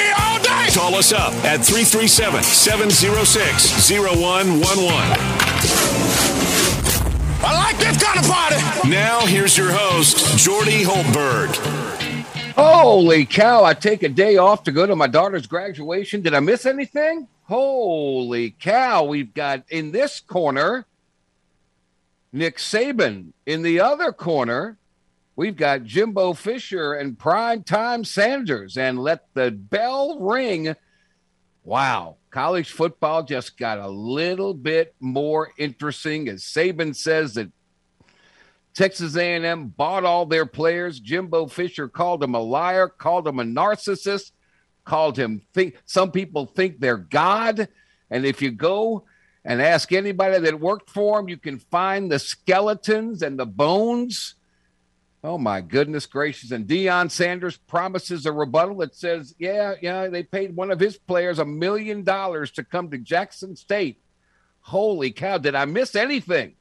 [0.73, 4.71] Call us up at 337 706 0111.
[7.43, 8.89] I like this kind of party.
[8.89, 11.53] Now, here's your host, Jordy Hultberg.
[12.55, 16.21] Holy cow, I take a day off to go to my daughter's graduation.
[16.21, 17.27] Did I miss anything?
[17.43, 20.85] Holy cow, we've got in this corner
[22.31, 23.33] Nick Saban.
[23.45, 24.77] In the other corner,
[25.35, 28.77] we've got Jimbo Fisher and Prime Time Sanders.
[28.77, 30.75] And let the bell ring.
[31.63, 37.51] Wow, college football just got a little bit more interesting as Saban says that
[38.73, 40.99] Texas A&M bought all their players.
[40.99, 44.31] Jimbo Fisher called him a liar, called him a narcissist,
[44.85, 47.67] called him think some people think they're God.
[48.09, 49.05] And if you go
[49.43, 54.35] and ask anybody that worked for him, you can find the skeletons and the bones.
[55.23, 56.51] Oh my goodness gracious.
[56.51, 60.97] And Deion Sanders promises a rebuttal that says, yeah, yeah, they paid one of his
[60.97, 64.01] players a million dollars to come to Jackson State.
[64.61, 66.55] Holy cow, did I miss anything?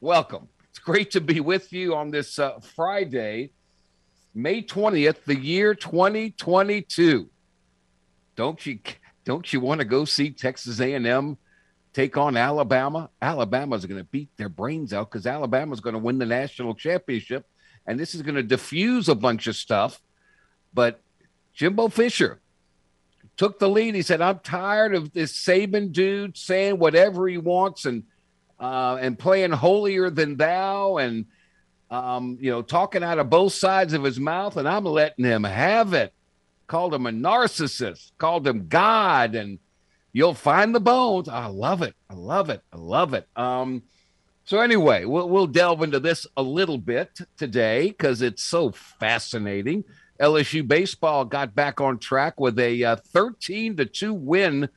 [0.00, 0.48] Welcome.
[0.68, 3.52] It's great to be with you on this uh, Friday,
[4.34, 7.30] May 20th, the year 2022.
[8.36, 8.78] Don't you
[9.24, 11.38] don't you want to go see Texas A&M
[11.96, 13.10] take on Alabama?
[13.20, 17.46] Alabama's going to beat their brains out cuz Alabama's going to win the national championship
[17.86, 20.00] and this is going to diffuse a bunch of stuff.
[20.74, 21.00] But
[21.54, 22.40] Jimbo Fisher
[23.36, 23.94] took the lead.
[23.94, 28.04] He said, "I'm tired of this Saban dude saying whatever he wants and
[28.58, 31.26] uh, and playing holier than thou and
[31.90, 35.44] um, you know talking out of both sides of his mouth and i'm letting him
[35.44, 36.12] have it
[36.66, 39.58] called him a narcissist called him god and
[40.16, 43.82] you'll find the bones i love it i love it i love it um,
[44.44, 49.84] so anyway we'll, we'll delve into this a little bit today because it's so fascinating
[50.20, 54.68] lsu baseball got back on track with a uh, 13 to 2 win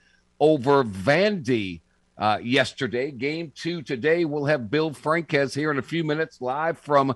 [0.41, 1.81] over vandy
[2.17, 3.11] uh, yesterday.
[3.11, 4.25] Game two today.
[4.25, 7.15] We'll have Bill Franques here in a few minutes live from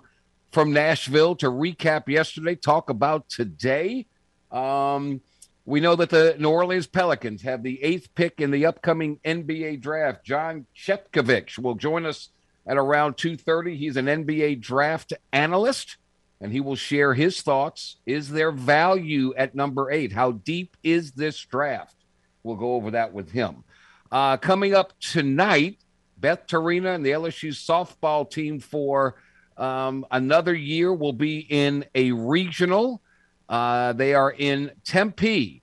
[0.52, 4.06] from Nashville to recap yesterday, talk about today.
[4.52, 5.20] Um,
[5.66, 9.80] we know that the New Orleans Pelicans have the eighth pick in the upcoming NBA
[9.82, 10.26] draft.
[10.26, 12.30] John Chetkovich will join us
[12.68, 13.78] at around 2.30.
[13.78, 15.98] He's an NBA draft analyst,
[16.42, 17.98] and he will share his thoughts.
[18.06, 20.12] Is there value at number eight?
[20.12, 21.96] How deep is this draft?
[22.44, 23.64] We'll go over that with him.
[24.12, 25.78] Uh, coming up tonight,
[26.18, 29.16] Beth Torina and the LSU softball team for
[29.58, 33.02] um, another year will be in a regional.
[33.50, 35.62] Uh, they are in Tempe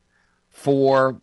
[0.49, 1.21] for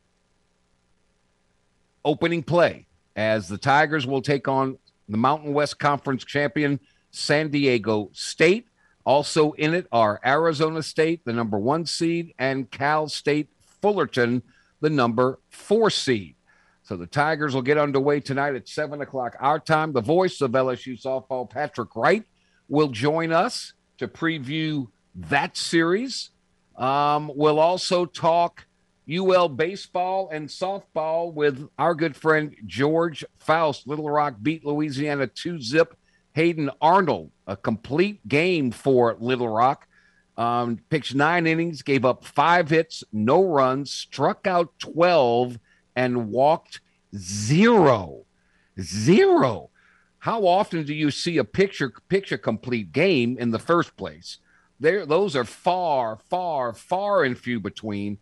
[2.03, 4.77] opening play as the Tigers will take on
[5.09, 6.79] the Mountain West Conference champion
[7.11, 8.67] San Diego State.
[9.05, 13.49] Also in it are Arizona State, the number one seed, and Cal State
[13.81, 14.43] Fullerton,
[14.81, 16.35] the number four seed.
[16.83, 19.91] So the Tigers will get underway tonight at 7 o'clock our time.
[19.91, 22.23] The voice of LSU softball, Patrick Wright,
[22.69, 26.29] will join us to preview that series.
[26.77, 28.65] Um, we'll also talk
[29.09, 33.87] UL baseball and softball with our good friend George Faust.
[33.87, 35.97] Little Rock beat Louisiana 2 zip.
[36.33, 39.87] Hayden Arnold, a complete game for Little Rock.
[40.37, 45.57] Um, pitched nine innings, gave up five hits, no runs, struck out 12
[45.95, 46.79] and walked
[47.15, 48.25] zero.
[48.79, 49.71] Zero.
[50.19, 54.37] How often do you see a picture picture complete game in the first place?
[54.79, 58.19] There, those are far, far, far and few between.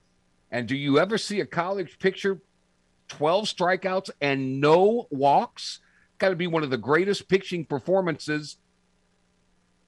[0.51, 2.41] And do you ever see a college picture
[3.09, 5.79] 12 strikeouts and no walks?
[6.17, 8.57] Got to be one of the greatest pitching performances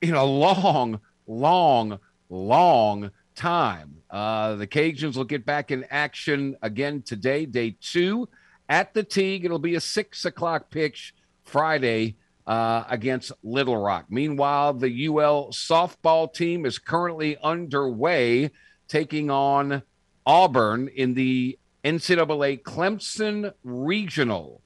[0.01, 2.00] in a long, long,
[2.30, 3.97] long time.
[4.09, 8.27] Uh, the Cajuns will get back in action again today, day two
[8.68, 9.45] at the Tigue.
[9.45, 11.13] It'll be a six o'clock pitch
[11.45, 14.05] Friday uh, against Little Rock.
[14.09, 18.51] Meanwhile, the UL softball team is currently underway
[18.88, 19.83] taking on
[20.25, 24.61] Auburn in the NCAA Clemson Regional.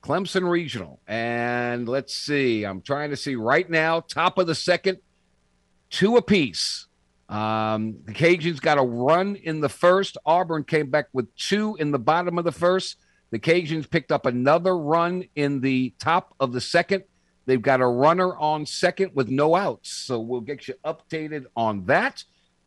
[0.00, 1.00] Clemson Regional.
[1.08, 4.98] And let's see, I'm trying to see right now, top of the second,
[5.90, 6.86] two apiece
[7.28, 10.16] Um, the Cajuns got a run in the first.
[10.24, 12.96] Auburn came back with two in the bottom of the first.
[13.30, 17.04] The Cajuns picked up another run in the top of the second.
[17.46, 19.90] They've got a runner on second with no outs.
[19.90, 22.24] So we'll get you updated on that.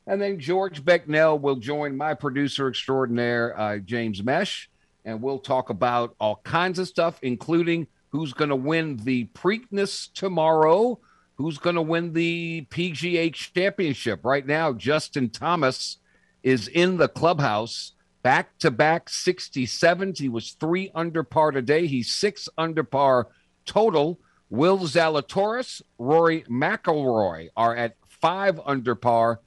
[0.08, 4.69] And then George Becknell will join my producer extraordinaire, uh, James Mesh,
[5.06, 10.12] and we'll talk about all kinds of stuff, including who's going to win the Preakness
[10.13, 11.00] tomorrow,
[11.36, 14.25] who's going to win the PGA championship.
[14.25, 15.98] Right now, Justin Thomas
[16.44, 17.94] is in the clubhouse,
[18.24, 20.18] back to back 67s.
[20.18, 21.88] He was three under par today.
[21.88, 23.28] He's six under par
[23.66, 24.20] total.
[24.50, 29.40] Will Zalatoris, Rory McIlroy are at five under par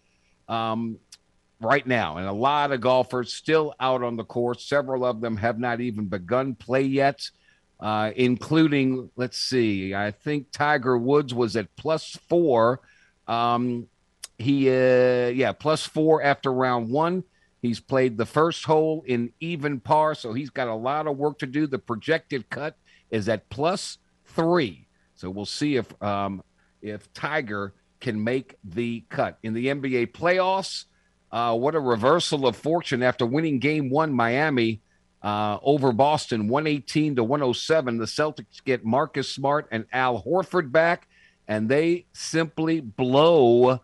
[0.48, 0.98] um,
[1.60, 4.64] right now, and a lot of golfers still out on the course.
[4.64, 7.30] Several of them have not even begun play yet,
[7.80, 12.80] uh, including, let's see, I think Tiger Woods was at plus four.
[13.28, 13.88] Um,
[14.38, 17.24] he, uh, yeah, plus four after round one.
[17.64, 21.38] He's played the first hole in even par, so he's got a lot of work
[21.38, 21.66] to do.
[21.66, 22.76] The projected cut
[23.10, 23.96] is at plus
[24.26, 24.86] three.
[25.14, 26.44] So we'll see if um,
[26.82, 30.84] if Tiger can make the cut in the NBA playoffs.
[31.32, 34.82] Uh, what a reversal of fortune after winning Game One, Miami
[35.22, 37.96] uh, over Boston, one eighteen to 107.
[37.96, 41.08] The Celtics get Marcus Smart and Al Horford back,
[41.48, 43.80] and they simply blow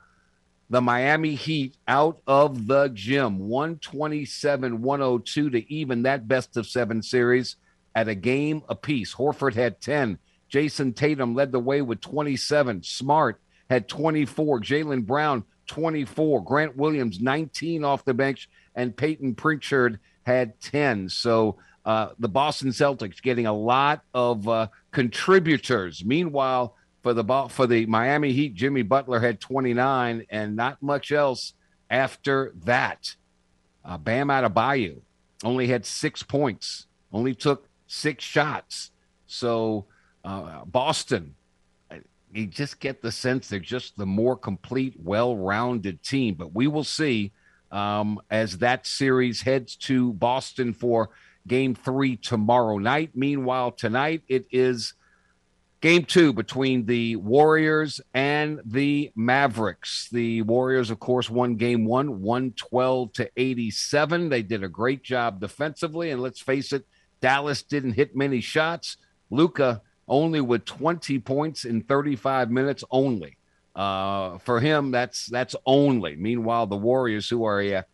[0.71, 7.03] the Miami Heat out of the gym, 127 102 to even that best of seven
[7.03, 7.57] series
[7.95, 9.15] at a game apiece.
[9.15, 10.19] Horford had ten.
[10.49, 12.83] Jayson Tatum led the way with 27.
[12.83, 14.61] Smart had 24.
[14.61, 16.45] Jaylen Brown, 24.
[16.45, 18.51] Grant Williams, 19 off the bench.
[18.75, 21.09] And Payton Pritchard had 10.
[21.09, 26.05] So uh, the Boston Celtics getting a lot of uh, contributors.
[26.05, 31.55] Meanwhile, for the for the Miami Heat, Jimmy Butler had 29 and not much else
[31.89, 33.17] after that.
[33.85, 35.01] Uh, Bam Adebayo
[35.43, 38.91] only had six points, only took six shots.
[39.27, 39.87] So
[40.25, 41.35] uh, Boston,
[42.33, 46.35] you just get the sense they're just the more complete, well rounded team.
[46.35, 47.33] But we will see
[47.71, 51.11] um, as that series heads to Boston for
[51.47, 53.11] game three tomorrow night.
[53.15, 54.95] Meanwhile, tonight it is
[55.81, 60.09] game two between the Warriors and the Mavericks.
[60.11, 64.29] The Warriors, of course, won game one, 112 to 87.
[64.29, 66.11] They did a great job defensively.
[66.11, 66.87] And let's face it,
[67.21, 68.97] Dallas didn't hit many shots.
[69.31, 73.37] Luka only with 20 points in 35 minutes only.
[73.75, 76.17] Uh, for him, that's that's only.
[76.17, 77.85] Meanwhile, the Warriors, who are a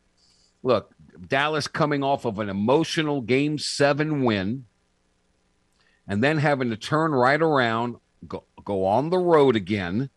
[0.63, 0.93] look,
[1.29, 4.65] Dallas coming off of an emotional Game Seven win,
[6.09, 10.11] and then having to turn right around, go go on the road again,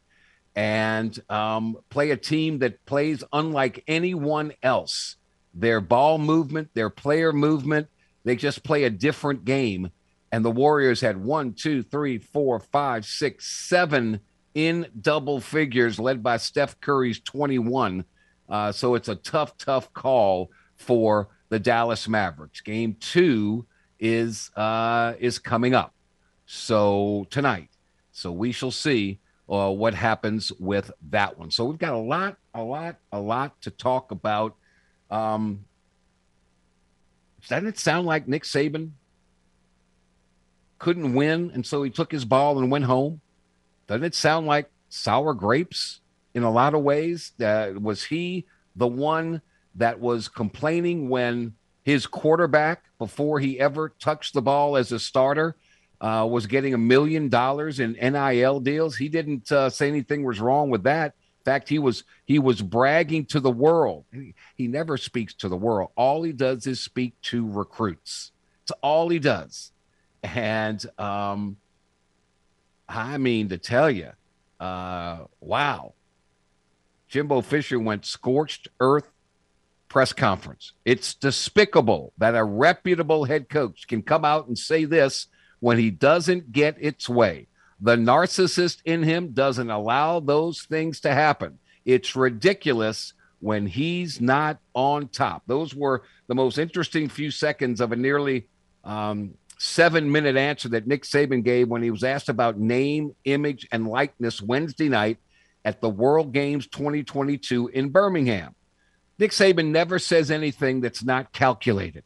[0.56, 5.16] and um, play a team that plays unlike anyone else.
[5.54, 7.88] Their ball movement, their player movement,
[8.24, 9.90] they just play a different game
[10.32, 14.20] and the Warriors had one, two, three, four, five, six, seven
[14.54, 18.04] in double figures, led by Steph Curry's 21.
[18.48, 22.62] Uh, so it's a tough, tough call for the Dallas Mavericks.
[22.62, 23.66] Game two
[24.00, 25.94] is uh, is coming up,
[26.46, 27.70] so tonight.
[28.12, 29.20] So we shall see
[29.50, 31.52] uh, what happens with that one.
[31.52, 34.56] So we've got a lot, a lot, a lot to talk about.
[35.10, 35.66] Um,
[37.48, 38.92] doesn't it sound like Nick Saban
[40.78, 43.22] couldn't win, and so he took his ball and went home.
[43.88, 46.02] Doesn't it sound like sour grapes
[46.34, 47.32] in a lot of ways?
[47.40, 48.46] Uh, was he
[48.76, 49.42] the one
[49.76, 55.56] that was complaining when his quarterback, before he ever touched the ball as a starter,
[56.02, 58.98] uh, was getting a million dollars in NIL deals?
[58.98, 61.14] He didn't uh, say anything was wrong with that.
[61.40, 64.06] In fact, he was he was bragging to the world.
[64.12, 65.90] He, he never speaks to the world.
[65.96, 68.32] All he does is speak to recruits.
[68.64, 69.72] It's all he does.
[70.22, 71.58] And um,
[72.88, 74.12] I mean to tell you,
[74.60, 75.94] uh, wow,
[77.08, 79.10] Jimbo Fisher went scorched earth
[79.90, 80.74] press conference.
[80.86, 85.28] It's despicable that a reputable head coach can come out and say this
[85.60, 87.48] when he doesn't get its way.
[87.82, 91.60] The narcissist in him doesn't allow those things to happen.
[91.86, 95.44] It's ridiculous when he's not on top.
[95.48, 98.48] Those were the most interesting few seconds of a nearly
[98.84, 103.68] um, seven minute answer that Nick Saban gave when he was asked about name, image,
[103.72, 105.18] and likeness Wednesday night
[105.66, 108.56] at the World Games 2022 in Birmingham.
[109.20, 112.04] Nick Saban never says anything that's not calculated.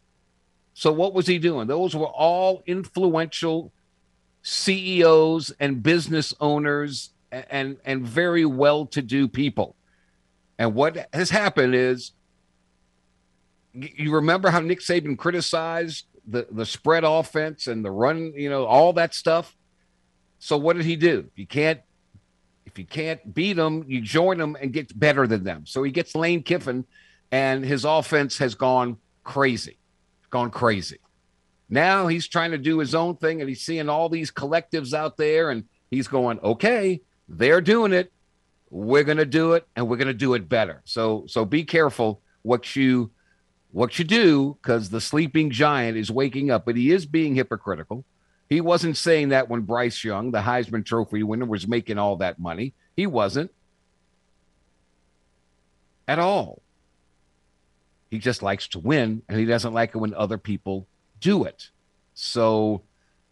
[0.74, 1.68] So, what was he doing?
[1.68, 3.72] Those were all influential
[4.42, 9.76] CEOs and business owners and, and very well to do people.
[10.58, 12.12] And what has happened is
[13.74, 18.66] you remember how Nick Saban criticized the, the spread offense and the run, you know,
[18.66, 19.56] all that stuff.
[20.40, 21.30] So what did he do?
[21.36, 21.80] You can't
[22.66, 25.64] if you can't beat them, you join them and get better than them.
[25.68, 26.86] So he gets Lane Kiffin,
[27.34, 29.80] and his offense has gone crazy,
[30.30, 31.00] gone crazy.
[31.68, 35.18] Now he's trying to do his own thing, and he's seeing all these collectives out
[35.18, 38.14] there, and he's going, okay, they're doing it.
[38.70, 40.84] We're going to do it, and we're going to do it better.
[40.86, 43.10] So, so be careful what you
[43.72, 48.06] what you do because the sleeping giant is waking up, but he is being hypocritical.
[48.48, 52.38] He wasn't saying that when Bryce Young, the Heisman Trophy winner, was making all that
[52.38, 52.76] money.
[52.96, 53.50] He wasn't
[56.08, 56.63] at all.
[58.14, 60.86] He just likes to win, and he doesn't like it when other people
[61.20, 61.72] do it.
[62.14, 62.84] So,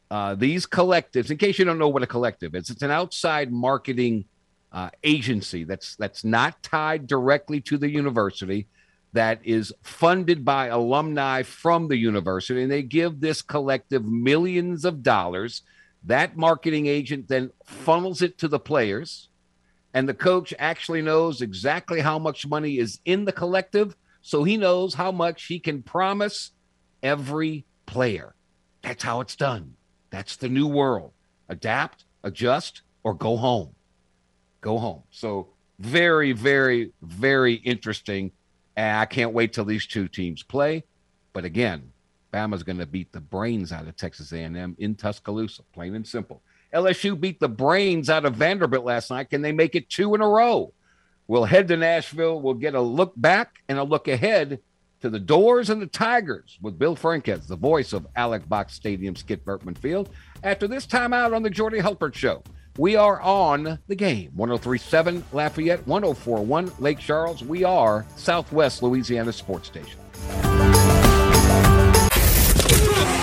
[0.09, 3.51] uh, these collectives, in case you don't know what a collective is, it's an outside
[3.51, 4.25] marketing
[4.71, 8.65] uh, agency that's that's not tied directly to the university
[9.13, 15.03] that is funded by alumni from the university, and they give this collective millions of
[15.03, 15.61] dollars.
[16.05, 19.29] That marketing agent then funnels it to the players,
[19.93, 24.57] and the coach actually knows exactly how much money is in the collective, so he
[24.57, 26.51] knows how much he can promise
[27.01, 28.35] every player.
[28.81, 29.75] That's how it's done.
[30.09, 31.11] That's the new world.
[31.49, 33.75] Adapt, adjust, or go home.
[34.61, 35.03] Go home.
[35.11, 35.47] So,
[35.79, 38.31] very, very, very interesting
[38.75, 40.83] and I can't wait till these two teams play.
[41.33, 41.91] But again,
[42.33, 46.41] Bama's going to beat the brains out of Texas A&M in Tuscaloosa, plain and simple.
[46.73, 49.29] LSU beat the brains out of Vanderbilt last night.
[49.29, 50.73] Can they make it two in a row?
[51.31, 52.41] We'll head to Nashville.
[52.41, 54.59] We'll get a look back and a look ahead
[54.99, 59.15] to the Dores and the Tigers with Bill Franques, the voice of Alex Box Stadium,
[59.15, 60.09] Skip Bertman Field.
[60.43, 62.43] After this time out on the Jordy Hultberg Show,
[62.77, 64.31] we are on the game.
[64.35, 67.41] 1037 Lafayette, 1041 Lake Charles.
[67.41, 70.01] We are Southwest Louisiana Sports Station.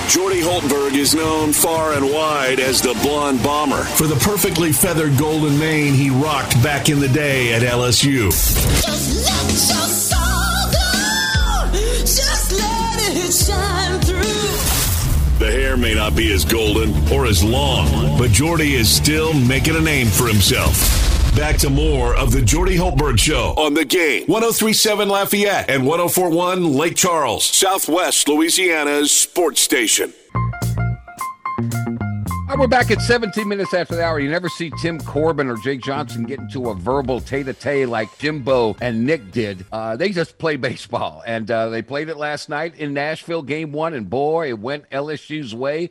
[0.08, 5.18] Jordy Hultberg is known far and wide as the blonde bomber for the perfectly feathered
[5.18, 8.30] golden mane he rocked back in the day at LSU.
[8.30, 11.78] Just let your soul go.
[12.00, 15.44] Just let it shine through.
[15.44, 19.76] The hair may not be as golden or as long, but Jordy is still making
[19.76, 20.97] a name for himself.
[21.38, 24.24] Back to more of the Jordy Hultberg Show on the game.
[24.26, 30.12] 1037 Lafayette and 1041 Lake Charles, Southwest Louisiana's sports station.
[32.48, 34.18] Right, we're back at 17 minutes after the hour.
[34.18, 38.76] You never see Tim Corbin or Jake Johnson get into a verbal tete-a-tete like Jimbo
[38.80, 39.64] and Nick did.
[39.70, 43.70] Uh, they just play baseball, and uh, they played it last night in Nashville, game
[43.70, 45.90] one, and boy, it went LSU's way.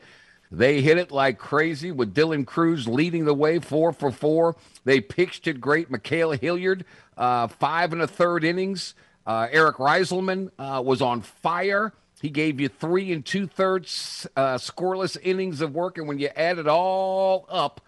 [0.51, 4.55] They hit it like crazy with Dylan Crews leading the way, four for four.
[4.85, 5.91] They pitched it great.
[5.91, 6.85] Ma'Khail Hilliard,
[7.17, 8.93] uh, five and a third innings.
[9.25, 11.93] Uh, Eric Reyzelman uh, was on fire.
[12.21, 16.29] He gave you three and two thirds uh, scoreless innings of work, and when you
[16.35, 17.81] add it all up,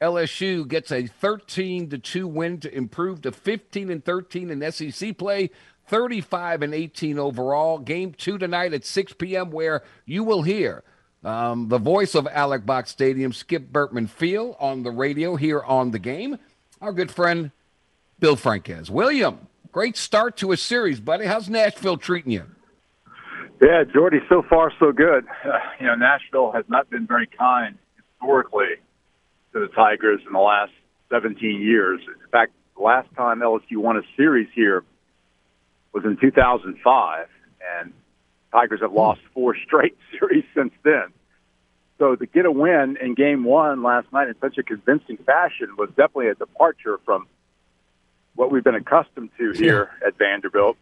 [0.00, 5.16] LSU gets a 13 to two win to improve to 15 and 13 in SEC
[5.18, 5.50] play,
[5.86, 7.78] 35 and 18 overall.
[7.78, 10.82] Game two tonight at 6 p.m., where you will hear
[11.24, 15.90] um, the voice of Alex Box Stadium, Skip Bertman Field, on the radio here on
[15.90, 16.38] the game.
[16.80, 17.50] Our good friend
[18.18, 18.88] Bill Franques.
[18.88, 21.26] William, great start to a series, buddy.
[21.26, 22.44] How's Nashville treating you?
[23.60, 25.26] Yeah, Jordy, so far so good.
[25.44, 28.76] Uh, you know, Nashville has not been very kind historically
[29.52, 30.72] to the Tigers in the last
[31.10, 32.00] 17 years.
[32.06, 34.84] In fact, the last time LSU won a series here
[35.92, 37.26] was in 2005,
[37.80, 37.92] and
[38.52, 41.06] Tigers have lost four straight series since then.
[41.98, 45.74] So to get a win in Game One last night in such a convincing fashion
[45.76, 47.26] was definitely a departure from
[48.36, 50.76] what we've been accustomed to here at Vanderbilt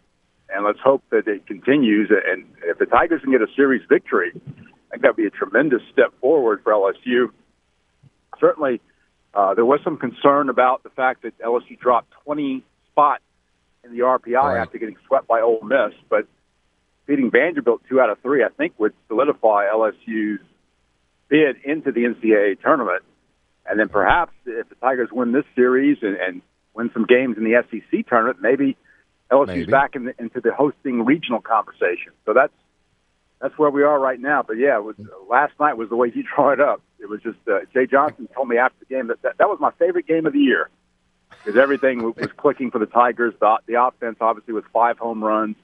[0.49, 2.11] and let's hope that it continues.
[2.11, 5.83] And if the Tigers can get a series victory, I think that'd be a tremendous
[5.93, 7.31] step forward for LSU.
[8.39, 8.81] Certainly,
[9.35, 13.23] uh, there was some concern about the fact that LSU dropped 20 spots
[13.85, 14.61] in the RPI right.
[14.61, 16.27] after getting swept by Ole Miss, but
[17.07, 20.41] beating Vanderbilt two out of three, I think, would solidify LSU's
[21.29, 23.03] bid into the NCAA tournament.
[23.69, 26.43] And then perhaps if the Tigers win this series and, and
[26.75, 28.77] win some games in the SEC tournament, maybe
[29.31, 29.71] LSU's Maybe.
[29.71, 32.13] back in the, into the hosting regional conversation.
[32.25, 32.53] So that's
[33.41, 34.43] that's where we are right now.
[34.47, 34.97] But yeah, it was,
[35.29, 36.81] last night was the way you draw it up.
[36.99, 39.59] It was just uh, Jay Johnson told me after the game that, that that was
[39.61, 40.71] my favorite game of the year
[41.45, 43.35] because everything was clicking for the Tigers.
[43.41, 45.57] The, the offense, obviously, with five home runs.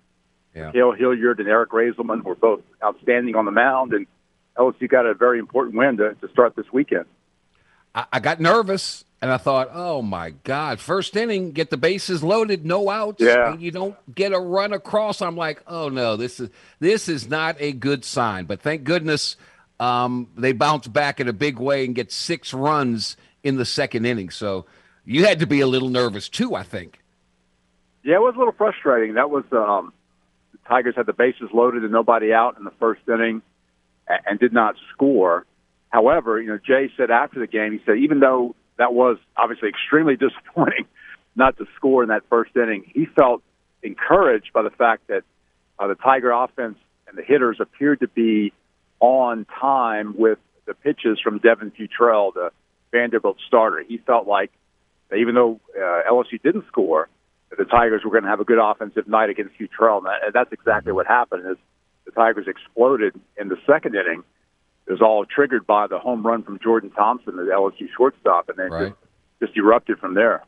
[0.54, 0.70] Yeah.
[0.72, 4.06] Kale Hilliard and Eric Reyzelman were both outstanding on the mound, and
[4.56, 7.06] LSU got a very important win to, to start this weekend.
[7.94, 12.22] I, I got nervous and I thought, oh my God, first inning, get the bases
[12.22, 13.22] loaded, no outs.
[13.22, 13.52] Yeah.
[13.52, 15.22] And you don't get a run across.
[15.22, 18.46] I'm like, oh no, this is this is not a good sign.
[18.46, 19.36] But thank goodness
[19.78, 24.06] um, they bounce back in a big way and get six runs in the second
[24.06, 24.30] inning.
[24.30, 24.66] So
[25.04, 26.98] you had to be a little nervous too, I think.
[28.04, 29.14] Yeah, it was a little frustrating.
[29.14, 29.92] That was um,
[30.68, 33.42] Tigers had the bases loaded and nobody out in the first inning,
[34.26, 35.46] and, did not score.
[35.90, 39.68] However, you know, Jay said after the game, he said even though that was obviously
[39.68, 40.86] extremely disappointing
[41.34, 42.84] not to score in that first inning.
[42.94, 43.42] He felt
[43.82, 45.22] encouraged by the fact that
[45.78, 46.78] uh, the Tiger offense
[47.08, 48.52] and the hitters appeared to be
[49.00, 52.50] on time with the pitches from Devin Futrell, the
[52.92, 53.82] Vanderbilt starter.
[53.86, 54.52] He felt like
[55.16, 57.08] even though uh, LSU didn't score,
[57.58, 60.32] the Tigers were going to have a good offensive night against Futrell, and, that, and
[60.32, 61.50] that's exactly what happened.
[61.50, 61.56] Is
[62.04, 64.24] the Tigers exploded in the second inning
[64.86, 68.58] it was all triggered by the home run from Jordan Thompson, the LSU shortstop, and
[68.58, 68.88] then Right.
[69.40, 70.44] just, just erupted from there.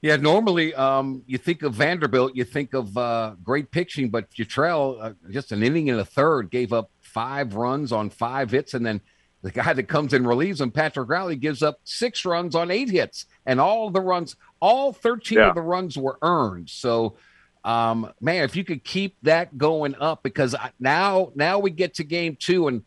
[0.00, 4.98] Yeah, normally um, you think of Vanderbilt, you think of uh, great pitching, but Futrell,
[4.98, 8.84] uh, just an inning and a third, gave up five runs on five hits, and
[8.84, 9.02] then
[9.42, 12.90] the guy that comes in relieves him, Patrick Reilly, gives up six runs on eight
[12.90, 15.48] hits, and all the runs, all thirteen Yeah.
[15.48, 16.68] of the runs were earned.
[16.68, 17.16] So,
[17.64, 21.94] um, man, if you could keep that going up, because I, now now we get
[21.94, 22.82] to game two, and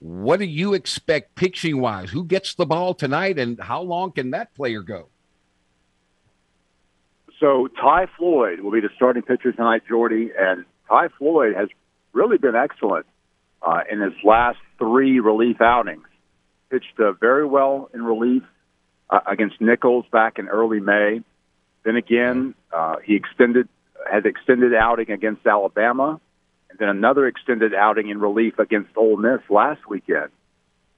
[0.00, 2.10] what do you expect pitching wise?
[2.10, 5.08] Who gets the ball tonight, and how long can that player go?
[7.40, 11.68] So Ty Floyd will be the starting pitcher tonight, Jordy, and Ty Floyd has
[12.12, 13.06] really been excellent
[13.62, 16.06] uh, in his last three relief outings.
[16.70, 18.42] Pitched uh, very well in relief
[19.10, 21.22] uh, against Nicholls back in early May.
[21.84, 23.68] Then again, uh, he extended
[24.10, 26.20] had extended outing against Alabama,
[26.70, 30.30] and then another extended outing in relief against Ole Miss last weekend.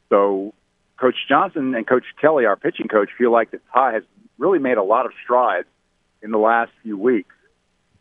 [0.09, 0.53] So,
[0.99, 4.03] Coach Johnson and Coach Kelly, our pitching coach, feel like that Ty has
[4.39, 5.69] really made a lot of strides
[6.23, 7.35] in the last few weeks.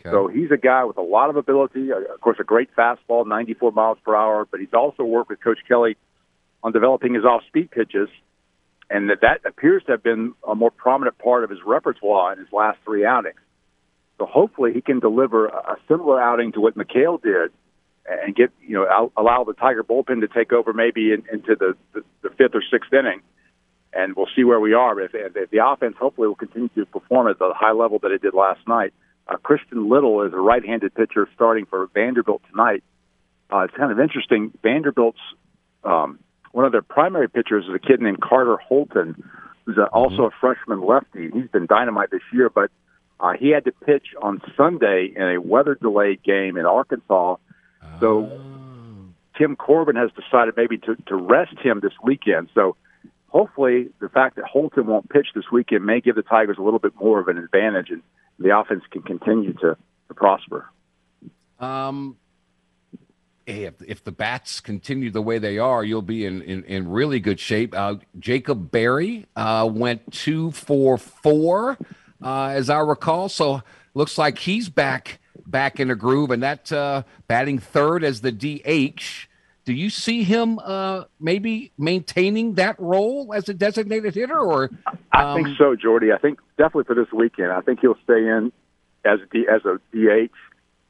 [0.01, 0.12] Okay.
[0.12, 1.91] So he's a guy with a lot of ability.
[1.91, 4.48] uh, Of course, a great fastball, 94 miles per hour.
[4.50, 5.98] But he's also worked with Coach Kelly
[6.63, 8.09] on developing his off-speed pitches,
[8.90, 12.40] and that that appears to have been a more prominent part of his repertoire in
[12.40, 13.40] his last three outings.
[14.18, 17.51] So hopefully, he can deliver a similar outing to what Ma'Khail did,
[18.05, 21.75] and get you know allow the Tiger bullpen to take over maybe in, into the,
[21.94, 23.22] the the fifth or sixth inning,
[23.94, 25.00] and we'll see where we are.
[25.00, 28.22] If, if the offense hopefully will continue to perform at the high level that it
[28.22, 28.94] did last night.
[29.29, 32.83] Uh, Christian Little is a right-handed pitcher starting for Vanderbilt tonight.
[33.51, 34.51] Uh, it's kind of interesting.
[34.63, 35.20] Vanderbilt's
[35.83, 36.20] um,
[36.51, 39.24] one of their primary pitchers is a kid named Carter Holton,
[39.65, 41.29] who's a, also a freshman lefty.
[41.31, 42.72] He's been dynamite this year, but
[43.20, 47.35] uh, he had to pitch on Sunday in a weather-delayed game in Arkansas.
[48.00, 48.31] So
[49.37, 52.50] Tim Corbin has decided maybe to, to rest him this weekend.
[52.55, 52.75] So
[53.27, 56.79] hopefully the fact that Holton won't pitch this weekend may give the Tigers a little
[56.79, 58.01] bit more of an advantage, and
[58.40, 60.70] the offense can continue to, to prosper.
[61.60, 62.16] Um,
[63.46, 67.20] if, if the bats continue the way they are, you'll be in, in, in really
[67.20, 67.75] good shape.
[67.75, 71.78] Uh, Jacob Berry uh, went two for four,
[72.24, 73.28] uh, as I recall.
[73.28, 73.62] So
[73.94, 78.32] looks like he's back back in a groove, and that uh, batting third as the
[78.32, 79.28] DH.
[79.70, 84.72] Do you see him uh, maybe maintaining that role as a designated hitter, or
[85.14, 86.12] I um, think so, Jordy.
[86.12, 87.51] I think definitely for this weekend.
[87.51, 88.51] I think he'll stay in
[89.05, 90.32] as a, D, as a DH.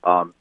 [0.07, 0.33] Um,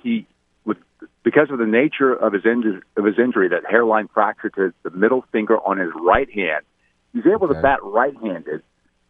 [0.00, 0.24] he
[0.64, 0.76] with
[1.24, 4.90] because of the nature of his injury, of his injury, that hairline fracture to the
[4.90, 6.64] middle finger on his right hand.
[7.12, 7.54] He's able Okay.
[7.54, 8.62] to bat right-handed,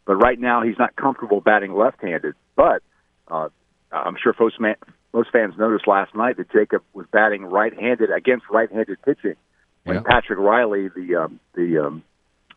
[0.07, 2.35] but right now he's not comfortable batting left-handed.
[2.57, 2.83] But
[3.31, 3.51] uh,
[3.93, 4.77] I'm sure folks, man,
[5.13, 9.37] most fans noticed last night that Jacob was batting right-handed against right-handed pitching
[9.85, 10.03] when Yeah.
[10.03, 12.03] Patrick Reilly, the um, the um,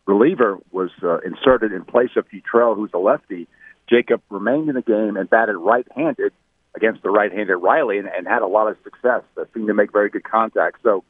[0.06, 3.48] reliever, was uh, inserted in place of Futrell, who's a lefty.
[3.88, 6.32] Jacob remained in the game and batted right-handed
[6.74, 9.22] against the right-handed Reilly, and, and had a lot of success.
[9.36, 10.78] Uh, seemed to make very good contact.
[10.82, 11.04] So,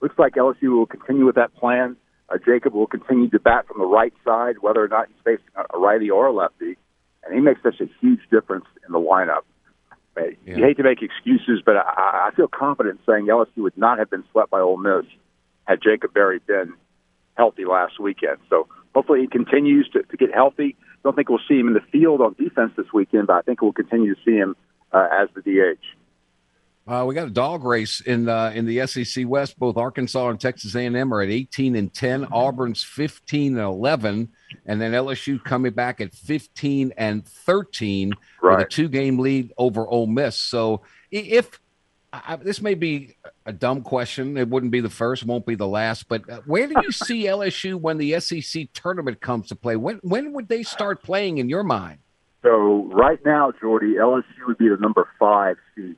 [0.00, 1.96] looks like LSU will continue with that plan.
[2.28, 5.46] Uh, Jacob will continue to bat from the right side, whether or not he's facing
[5.74, 6.76] a righty or a lefty,
[7.24, 9.42] and he makes such a huge difference in the lineup.
[10.44, 10.56] Yeah.
[10.56, 14.10] You hate to make excuses, but I, I feel confident saying LSU would not have
[14.10, 15.04] been swept by Ole Miss
[15.66, 16.74] had Jacob Berry been
[17.36, 18.38] healthy last weekend.
[18.48, 20.76] So hopefully he continues to, to get healthy.
[21.04, 23.62] Don't think we'll see him in the field on defense this weekend, but I think
[23.62, 24.56] we'll continue to see him
[24.92, 25.84] uh, as the DH.
[26.88, 29.58] Uh, we got a dog race in uh, in the SEC West.
[29.58, 32.24] Both Arkansas and Texas A&M are at 18 and 10.
[32.32, 34.30] Auburn's 15 and 11,
[34.64, 39.86] and then LSU coming back at 15 and 13 with a two game lead over
[39.86, 40.36] Ole Miss.
[40.36, 41.60] So if
[42.10, 44.38] I, this may be a dumb question.
[44.38, 46.08] It wouldn't be the first, won't be the last.
[46.08, 49.76] But uh, where do you see LSU when the SEC tournament comes to play?
[49.76, 51.98] When when would they start playing in your mind?
[52.42, 55.96] So right now, Jordy, LSU would be the number five seed,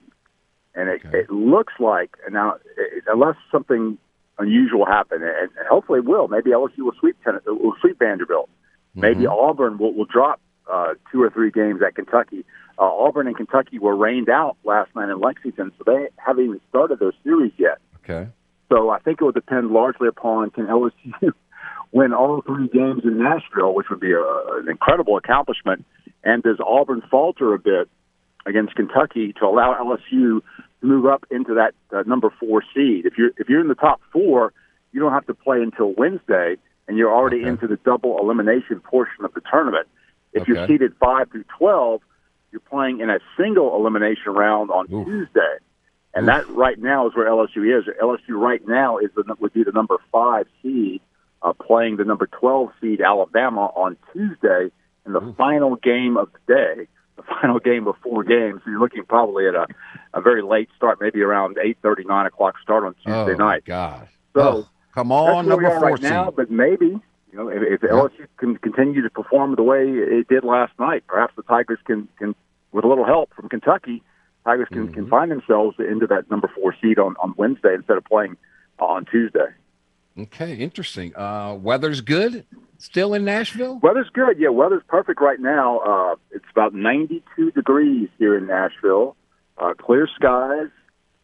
[0.74, 1.18] and it, Okay.
[1.20, 3.98] it looks like now it, unless something
[4.38, 6.28] unusual happens, and, hopefully it will.
[6.28, 8.48] Maybe LSU will sweep Ten- will sweep Vanderbilt.
[8.94, 12.44] Maybe Auburn will, will drop uh, two or three games at Kentucky.
[12.78, 16.60] Uh, Auburn and Kentucky were rained out last night in Lexington, so they haven't even
[16.70, 17.78] started their series yet.
[18.02, 18.28] Okay.
[18.70, 20.92] So I think it will depend largely upon can LSU
[21.92, 24.22] win all three games in Nashville, which would be a,
[24.58, 25.84] an incredible accomplishment,
[26.24, 27.88] and does Auburn falter a bit
[28.46, 30.40] against Kentucky to allow LSU
[30.80, 33.06] to move up into that uh, number four seed?
[33.06, 34.52] If you're if you're in the top four,
[34.92, 36.56] you don't have to play until Wednesday,
[36.88, 37.48] and you're already Okay.
[37.48, 39.86] into the double elimination portion of the tournament.
[40.32, 40.74] If you're Okay.
[40.74, 42.02] seeded five through twelve,
[42.52, 45.06] you're playing in a single elimination round on Oof.
[45.06, 45.56] Tuesday.
[46.12, 47.86] And that right now is where LSU is.
[48.02, 51.00] LSU right now is the, would be the number five seed,
[51.42, 54.72] uh, playing the number twelve seed Alabama on Tuesday
[55.06, 56.88] in the final game of the day,
[57.26, 58.60] the final game of four games.
[58.64, 59.66] So you're looking probably at a,
[60.14, 63.64] a very late start, maybe around eight thirty, nine o'clock start on Tuesday oh, night.
[63.64, 64.08] God.
[64.34, 66.30] So Oh, come on, we number four right now.
[66.30, 66.86] But maybe
[67.32, 67.90] you know if, if Yeah.
[67.90, 72.08] LSU can continue to perform the way it did last night, perhaps the Tigers can
[72.18, 72.34] can
[72.72, 74.02] with a little help from Kentucky,
[74.44, 74.94] Tigers can Mm-hmm.
[74.94, 78.36] can find themselves into that number four seed on on Wednesday instead of playing
[78.78, 79.48] on Tuesday.
[80.22, 81.14] Okay, interesting.
[81.16, 82.44] Uh, weather's good.
[82.78, 83.78] Still in Nashville.
[83.82, 84.38] Weather's good.
[84.38, 85.78] Yeah, weather's perfect right now.
[85.80, 89.16] Uh, it's about 92 degrees here in Nashville.
[89.58, 90.68] Uh, clear skies,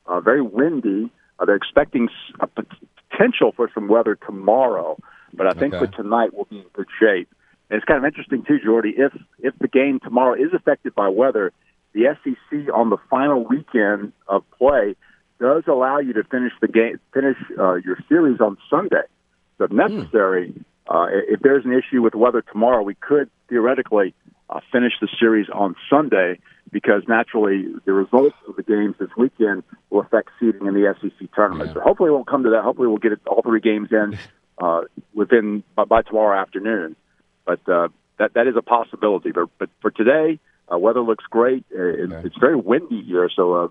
[0.07, 1.11] uh, very windy.
[1.39, 2.09] Uh, they're expecting
[2.41, 2.67] a pot-
[3.11, 4.99] potential for some weather tomorrow,
[5.33, 5.87] but I think Okay.
[5.87, 7.29] for tonight we'll be in good shape.
[7.71, 8.95] And it's kind of interesting too, Jordy.
[8.97, 11.53] If if the game tomorrow is affected by weather,
[11.95, 14.95] the SEC on the final weekend of play
[15.41, 19.03] does allow you to finish the game, finish uh, your series on Sunday.
[19.59, 20.55] So if necessary,
[20.89, 24.15] uh, if there's an issue with weather tomorrow, we could theoretically
[24.49, 26.39] uh, finish the series on Sunday
[26.71, 31.33] because naturally the results of the games this weekend will affect seeding in the SEC
[31.35, 31.69] tournament.
[31.69, 31.75] Yeah.
[31.75, 32.63] So hopefully it won't come to that.
[32.63, 34.19] Hopefully we'll get it, all three games in
[34.59, 34.83] uh,
[35.15, 36.97] within by, by tomorrow afternoon.
[37.45, 39.31] But uh, that that is a possibility.
[39.33, 40.41] But but for today,
[40.73, 41.65] uh, weather looks great.
[41.75, 42.27] Uh, it, Okay.
[42.27, 43.69] It's very windy here, so uh,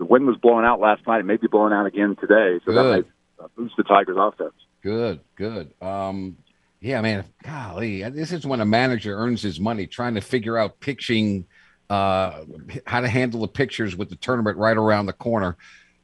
[0.00, 1.20] the wind was blowing out last night.
[1.20, 2.58] It may be blowing out again today.
[2.64, 3.04] So that Good.
[3.04, 4.54] may uh, boost the Tigers' offense.
[4.82, 5.74] Good, good.
[5.82, 6.38] Um,
[6.80, 7.26] yeah, man.
[7.44, 11.44] Golly, this is when a manager earns his money trying to figure out pitching,
[11.90, 12.44] uh,
[12.86, 15.58] how to handle the pictures with the tournament right around the corner.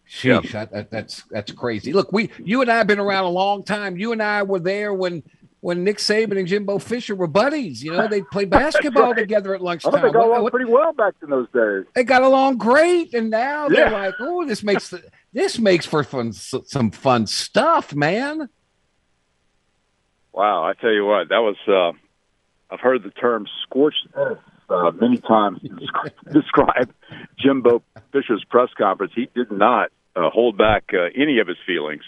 [0.07, 1.95] Sheesh, that, that, that's that's crazy.
[1.95, 3.97] Look, we, you and I have been around a long time.
[3.97, 5.23] You and I were there when
[5.61, 7.83] when Nick Saban and Jimbo Fisher were buddies.
[7.83, 9.19] You know, they played basketball right.
[9.19, 9.93] together at lunchtime.
[9.93, 11.85] thought they got along what- pretty well back in those days.
[11.95, 16.05] they got along great, and now they're like, "Oh, this makes the, this makes for
[16.05, 18.49] fun, some fun stuff, man."
[20.33, 21.57] Wow, I tell you what, that was.
[21.67, 21.93] Uh,
[22.73, 24.39] I've heard the term "scorched earth"
[24.69, 25.61] uh, many times
[26.33, 26.93] describe
[27.39, 29.13] Jimbo Fisher's press conference.
[29.15, 32.03] He did not uh, hold back uh, any of his feelings,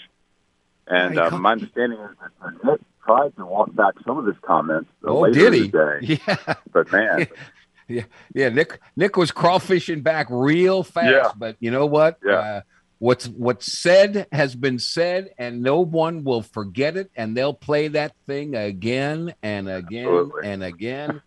[0.87, 2.11] and uh, my understanding is
[2.43, 4.91] that Nick tried to walk back some of his comments.
[5.05, 5.69] Oh, did he?
[5.69, 6.21] the day.
[6.27, 6.55] Yeah.
[6.73, 7.27] But man,
[7.89, 8.03] Yeah,
[8.35, 8.51] yeah.
[8.51, 11.31] Nick Nick was crawfishing back real fast, Yeah.
[11.37, 12.19] but you know what?
[12.25, 12.33] Yeah.
[12.35, 12.61] Uh,
[12.99, 17.89] what's what's said has been said, and no one will forget it, and they'll play
[17.89, 20.49] that thing again and again Absolutely.
[20.51, 21.23] and again.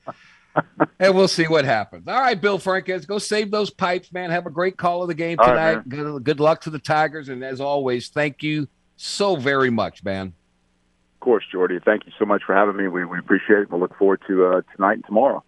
[0.99, 2.07] and we'll see what happens.
[2.07, 4.29] All right, Bill Franques, go save those pipes, man.
[4.29, 5.89] Have a great call of the game All right, tonight.
[5.89, 8.67] good, good luck to the Tigers, and as always, thank you
[8.97, 10.33] so very much, man.
[11.21, 12.87] Course, Jordy, thank you so much for having me.
[12.87, 13.71] We we appreciate it.
[13.71, 15.43] We'll look forward to uh, tonight and tomorrow.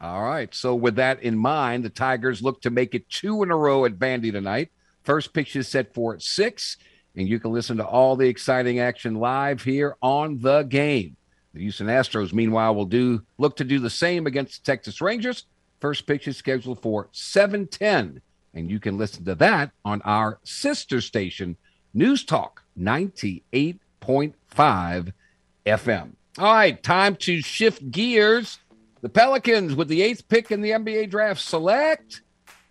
[0.00, 0.54] All right.
[0.54, 3.84] So with that in mind, the Tigers look to make it two in a row
[3.84, 4.70] at Vandy tonight.
[5.02, 6.76] First pitch is set for six,
[7.16, 11.16] and you can listen to all the exciting action live here on the game.
[11.52, 15.46] The Houston Astros, meanwhile, will do look to do the same against the Texas Rangers.
[15.80, 18.20] First pitch is scheduled for 710,
[18.54, 21.56] and you can listen to that on our sister station,
[21.92, 26.12] News Talk 98.5 FM.
[26.38, 28.58] All right, time to shift gears.
[29.00, 32.22] The Pelicans with the eighth pick in the NBA draft select.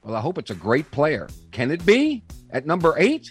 [0.04, 1.28] Well, I hope it's a great player.
[1.52, 3.30] Can it be at number eight?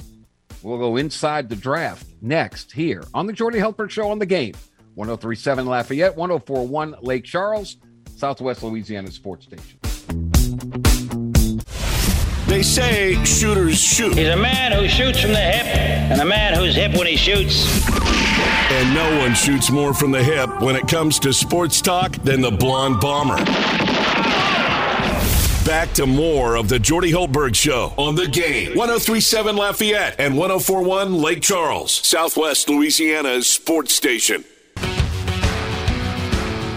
[0.62, 4.54] We'll go inside the draft next here on the Jordy Hultberg Show on the game.
[4.94, 7.76] 1037 Lafayette, 1041 Lake Charles,
[8.16, 9.78] Southwest Louisiana Sports Station.
[12.46, 16.54] They say shooters shoot, He's a man who shoots from the hip and a man
[16.54, 17.66] who's hip when he shoots.
[18.38, 22.40] And no one shoots more from the hip when it comes to sports talk than
[22.40, 23.36] the blonde bomber.
[25.64, 28.76] Back to more of the Jordy Hultberg Show on the game.
[28.76, 34.44] 1037 Lafayette and 1041 Lake Charles, Southwest Louisiana's sports station.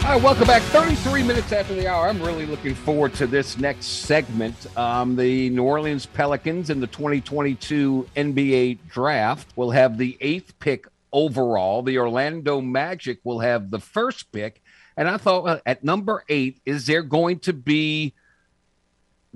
[0.10, 0.64] All right, welcome back.
[0.64, 2.08] 33 minutes after the hour.
[2.08, 4.56] I'm really looking forward to this next segment.
[4.76, 10.88] Um, the New Orleans Pelicans in the 2022 NBA draft will have the eighth pick
[11.12, 11.82] overall.
[11.82, 14.62] The Orlando Magic will have the first pick.
[14.98, 18.14] And I thought at number eight, is there going to be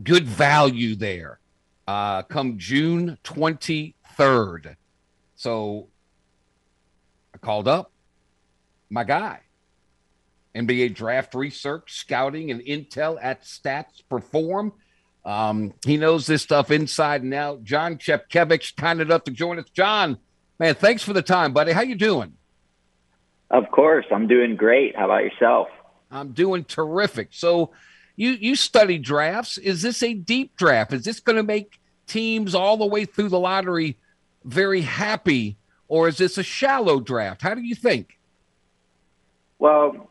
[0.01, 1.39] good value there
[1.87, 4.75] uh, come June 23rd?
[5.35, 5.87] So
[7.33, 7.91] I called up
[8.89, 9.39] my guy.
[10.55, 14.73] NBA draft research, scouting, and intel at Stats Perform.
[15.25, 17.63] Um, he knows this stuff inside and out.
[17.63, 19.65] John Chepkevich kind enough to join us.
[19.73, 20.17] John,
[20.63, 21.73] man, thanks for the time, buddy.
[21.73, 22.37] How you doing?
[23.51, 24.95] Of course, I'm doing great.
[24.95, 25.67] How about yourself?
[26.09, 27.29] I'm doing terrific.
[27.31, 27.71] So,
[28.15, 29.57] you you study drafts.
[29.57, 30.93] Is this a deep draft?
[30.93, 33.97] Is this going to make teams all the way through the lottery
[34.45, 37.41] very happy, or is this a shallow draft?
[37.41, 38.17] How do you think?
[39.59, 40.09] Well,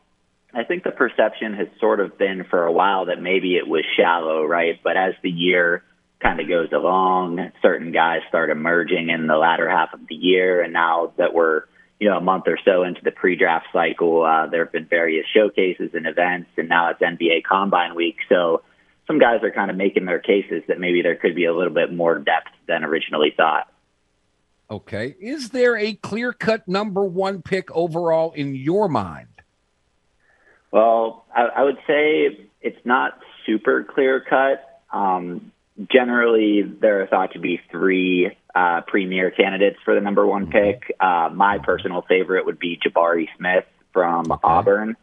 [0.53, 3.83] I think the perception has sort of been for a while that maybe it was
[3.97, 4.79] shallow, right?
[4.83, 5.83] But as the year
[6.23, 10.61] kind of goes along, certain guys start emerging in the latter half of the year.
[10.61, 11.63] And now that we're,
[11.99, 14.85] you know, a month or so into the pre draft cycle, uh, there have been
[14.85, 18.15] various showcases and events, and now it's NBA Combine Week.
[18.29, 18.61] So
[19.05, 21.73] some guys are kind of making their cases that maybe there could be a little
[21.73, 23.67] bit more depth than originally thought.
[24.71, 25.15] Okay.
[25.19, 29.27] Is there a clear cut number one pick overall in your mind?
[30.71, 34.81] Well, I, I would say it's not super clear cut.
[34.91, 35.51] Um,
[35.91, 40.95] generally, there are thought to be three uh, premier candidates for the number one pick.
[40.99, 44.39] Uh, my personal favorite would be Jabari Smith from Okay.
[44.43, 44.89] Auburn.
[44.91, 44.93] Uh,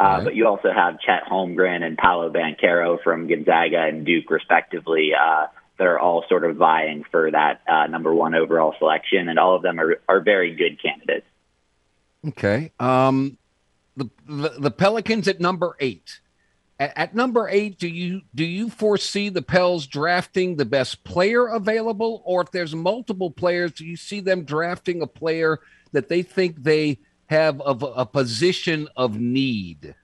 [0.00, 0.24] Right.
[0.24, 5.46] But you also have Chet Holmgren and Paolo Banchero from Gonzaga and Duke, respectively, uh,
[5.76, 9.56] that are all sort of vying for that uh, number one overall selection, and all
[9.56, 11.26] of them are, are very good candidates.
[12.28, 12.70] Okay.
[12.78, 13.38] Um,
[13.96, 16.20] the, the the Pelicans at number eight.
[16.78, 21.46] At, at number eight, do you do you foresee the Pels drafting the best player
[21.46, 25.60] available, or if there's multiple players, do you see them drafting a player
[25.92, 29.94] that they think they have of a, a position of need?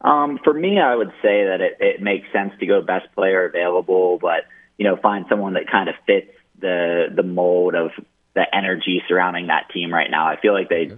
[0.00, 3.46] Um, for me, I would say that it, it makes sense to go best player
[3.46, 4.44] available, but
[4.78, 6.30] you know, find someone that kind of fits
[6.60, 7.90] the the mold of
[8.34, 10.26] the energy surrounding that team right now.
[10.26, 10.92] I feel like they,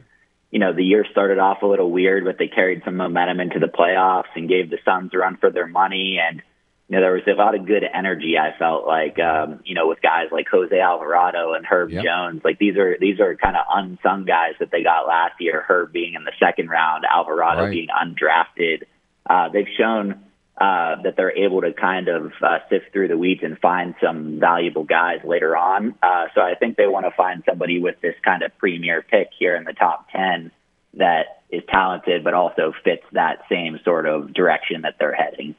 [0.51, 3.59] you know, the year started off a little weird, but they carried some momentum into
[3.59, 6.19] the playoffs and gave the Suns a run for their money.
[6.27, 6.43] And
[6.89, 8.37] you know, there was a lot of good energy.
[8.39, 12.03] I felt like, um, you know, with guys like Jose Alvarado and Herb Yep.
[12.03, 12.41] Jones.
[12.43, 15.63] Like these are these are kind of unsung guys that they got last year.
[15.69, 17.71] Herb being in the second round, Alvarado Right.
[17.73, 18.85] being undrafted.
[19.29, 20.25] Uh, they've shown
[20.61, 24.41] uh, that they're able to kind of uh, sift through the weeds and find some
[24.41, 25.95] valuable guys later on.
[26.03, 29.31] Uh, so I think they want to find somebody with this kind of premier pick
[29.39, 30.51] here in the top 10
[30.95, 35.55] that is talented, but also fits that same sort of direction that they're heading.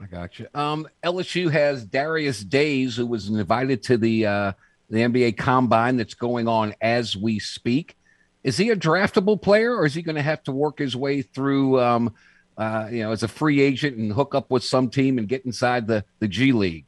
[0.00, 0.48] I got you.
[0.54, 4.52] Um, LSU has Darius Days, who was invited to the uh,
[4.90, 7.96] the NBA Combine that's going on as we speak.
[8.42, 11.22] Is he a draftable player, or is he going to have to work his way
[11.22, 12.14] through, um,
[12.62, 15.44] uh, you know, as a free agent and hook up with some team and get
[15.44, 16.86] inside the the G League?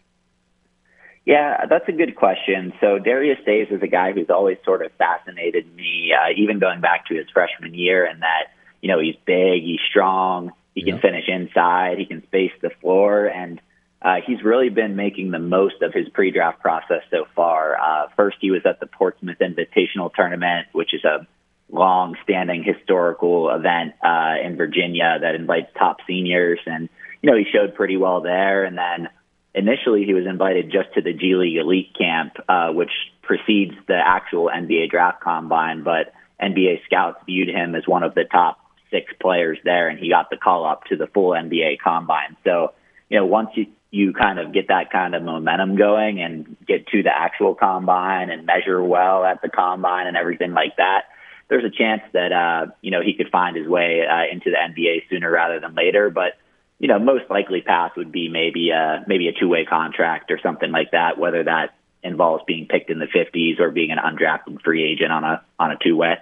[1.25, 2.75] Yeah, that's a good question.
[2.81, 6.83] So Darius Days is a guy who's always sort of fascinated me, uh, even going
[6.83, 11.01] back to his freshman year, and that you know he's big, he's strong, he can
[11.01, 13.61] finish inside, he can space the floor, and
[14.03, 17.77] uh, he's really been making the most of his pre-draft process so far.
[17.81, 21.27] Uh, first, he was at the Portsmouth Invitational Tournament, which is a
[21.75, 26.89] long-standing historical event uh, in Virginia that invites top seniors, and
[27.23, 29.09] you know he showed pretty well there, and then
[29.55, 32.91] initially he was invited just to the G League Elite Camp, uh, which
[33.23, 35.83] precedes the actual NBA Draft Combine.
[35.83, 38.59] But NBA scouts viewed him as one of the top
[38.91, 42.37] six players there, and he got the call up to the full NBA Combine.
[42.45, 42.73] So,
[43.09, 46.85] you know, once you you kind of get that kind of momentum going and get
[46.89, 51.03] to the actual combine and measure well at the combine and everything like that,
[51.49, 54.57] there's a chance that uh, you know he could find his way uh, into the
[54.57, 56.11] NBA sooner rather than later.
[56.11, 56.35] But
[56.79, 60.39] you know, most likely path would be maybe a maybe a two way contract or
[60.41, 61.19] something like that.
[61.19, 65.25] Whether that involves being picked in the 50s or being an undrafted free agent on
[65.25, 66.17] a on a two way.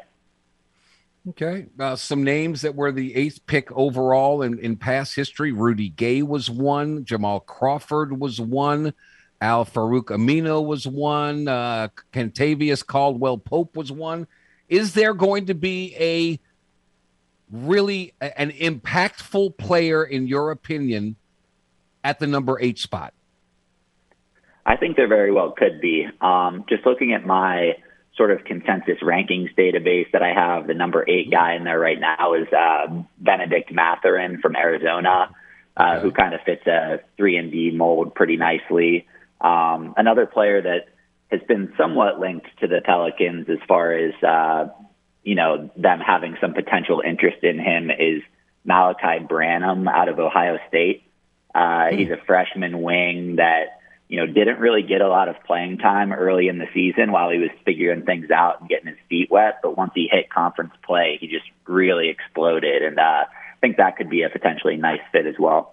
[1.29, 1.67] Okay.
[1.79, 5.53] Uh, some names that were the eighth pick overall in, in past history.
[5.53, 7.05] Rudy Gay was one.
[7.05, 8.93] Jamal Crawford was one.
[9.41, 11.47] Al-Farouq Aminu was one.
[11.47, 14.27] Uh, Kentavious Caldwell Pope was one.
[14.73, 16.41] Is there going to be a
[17.55, 21.17] really an impactful player, in your opinion,
[22.03, 23.13] at the number eight spot?
[24.65, 26.07] I think there very well could be.
[26.23, 27.73] Um, just looking at my
[28.17, 32.01] sort of consensus rankings database that I have, the number eight guy in there right
[32.01, 32.87] now is uh,
[33.19, 35.35] Bennedict Mathurin from Arizona,
[35.77, 39.07] uh, who kind of fits a three and D mold pretty nicely.
[39.39, 40.87] Um, another player that
[41.33, 44.69] has been somewhat linked to the Pelicans as far as uh,
[45.23, 48.23] you know them having some potential interest in him is
[48.69, 51.05] Malaki Branham out of Ohio State.
[51.55, 51.99] Uh, mm.
[51.99, 56.13] He's a freshman wing that you know didn't really get a lot of playing time
[56.13, 59.61] early in the season while he was figuring things out and getting his feet wet.
[59.63, 63.97] But once he hit conference play, he just really exploded, and uh, I think that
[63.97, 65.72] could be a potentially nice fit as well.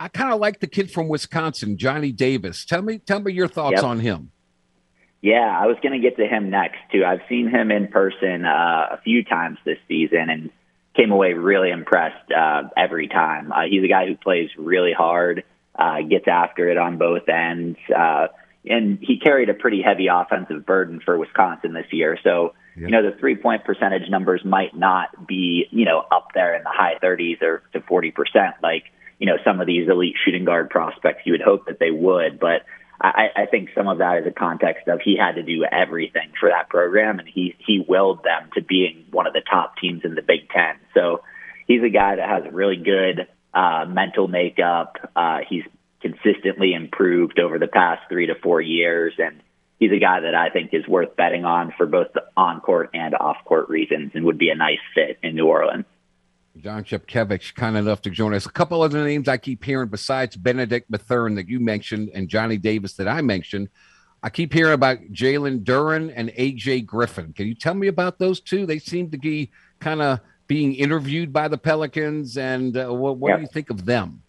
[0.00, 2.64] I kind of like the kid from Wisconsin, Johnny Davis.
[2.64, 3.84] Tell me, tell me your thoughts yep.
[3.84, 4.32] on him.
[5.20, 7.04] Yeah, I was going to get to him next too.
[7.04, 10.50] I've seen him in person uh, a few times this season and
[10.96, 13.52] came away really impressed uh, every time.
[13.52, 15.44] Uh, he's a guy who plays really hard,
[15.78, 18.28] uh, gets after it on both ends, uh,
[18.64, 22.18] and he carried a pretty heavy offensive burden for Wisconsin this year.
[22.24, 26.54] So, you know, the three point percentage numbers might not be, you know, up there
[26.54, 28.84] in the high 30s or to 40 percent like
[29.20, 32.40] you know, some of these elite shooting guard prospects, you would hope that they would.
[32.40, 32.62] But
[33.00, 36.32] I, I think some of that is a context of he had to do everything
[36.40, 40.02] for that program, and he he willed them to being one of the top teams
[40.04, 40.76] in the Big Ten.
[40.94, 41.22] So
[41.66, 44.96] he's a guy that has really good uh, mental makeup.
[45.14, 45.64] Uh, he's
[46.00, 49.42] consistently improved over the past three to four years, and
[49.78, 52.90] he's a guy that I think is worth betting on for both the on court
[52.94, 55.84] and off court reasons, and would be a nice fit in New Orleans.
[56.56, 58.44] John Chepkevich, kind enough to join us.
[58.44, 62.56] A couple other names I keep hearing besides Benedict Mathurin that you mentioned and Johnny
[62.56, 63.68] Davis that I mentioned.
[64.22, 67.32] I keep hearing about Jalen Duren and AJ Griffin.
[67.32, 68.66] Can you tell me about those two?
[68.66, 73.36] They seem to be kind of being interviewed by the Pelicans, and uh, what, what
[73.36, 74.22] do you think of them?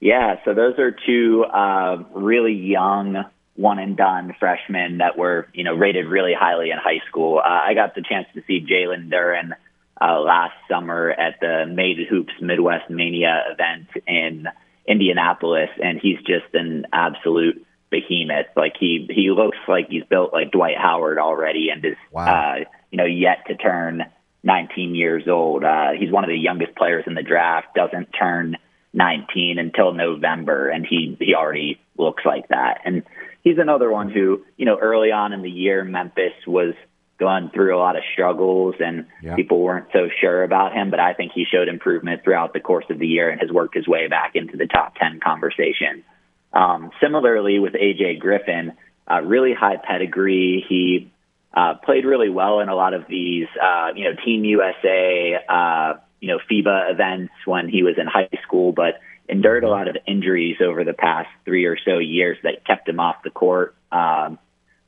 [0.00, 3.24] Yeah, so those are two uh, really young
[3.54, 7.38] one and done freshmen that were, you know, rated really highly in high school.
[7.38, 9.52] Uh, I got the chance to see Jalen Duren
[10.00, 14.46] uh, last summer at the Made Hoops Midwest Mania event in
[14.86, 18.46] Indianapolis, and he's just an absolute behemoth.
[18.56, 22.26] Like he he looks like he's built like Dwight Howard already, and is wow.
[22.26, 24.02] uh, you know yet to turn
[24.42, 25.64] 19 years old.
[25.64, 27.68] Uh, he's one of the youngest players in the draft.
[27.74, 28.56] Doesn't turn
[28.92, 32.80] 19 until November, and he he already looks like that.
[32.84, 33.04] And
[33.42, 36.74] he's another one who you know early on in the year Memphis was
[37.18, 39.36] gone through a lot of struggles and yeah.
[39.36, 42.86] people weren't so sure about him, but I think he showed improvement throughout the course
[42.90, 46.04] of the year and has worked his way back into the top 10 conversation.
[46.52, 48.72] Um, similarly with AJ Griffin,
[49.10, 50.64] uh, really high pedigree.
[50.68, 51.12] He
[51.52, 55.94] uh, played really well in a lot of these, uh, you know, Team USA, uh,
[56.20, 59.96] you know, FIBA events when he was in high school, but endured a lot of
[60.06, 64.38] injuries over the past three or so years that kept him off the court um,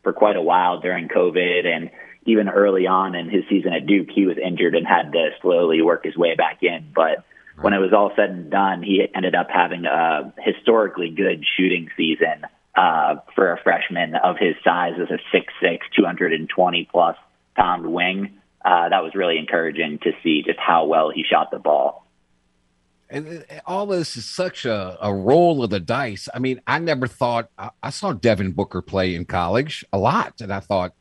[0.03, 1.67] for quite a while during COVID.
[1.67, 1.91] And
[2.27, 5.81] even early on in his season at Duke, he was injured and had to slowly
[5.83, 6.93] work his way back in.
[6.95, 7.25] But
[7.61, 11.89] when it was all said and done, he ended up having a historically good shooting
[11.97, 17.17] season uh, for a freshman of his size as a 6'6", 220 plus
[17.57, 18.39] pound wing.
[18.65, 22.07] Uh, that was really encouraging to see just how well he shot the ball.
[23.09, 26.29] And all this is such a, a roll of the dice.
[26.35, 30.41] I mean, I never thought I, I saw Devin Booker play in college a lot,
[30.41, 30.93] and I thought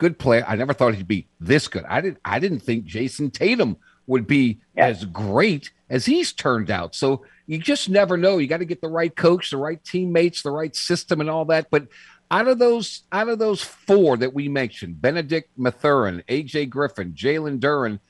[0.00, 0.44] good player.
[0.48, 1.84] I never thought he'd be this good.
[1.84, 4.86] I didn't I didn't think Jayson Tatum would be yeah.
[4.86, 6.94] as great as he's turned out.
[6.96, 8.38] So you just never know.
[8.38, 11.44] You got to get the right coach, the right teammates, the right system, and all
[11.44, 11.68] that.
[11.70, 11.88] But
[12.30, 17.60] out of those, out of those four that we mentioned, Benedict Mathurin, AJ Griffin, Jalen
[17.60, 18.00] Duren,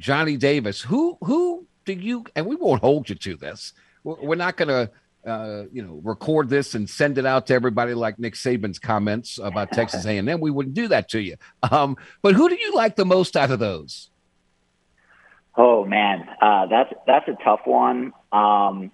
[0.00, 2.24] Johnny Davis, who who do you?
[2.34, 3.74] And we won't hold you to this.
[4.02, 4.90] We're not going to
[5.26, 9.38] uh, you know, record this and send it out to everybody like Nick Saban's comments
[9.42, 10.40] about Texas A&M.
[10.40, 11.36] We wouldn't do that to you.
[11.62, 14.10] Um, but who do you like the most out of those?
[15.56, 18.12] Oh man, uh, that's that's a tough one.
[18.32, 18.90] Um,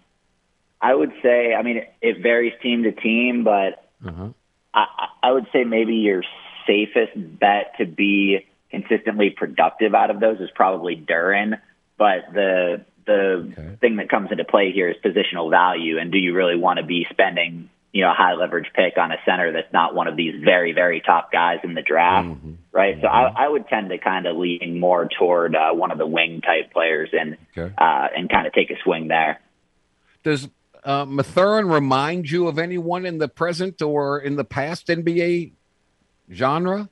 [0.81, 4.29] I would say, I mean, it, it varies team to team, but uh-huh.
[4.73, 4.87] I,
[5.23, 6.23] I would say maybe your
[6.67, 11.59] safest bet to be consistently productive out of those is probably Duren.
[11.99, 13.77] But the the okay.
[13.81, 16.85] thing that comes into play here is positional value, and do you really want to
[16.85, 20.17] be spending you know a high leverage pick on a center that's not one of
[20.17, 22.53] these very very top guys in the draft, mm-hmm.
[22.73, 22.95] right?
[22.95, 23.03] Mm-hmm.
[23.03, 26.07] So I, I would tend to kind of lean more toward uh, one of the
[26.07, 27.75] wing type players and okay.
[27.77, 29.41] uh, and kind of take a swing there.
[30.23, 30.49] Does
[30.85, 35.53] uh, Mathurin remind you of anyone in the present or in the past NBA
[36.33, 36.89] genre?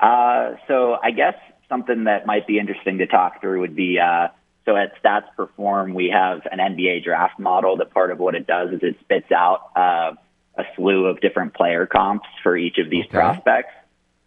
[0.00, 1.34] Uh, so I guess
[1.68, 4.28] something that might be interesting to talk through would be uh,
[4.64, 8.46] so at Stats Perform, we have an NBA draft model that part of what it
[8.46, 10.12] does is it spits out uh,
[10.56, 13.18] a slew of different player comps for each of these Okay.
[13.18, 13.74] prospects.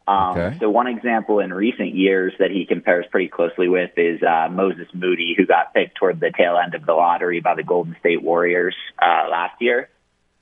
[0.08, 0.58] Um, Okay.
[0.60, 4.88] So one example in recent years that he compares pretty closely with is uh, Moses
[4.94, 8.22] Moody, who got picked toward the tail end of the lottery by the Golden State
[8.22, 9.90] Warriors uh, last year.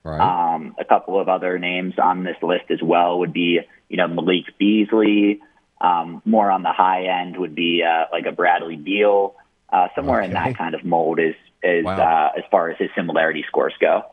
[0.04, 0.22] Right.
[0.22, 4.08] Um, a couple of other names on this list as well would be, you know,
[4.08, 5.42] Malik Beasley.
[5.82, 9.36] Um, more on the high end would be uh, like a Bradley Beal.
[9.70, 11.98] Uh, somewhere in that kind of mold is is Wow.
[11.98, 14.04] uh, as far as his similarity scores go.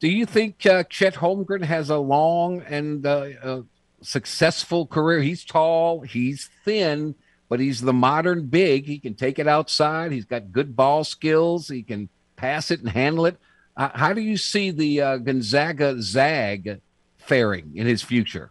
[0.00, 3.62] Do you think uh, Chet Holmgren has a long and uh, uh,
[4.02, 5.20] successful career?
[5.20, 7.14] He's tall, he's thin,
[7.48, 8.86] but he's the modern big.
[8.86, 10.12] He can take it outside.
[10.12, 11.68] He's got good ball skills.
[11.68, 13.36] He can pass it and handle it.
[13.76, 16.80] Uh, how do you see the uh, Gonzaga Zag
[17.18, 18.50] faring in his future?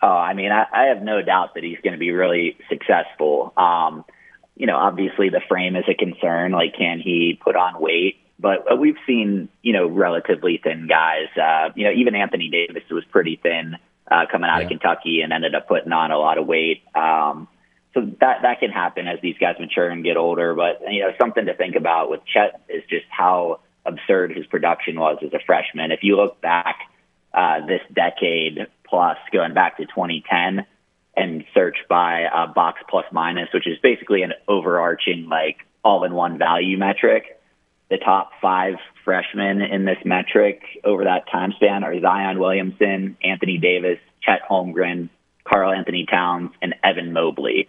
[0.00, 3.52] Oh, I mean, I, I have no doubt that he's going to be really successful.
[3.56, 4.04] Um,
[4.56, 6.52] you know, obviously the frame is a concern.
[6.52, 8.16] Like, can he put on weight?
[8.38, 11.28] But uh, we've seen, you know, relatively thin guys.
[11.36, 13.76] Uh, you know, even Anthony Davis was pretty thin
[14.10, 14.64] uh, coming out Yeah.
[14.64, 16.82] of Kentucky and ended up putting on a lot of weight.
[16.94, 17.48] Um,
[17.94, 20.54] so that that can happen as these guys mature and get older.
[20.54, 24.98] But you know, something to think about with Chet is just how absurd his production
[24.98, 25.90] was as a freshman.
[25.92, 26.76] If you look back
[27.34, 30.66] uh, this decade plus, going back to 2010,
[31.16, 36.78] and search by uh, box plus minus, which is basically an overarching like all-in-one value
[36.78, 37.38] metric.
[37.90, 43.58] The top five freshmen in this metric over that time span are Zion Williamson, Anthony
[43.58, 45.10] Davis, Chet Holmgren,
[45.44, 47.68] Karl-Anthony Towns, and Evan Mobley.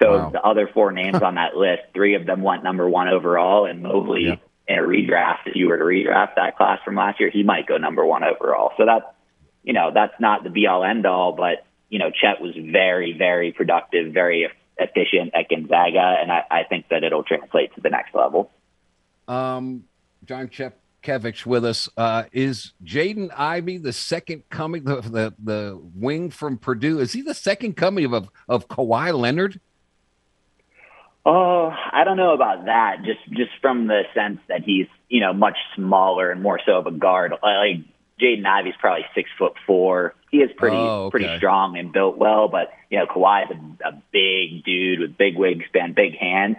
[0.00, 0.30] So Wow.
[0.30, 3.82] the other four names on that list, three of them went number one overall, and
[3.82, 4.36] Mobley Yeah.
[4.68, 7.66] in a redraft, if you were to redraft that class from last year, he might
[7.66, 8.72] go number one overall.
[8.76, 9.06] So that's
[9.64, 13.12] you know that's not the be all end all, but you know Chet was very
[13.16, 17.90] very productive, very efficient at Gonzaga, and I, I think that it'll translate to the
[17.90, 18.50] next level.
[19.28, 19.84] Um,
[20.24, 21.88] John Chepkevich with us.
[21.96, 27.00] Uh, is Jaden Ivey the second coming, the, the the wing from Purdue?
[27.00, 29.60] Is he the second coming of of, of Kawhi Leonard?
[31.24, 32.98] Oh, I don't know about that.
[33.04, 36.86] Just just from the sense that he's you know much smaller and more so of
[36.86, 37.32] a guard.
[37.42, 37.84] Like
[38.20, 40.14] Jaden Ivey's probably six foot four.
[40.30, 41.10] He is pretty Oh, okay.
[41.18, 45.16] pretty strong and built well, but you know Kawhi is a, a big dude with
[45.16, 46.56] big wingspan, big hands.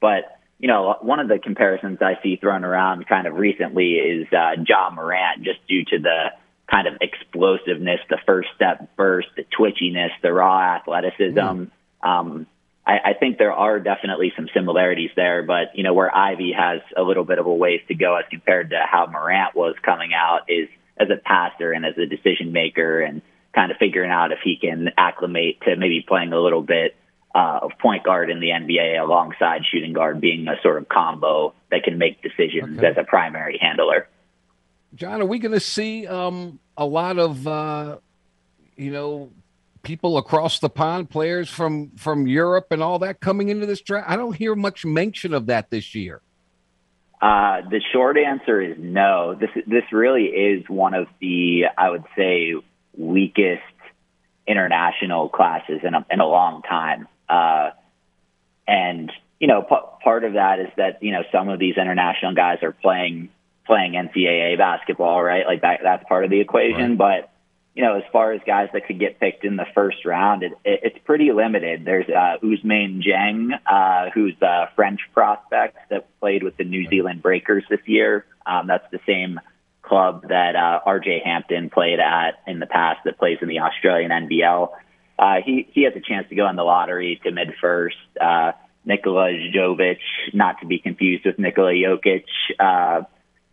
[0.00, 4.26] But you know one of the comparisons I see thrown around kind of recently is
[4.32, 6.26] uh, Ja Morant, just due to the
[6.70, 11.64] kind of explosiveness, the first step burst, the twitchiness, the raw athleticism.
[12.02, 12.46] Um,
[12.86, 16.80] I, I think there are definitely some similarities there, but you know where Ivey has
[16.96, 20.12] a little bit of a ways to go as compared to how Morant was coming
[20.14, 20.68] out is
[21.00, 23.22] as a passer and as a decision maker, and
[23.54, 26.94] kind of figuring out if he can acclimate to maybe playing a little bit
[27.34, 31.54] uh, of point guard in the NBA alongside shooting guard, being a sort of combo
[31.70, 32.86] that can make decisions Okay.
[32.88, 34.08] as a primary handler.
[34.94, 37.98] John, are we going to see um, a lot of uh,
[38.76, 39.30] you know
[39.82, 44.10] people across the pond, players from from Europe and all that coming into this draft?
[44.10, 46.22] I don't hear much mention of that this year.
[47.20, 49.34] Uh, the short answer is no.
[49.34, 52.54] This this really is one of the I would say
[52.96, 53.62] weakest
[54.46, 57.06] international classes in a, in a long time.
[57.28, 57.70] Uh,
[58.66, 62.34] and you know, p- part of that is that you know some of these international
[62.34, 63.28] guys are playing
[63.66, 65.46] playing NCAA basketball, right?
[65.46, 66.96] Like that that's part of the equation.
[66.96, 67.30] But
[67.74, 70.52] you know, as far as guys that could get picked in the first round, it,
[70.64, 71.84] it, it's pretty limited.
[71.84, 77.22] There's uh, Ousmane Dieng, uh, who's a French prospect that played with the New Zealand
[77.22, 78.24] Breakers this year.
[78.44, 79.38] Um, that's the same
[79.82, 84.10] club that uh, RJ Hampton played at in the past that plays in the Australian
[84.10, 84.70] NBL.
[85.18, 87.96] Uh, he he has a chance to go in the lottery to mid first.
[88.20, 88.52] Uh,
[88.84, 89.98] Nikola Jovic,
[90.32, 92.24] not to be confused with Nikola Jokic,
[92.58, 93.02] uh,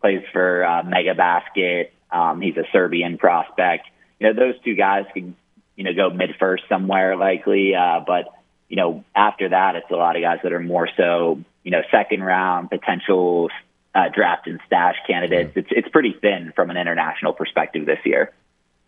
[0.01, 1.93] plays for uh, Mega Basket.
[2.09, 3.87] Um, he's a Serbian prospect.
[4.19, 5.35] You know, those two guys can,
[5.75, 7.75] you know, go mid first somewhere likely.
[7.75, 8.25] Uh, but,
[8.67, 11.81] you know, after that, it's a lot of guys that are more so, you know,
[11.91, 13.49] second round potential
[13.93, 15.53] uh, draft and stash candidates.
[15.55, 18.31] It's, it's pretty thin from an international perspective this year.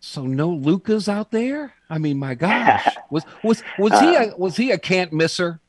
[0.00, 1.74] So no Lucas out there.
[1.88, 5.60] I mean, my gosh, was was was he a was he a can't misser?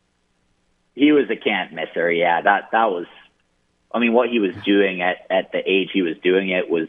[0.95, 2.11] He was a can't misser.
[2.11, 3.05] Yeah, that, that was,
[3.93, 6.87] I mean, what he was doing at, at the age he was doing it was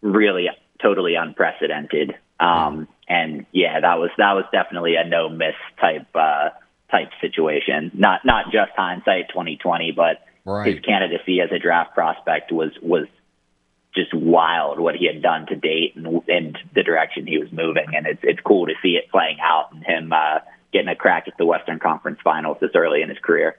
[0.00, 0.48] really
[0.80, 2.14] totally unprecedented.
[2.40, 6.50] Um, and yeah, that was that was definitely a no miss type uh,
[6.90, 7.90] type situation.
[7.94, 10.72] Not not just hindsight twenty twenty, but Right.
[10.74, 13.06] his candidacy as a draft prospect was was
[13.94, 17.86] just wild what he had done to date and, and the direction he was moving.
[17.94, 20.38] And it's it's cool to see it playing out and him uh,
[20.72, 23.56] getting a crack at the Western Conference Finals this early in his career.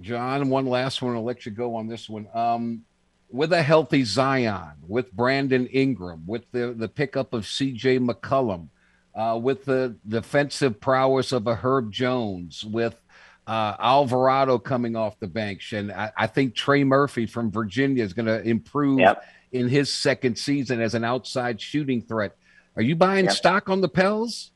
[0.00, 1.14] John, one last one.
[1.14, 2.28] I'll let you go on this one.
[2.34, 2.84] Um,
[3.30, 8.68] with a healthy Zion, with Brandon Ingram, with the, the pickup of CJ McCollum,
[9.14, 13.00] uh, with the defensive prowess of a Herb Jones, with
[13.46, 15.72] uh, Alvarado coming off the bench.
[15.72, 19.24] And I, I think Trey Murphy from Virginia is going to improve yep.
[19.52, 22.36] in his second season as an outside shooting threat.
[22.76, 23.34] Are you buying yep.
[23.34, 24.52] stock on the Pels?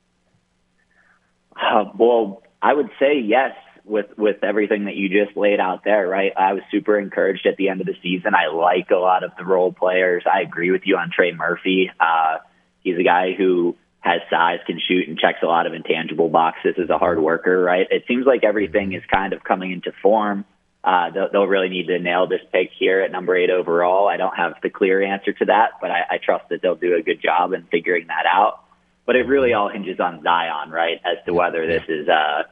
[1.56, 3.52] Uh, well, I would say yes
[3.84, 6.32] with with everything that you just laid out there, right?
[6.36, 8.32] I was super encouraged at the end of the season.
[8.34, 10.24] I like a lot of the role players.
[10.30, 11.90] I agree with you on Trey Murphy.
[11.98, 12.38] Uh,
[12.80, 16.74] he's a guy who has size, can shoot, and checks a lot of intangible boxes
[16.82, 17.86] as a hard worker, right?
[17.90, 20.44] It seems like everything is kind of coming into form.
[20.82, 24.08] Uh, they'll, they'll really need to nail this pick here at number eight overall.
[24.08, 26.96] I don't have the clear answer to that, but I, I trust that they'll do
[26.96, 28.64] a good job in figuring that out.
[29.06, 32.42] But it really all hinges on Zion, right, as to whether this is uh,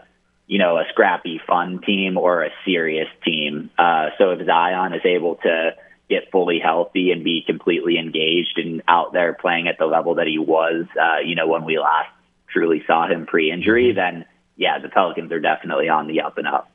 [0.50, 3.70] you know, a scrappy, fun team or a serious team.
[3.78, 5.76] Uh, so if Zion is able to
[6.08, 10.26] get fully healthy and be completely engaged and out there playing at the level that
[10.26, 12.10] he was, uh, you know, when we last
[12.52, 13.96] truly saw him pre-injury, mm-hmm.
[13.96, 14.24] then
[14.56, 16.68] yeah, the Pelicans are definitely on the up and up.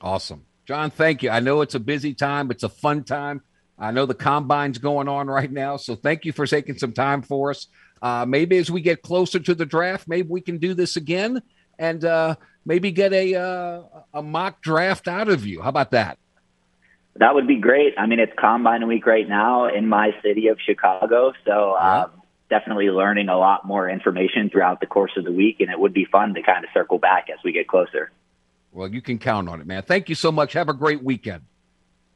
[0.00, 0.46] Awesome.
[0.64, 1.28] John, thank you.
[1.28, 3.42] I know it's a busy time, it's a fun time.
[3.78, 7.20] I know the combine's going on right now, so thank you for taking some time
[7.20, 7.66] for us.
[8.00, 11.42] Uh, maybe as we get closer to the draft, maybe we can do this again
[11.78, 12.34] and uh,
[12.68, 13.82] maybe get a uh,
[14.14, 15.62] a mock draft out of you.
[15.62, 16.18] How about that?
[17.16, 17.94] That would be great.
[17.98, 22.08] I mean, it's combine week right now in my city of Chicago, so uh,
[22.48, 25.92] definitely learning a lot more information throughout the course of the week, and it would
[25.92, 28.12] be fun to kind of circle back as we get closer.
[28.70, 29.82] Well, you can count on it, man.
[29.82, 30.52] Thank you so much.
[30.52, 31.42] Have a great weekend.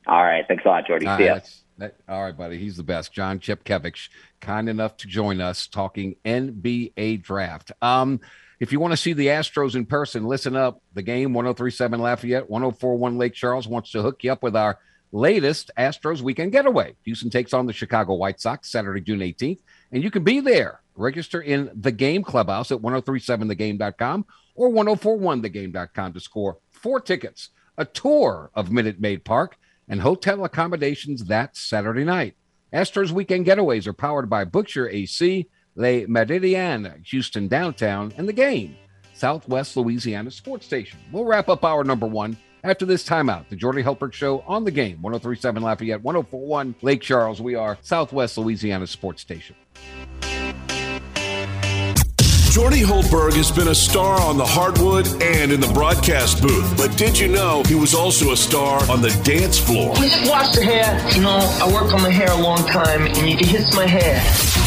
[0.07, 0.45] All right.
[0.47, 1.07] Thanks a lot, Jordy.
[1.17, 1.41] See ya.
[1.79, 2.59] That, all right, buddy.
[2.59, 3.13] He's the best.
[3.13, 4.09] John Chepkevich,
[4.41, 7.73] kind enough to join us talking NBA draft.
[7.81, 8.21] Um,
[8.63, 10.81] if you want to see the Astros in person, listen up.
[10.95, 14.79] The game 1037 Lafayette, 1041 Lake Charles wants to hook you up with our
[15.11, 16.95] latest Astros weekend getaway.
[17.03, 19.59] Houston takes on the Chicago White Sox Saturday, June 18th,
[19.91, 20.81] and you can be there.
[20.95, 27.49] Register in the game clubhouse at 1037thegame.com or 1041thegame.com to score four tickets,
[27.79, 29.57] a tour of Minute Maid Park,
[29.89, 32.37] and hotel accommodations that Saturday night.
[32.73, 38.77] Astros weekend getaways are powered by Bookshare AC Le Meridien, Houston Downtown, and the game,
[39.15, 40.99] Southwest Louisiana Sports Station.
[41.11, 43.49] We'll wrap up our number one after this timeout.
[43.49, 47.41] The Jordy Hultberg Show on the game, 1037 Lafayette, 1041 Lake Charles.
[47.41, 49.57] We are Southwest Louisiana Sports Station.
[52.53, 56.77] Jordy Hultberg has been a star on the hardwood and in the broadcast booth.
[56.77, 59.97] But did you know he was also a star on the dance floor?
[59.97, 60.85] You just wash the hair.
[61.17, 63.87] You know, I worked on my hair a long time, and you can hiss my
[63.87, 64.21] hair.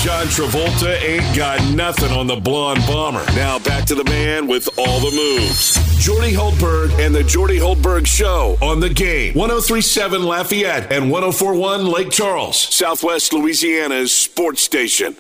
[0.04, 3.24] John Travolta ain't got nothing on the blonde bomber.
[3.36, 5.76] Now back to the man with all the moves.
[6.04, 9.36] Jordy Hultberg and the Jordy Hultberg Show on the game.
[9.36, 15.16] 1037 Lafayette and 1041 Lake Charles, Southwest Louisiana's sports station.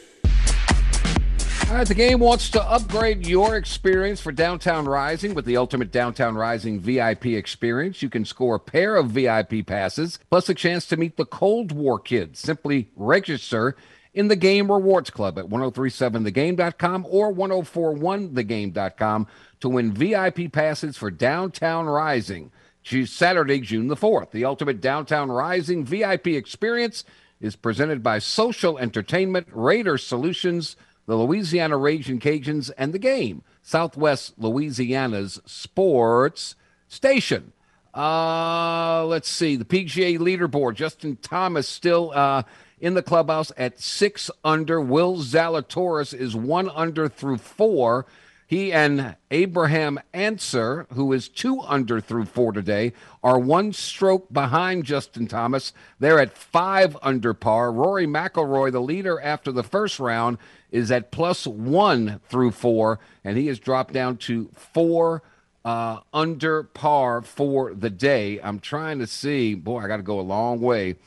[1.83, 6.79] The game wants to upgrade your experience for Downtown Rising with the Ultimate Downtown Rising
[6.79, 8.01] VIP experience.
[8.01, 11.71] You can score a pair of VIP passes plus a chance to meet the Cold
[11.71, 12.39] War kids.
[12.39, 13.75] Simply register
[14.15, 19.27] in the Game Rewards Club at 1037thegame.com or 1041thegame.com
[19.59, 22.51] to win VIP passes for Downtown Rising.
[22.83, 24.31] Saturday, June the 4th.
[24.31, 27.03] The Ultimate Downtown Rising VIP experience
[27.39, 34.33] is presented by Social Entertainment, Raider Solutions, the Louisiana Raging Cajuns, and the game, Southwest
[34.37, 36.55] Louisiana's sports
[36.87, 37.53] station.
[37.93, 39.55] Uh, let's see.
[39.55, 42.43] The PGA leaderboard, Justin Thomas still uh,
[42.79, 44.81] in the clubhouse at six under.
[44.81, 48.05] Will Zalatoris is one under through four.
[48.47, 52.93] He and Abraham Ancer, who is two under through four today,
[53.23, 55.73] are one stroke behind Justin Thomas.
[55.99, 57.71] They're at five under par.
[57.71, 60.37] Rory McIlroy, the leader after the first round,
[60.75, 65.23] is at plus one through four, and he has dropped down to four
[65.63, 68.39] uh, under par for the day.
[68.41, 69.55] I'm trying to see.
[69.55, 70.97] Boy, I got to go a long way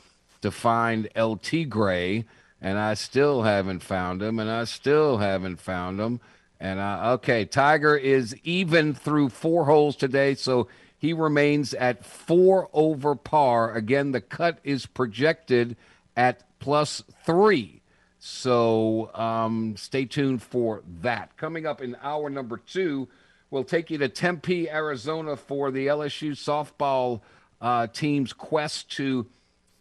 [0.41, 1.39] to find El
[1.69, 2.25] Gray,
[2.59, 6.19] and I still haven't found him, and I still haven't found him.
[6.59, 10.67] And uh, okay, Tiger is even through four holes today, so
[10.97, 13.73] he remains at four over par.
[13.73, 15.77] Again, the cut is projected
[16.17, 17.78] at plus three.
[18.19, 21.35] So um, stay tuned for that.
[21.37, 23.07] Coming up in hour number two,
[23.49, 27.21] we'll take you to Tempe, Arizona for the LSU softball
[27.61, 29.25] uh, team's quest to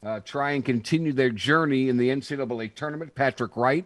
[0.02, 3.14] uh, try and continue their journey in the NCAA tournament.
[3.14, 3.84] Patrick Wright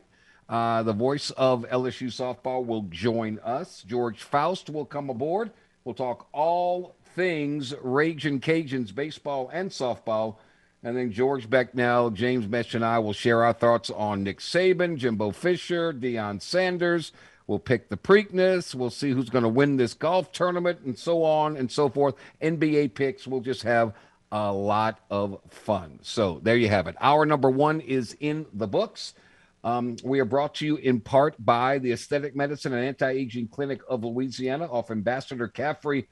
[0.53, 3.83] uh, the voice of LSU softball will join us.
[3.87, 5.51] George Faust will come aboard.
[5.85, 10.37] We'll talk all things Raging Cajuns baseball and softball.
[10.85, 14.97] And then George Becknell, James Mesh, and I will share our thoughts on Nick Saban,
[14.97, 17.13] Jimbo Fisher, Deion Sanders.
[17.47, 18.75] We'll pick the Preakness.
[18.75, 22.15] We'll see who's going to win this golf tournament and so on and so forth.
[22.41, 23.27] NBA picks.
[23.27, 23.95] We'll just have
[24.33, 25.99] a lot of fun.
[26.03, 26.97] So there you have it.
[27.01, 29.15] Our number one is in the books.
[29.65, 33.49] Um, we are brought to you in part by the Aesthetic Medicine and Anti Aging
[33.49, 36.09] Clinic of Louisiana off Ambassador Caffrey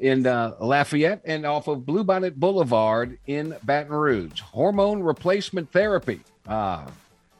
[0.00, 4.40] in uh, Lafayette and off of Bluebonnet Boulevard in Baton Rouge.
[4.40, 6.86] Hormone replacement therapy, uh,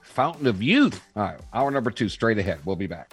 [0.02, 1.02] fountain of youth.
[1.16, 2.60] All right, hour number two, straight ahead.
[2.64, 3.12] We'll be back.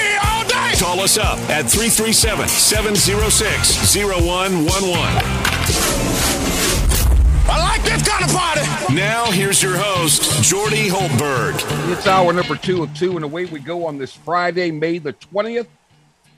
[0.81, 4.65] Call us up at 337 706 0111.
[7.47, 8.95] I like this kind of party.
[8.95, 11.53] Now, here's your host, Jordy Hultberg.
[11.91, 15.13] It's hour number two of two, and away we go on this Friday, May the
[15.13, 15.67] 20th,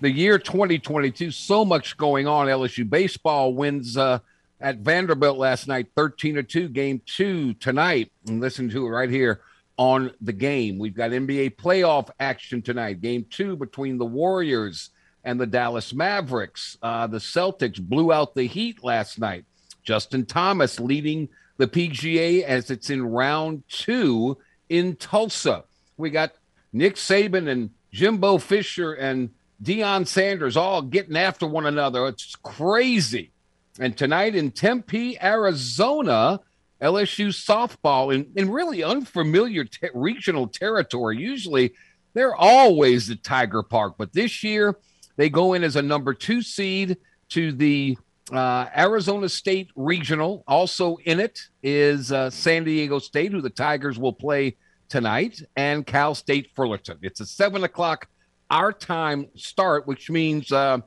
[0.01, 1.31] the year 2022.
[1.31, 2.47] So much going on.
[2.47, 4.19] LSU baseball wins uh,
[4.59, 8.11] at Vanderbilt last night, 13 to 2, game two tonight.
[8.27, 9.39] And listen to it right here
[9.77, 10.77] on the game.
[10.77, 14.91] We've got NBA playoff action tonight, game two between the Warriors
[15.23, 16.77] and the Dallas Mavericks.
[16.81, 19.45] Uh, the Celtics blew out the Heat last night.
[19.83, 24.37] Justin Thomas leading the PGA as it's in round two
[24.69, 25.63] in Tulsa.
[25.97, 26.33] We got
[26.71, 29.29] Nick Saban and Jimbo Fisher and
[29.61, 32.07] Deion Sanders all getting after one another.
[32.07, 33.31] It's crazy.
[33.79, 36.39] And tonight in Tempe, Arizona,
[36.83, 41.17] LSU softball in, in really unfamiliar te- regional territory.
[41.17, 41.73] Usually
[42.13, 44.77] they're always at Tiger Park, but this year
[45.15, 46.97] they go in as a number two seed
[47.29, 47.97] to the
[48.31, 50.43] uh, Arizona State Regional.
[50.47, 54.57] Also in it is uh, San Diego State, who the Tigers will play
[54.89, 56.99] tonight, and Cal State Fullerton.
[57.01, 58.07] It's a seven o'clock
[58.49, 60.79] our time start, which means uh,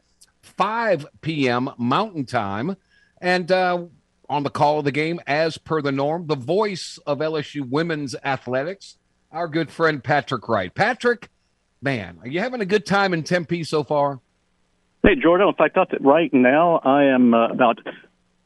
[0.42, 1.70] 5 p.m.
[1.78, 2.76] Mountain Time.
[3.20, 3.86] And uh,
[4.28, 8.14] on the call of the game, as per the norm, the voice of LSU women's
[8.24, 8.96] athletics,
[9.30, 10.74] our good friend Patrick Wright.
[10.74, 11.30] Patrick,
[11.82, 14.20] man, are you having a good time in Tempe so far?
[15.02, 15.48] Hey, Jordan.
[15.48, 17.78] In fact, up right now, I am uh, about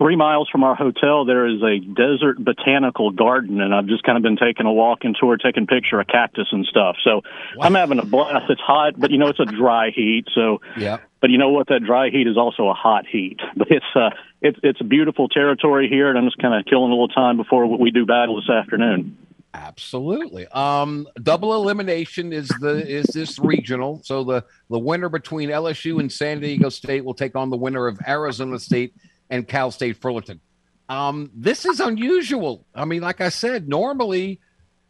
[0.01, 1.25] three miles from our hotel.
[1.27, 5.01] There is a desert botanical garden, and I've just kind of been taking a walk
[5.03, 6.97] and tour, taking picture of cactus and stuff.
[7.05, 7.17] So
[7.57, 7.67] Wow.
[7.67, 8.47] I'm having a blast.
[8.49, 10.25] It's hot, but you know it's a dry heat.
[10.35, 10.99] So, Yeah.
[11.21, 11.69] but you know what?
[11.69, 13.39] That dry heat is also a hot heat.
[13.57, 16.91] But it's uh, it's it's a beautiful territory here, and I'm just kind of killing
[16.91, 19.19] a little time before we do battle this afternoon.
[19.53, 20.47] Absolutely.
[20.49, 24.01] Um, double elimination is the is this regional.
[24.05, 27.87] So the the winner between LSU and San Diego State will take on the winner
[27.87, 28.95] of Arizona State
[29.31, 30.41] and Cal State Fullerton.
[30.89, 32.67] Um, this is unusual.
[32.75, 34.41] I mean, like I said, normally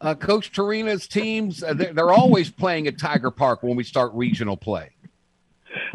[0.01, 4.11] uh, Coach Torina's teams uh, they're, they're always playing at Tiger Park when we start
[4.13, 4.91] regional play.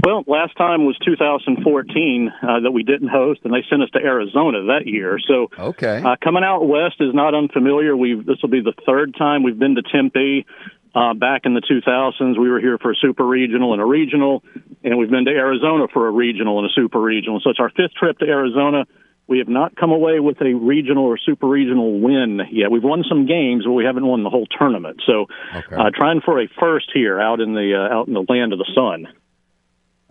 [0.05, 3.99] Well, last time was 2014 uh, that we didn't host, and they sent us to
[3.99, 5.19] Arizona that year.
[5.27, 6.01] So Okay.
[6.03, 7.97] uh, coming out west is not unfamiliar.
[7.97, 10.47] We this will be the third time we've been to Tempe.
[10.95, 14.43] Uh, back in the 2000s, we were here for a super regional and a regional,
[14.87, 17.41] and we've been to Arizona for a regional and a super regional.
[17.41, 18.87] So it's our fifth trip to Arizona.
[19.27, 22.71] We have not come away with a regional or super regional win yet.
[22.71, 25.03] We've won some games, but we haven't won the whole tournament.
[25.05, 25.75] So, Okay.
[25.77, 28.61] uh, trying for a first here out in the uh, out in the land of
[28.61, 29.09] the sun.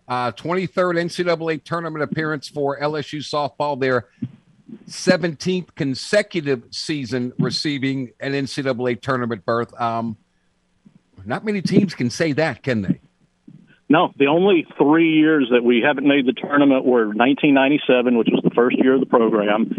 [0.07, 4.09] uh, 23rd NCAA tournament appearance for LSU softball, their
[4.89, 9.73] 17th consecutive season receiving an NCAA tournament berth.
[9.81, 10.17] Um,
[11.25, 12.99] not many teams can say that, can they?
[13.87, 18.41] No, the only three years that we haven't made the tournament were 1997, which was
[18.43, 19.69] the first year of the program,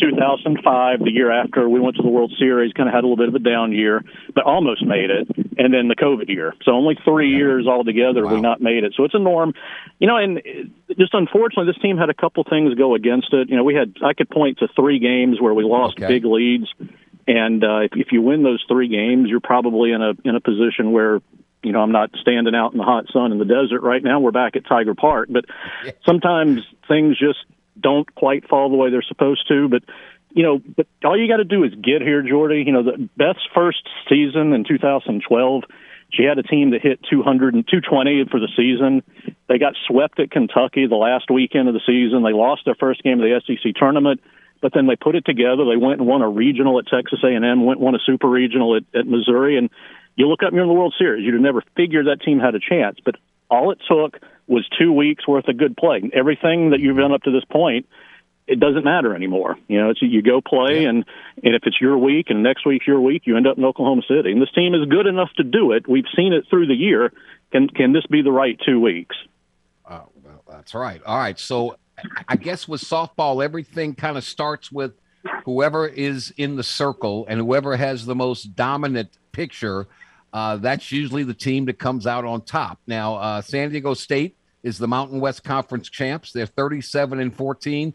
[0.00, 3.16] 2005, the year after we went to the World Series, kind of had a little
[3.16, 4.02] bit of a down year,
[4.34, 6.54] but almost made it, and then the COVID year.
[6.64, 8.34] So only three years altogether Wow.
[8.34, 8.94] we not made it.
[8.96, 9.54] So it's a norm,
[10.00, 10.16] you know.
[10.16, 10.42] And
[10.98, 13.48] just unfortunately, this team had a couple things go against it.
[13.48, 16.08] You know, we had I could point to three games where we lost Okay.
[16.08, 16.66] big leads.
[17.28, 20.40] And uh, if, if you win those three games, you're probably in a in a
[20.40, 21.20] position where
[21.62, 24.20] you know, I'm not standing out in the hot sun in the desert right now.
[24.20, 25.44] We're back at Tiger Park, but
[26.04, 27.38] sometimes things just
[27.80, 29.68] don't quite fall the way they're supposed to.
[29.68, 29.82] But
[30.30, 32.64] you know, but all you got to do is get here, Jordy.
[32.66, 35.62] You know, the Beth's first season in 2012,
[36.10, 39.02] She had a team that hit 200 and 220 for the season.
[39.48, 42.22] They got swept at Kentucky the last weekend of the season.
[42.22, 44.20] They lost their first game of the SEC tournament,
[44.60, 45.64] but then they put it together.
[45.64, 48.76] They went and won a regional at Texas A&M, went and won a super regional
[48.76, 49.70] at, at Missouri, and
[50.16, 51.24] you look up, you're in the World Series.
[51.24, 53.16] You'd have never figured that team had a chance, but
[53.50, 56.10] all it took was two weeks worth of good play.
[56.12, 57.86] Everything that you've done up to this point–
[58.46, 59.56] it doesn't matter anymore.
[59.68, 61.04] You know, it's you go play, and
[61.42, 64.02] and if it's your week and next week's your week, you end up in Oklahoma
[64.08, 64.32] City.
[64.32, 65.88] And this team is good enough to do it.
[65.88, 67.12] We've seen it through the year.
[67.52, 69.16] Can can this be the right two weeks?
[69.86, 71.00] Uh, well, that's right.
[71.04, 71.38] All right.
[71.38, 71.76] So
[72.28, 74.92] I guess with softball, everything kind of starts with
[75.44, 79.86] whoever is in the circle and whoever has the most dominant picture.
[80.32, 82.78] Uh, that's usually the team that comes out on top.
[82.86, 86.32] Now, uh, San Diego State is the Mountain West Conference champs.
[86.32, 87.92] They're 37 and 14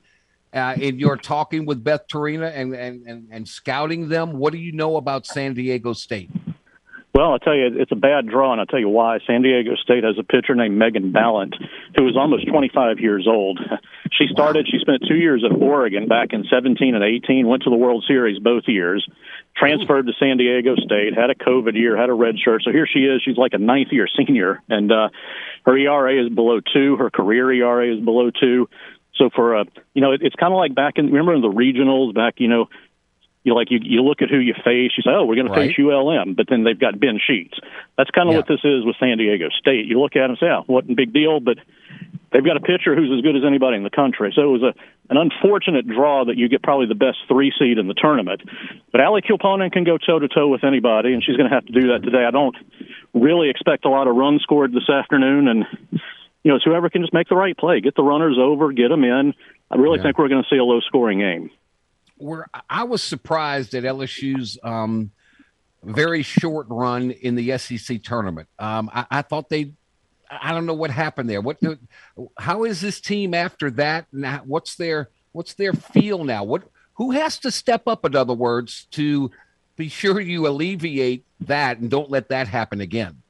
[0.53, 4.59] uh, in your talking with Beth Torina and, and, and, and scouting them, what do
[4.59, 6.29] you know about San Diego State?
[7.17, 9.17] Well, I'll tell you, it's a bad draw, and I'll tell you why.
[9.25, 11.55] San Diego State has a pitcher named Megan Balint,
[11.95, 13.59] who is almost 25 years old.
[14.17, 17.69] She started, she spent two years at Oregon back in 17 and 18, went to
[17.69, 19.05] the World Series both years,
[19.55, 22.63] transferred to San Diego State, had a COVID year, had a red shirt.
[22.63, 23.21] So here she is.
[23.23, 25.09] She's like a ninth year senior, and uh,
[25.65, 26.95] her ERA is below two.
[26.95, 28.69] Her career ERA is below two.
[29.17, 31.51] So for a, you know, it, it's kind of like back in remember in the
[31.51, 32.69] regionals back, you know,
[33.47, 35.71] you like you you look at who you face, you say, oh, we're going right.
[35.71, 37.55] to face ULM, but then they've got Ben Sheets.
[37.97, 38.39] That's kind of yeah.
[38.39, 39.87] what this is with San Diego State.
[39.87, 41.57] You look at it and say, oh, what a big deal, but
[42.31, 44.33] they've got a pitcher who's as good as anybody in the country.
[44.35, 44.73] So it was a
[45.09, 48.41] an unfortunate draw that you get probably the best three seed in the tournament.
[48.91, 51.65] But Ali Kilponen can go toe to toe with anybody, and she's going to have
[51.65, 52.25] to do that today.
[52.27, 52.55] I don't
[53.13, 55.65] really expect a lot of runs scored this afternoon, and
[56.43, 58.89] you know, it's whoever can just make the right play, get the runners over, get
[58.89, 59.33] them in.
[59.71, 60.03] I really yeah.
[60.03, 61.49] think we're going to see a low scoring game.
[62.17, 65.11] Where I was surprised at LSU's um,
[65.83, 68.47] very short run in the SEC tournament.
[68.59, 69.73] Um, I, I, thought they,
[70.29, 71.41] I don't know what happened there.
[71.41, 71.57] What,
[72.37, 74.07] how is this team after that?
[74.11, 76.43] Now, what's their, what's their feel now?
[76.43, 76.63] What,
[76.95, 78.05] who has to step up?
[78.05, 79.31] In other words, to
[79.75, 83.21] be sure you alleviate that and don't let that happen again.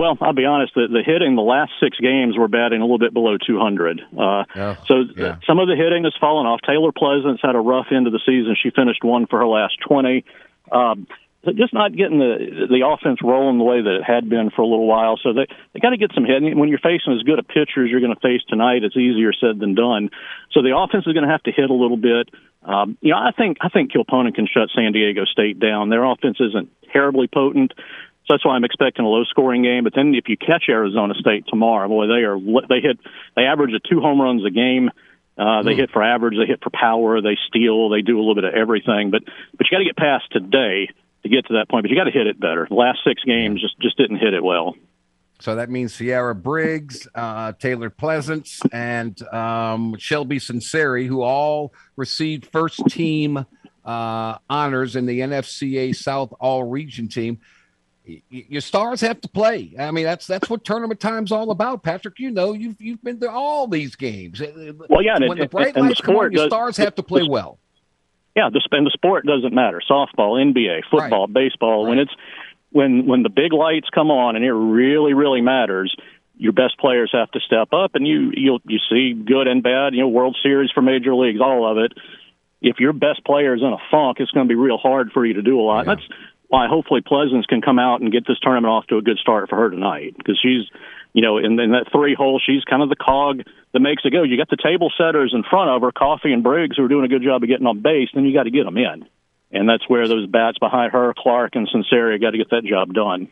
[0.00, 0.72] Well, I'll be honest.
[0.74, 4.00] The, the hitting, the last six games, we're batting a little bit below 200.
[4.00, 5.36] Uh, oh, so yeah.
[5.46, 6.60] some of the hitting has fallen off.
[6.66, 8.56] Taylor Pleasants had a rough end of the season.
[8.56, 10.24] She finished one for her last 20.
[10.72, 11.06] Um,
[11.54, 14.66] just not getting the the offense rolling the way that it had been for a
[14.66, 15.16] little while.
[15.22, 16.58] So they they got to get some hitting.
[16.58, 19.32] When you're facing as good a pitcher as you're going to face tonight, it's easier
[19.32, 20.10] said than done.
[20.52, 22.28] So the offense is going to have to hit a little bit.
[22.62, 25.88] Um, you know, I think I think Kilponen can shut San Diego State down.
[25.88, 27.72] Their offense isn't terribly potent.
[28.30, 29.82] So that's why I'm expecting a low scoring game.
[29.82, 33.00] But then if you catch Arizona State tomorrow, boy, they are they hit
[33.34, 34.90] they average a two home runs a game.
[35.36, 35.78] Uh, they mm.
[35.78, 38.54] hit for average, they hit for power, they steal, they do a little bit of
[38.54, 39.10] everything.
[39.10, 40.90] But but you got to get past today
[41.24, 41.82] to get to that point.
[41.82, 42.68] But you got to hit it better.
[42.68, 44.76] The last six games just just didn't hit it well.
[45.40, 52.46] So that means Ciara Briggs, uh, Taylor Pleasants, and um, Shelby Sunseri, who all received
[52.46, 53.44] first team
[53.84, 57.40] uh, honors in the NFCA South All Region team
[58.04, 59.74] your stars have to play.
[59.78, 62.18] I mean, that's that's what tournament time's all about, Patrick.
[62.18, 64.40] You know, you've you've been to all these games.
[64.40, 66.76] Uh, uh, well, yeah, when and, the bright and, lights come on, your does, stars
[66.78, 67.58] have to play well.
[68.34, 69.80] Yeah, the and the sport doesn't matter.
[69.88, 71.34] Softball, NBA, football, right.
[71.34, 71.84] baseball.
[71.84, 71.90] Right.
[71.90, 72.12] When it's
[72.70, 75.94] when when the big lights come on and it really really matters,
[76.36, 79.94] your best players have to step up, and you you'll you see good and bad.
[79.94, 81.92] You know, World Series for major leagues, all of it.
[82.62, 85.24] If your best player is in a funk, it's going to be real hard for
[85.24, 85.86] you to do a lot.
[85.86, 85.94] Yeah.
[85.94, 86.08] That's
[86.50, 89.48] why hopefully Pleasants can come out and get this tournament off to a good start
[89.48, 90.66] for her tonight because she's,
[91.12, 93.42] you know, in, in that three hole, she's kind of the cog
[93.72, 94.24] that makes it go.
[94.24, 97.04] You got the table setters in front of her, Coffey and Briggs, who are doing
[97.04, 98.08] a good job of getting on base.
[98.12, 99.06] Then you got to get them in,
[99.52, 102.94] and that's where those bats behind her, Clark and Sunseri, got to get that job
[102.94, 103.28] done.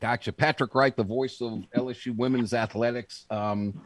[0.00, 3.26] Gotcha, Patrick Wright, the voice of LSU women's athletics.
[3.28, 3.80] Um,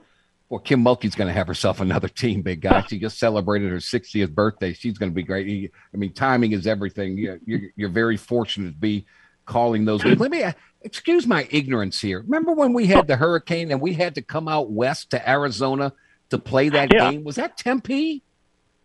[0.52, 2.82] well, Kim Mulkey's going to have herself another team, big guy.
[2.82, 4.74] She just celebrated her 60th birthday.
[4.74, 5.72] She's going to be great.
[5.94, 7.16] I mean, timing is everything.
[7.16, 9.06] You're, you're very fortunate to be
[9.46, 10.04] calling those.
[10.04, 10.44] Let me
[10.82, 12.20] excuse my ignorance here.
[12.20, 15.94] Remember when we had the hurricane and we had to come out west to Arizona
[16.28, 17.10] to play that yeah.
[17.10, 17.24] game?
[17.24, 18.22] Was that Tempe?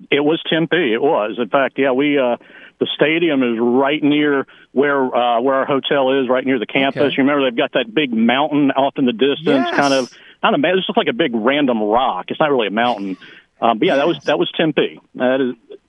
[0.10, 0.94] It was Tempe.
[0.94, 1.36] It was.
[1.38, 2.38] In fact, yeah, we uh,
[2.80, 4.48] the stadium is right near
[4.78, 7.02] where uh, where our hotel is, right near the campus.
[7.02, 7.16] Okay.
[7.18, 9.76] You remember they've got that big mountain off in the distance, yes.
[9.76, 10.14] kind of
[10.44, 12.26] not a it's just like a big random rock.
[12.28, 13.18] It's not really a mountain.
[13.60, 15.02] Um, but yeah, that was that was Tempe.
[15.16, 15.80] That is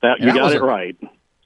[0.00, 0.96] that you that got it a, right.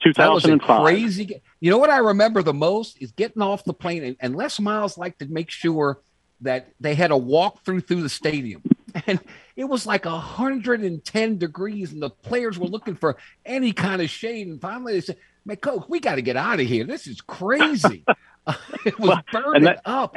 [0.05, 0.83] 2005.
[0.83, 1.43] crazy.
[1.59, 4.61] You know what I remember the most is getting off the plane, and, and Les
[4.61, 5.99] Miles liked to make sure
[6.41, 8.63] that they had a walk through through the stadium,
[9.09, 9.19] and
[9.57, 14.47] it was like 110 degrees, and the players were looking for any kind of shade.
[14.47, 16.85] And finally, they said, "Man, coach, we got to get out of here.
[16.85, 18.05] This is crazy."
[18.85, 20.17] it was burning and that, up.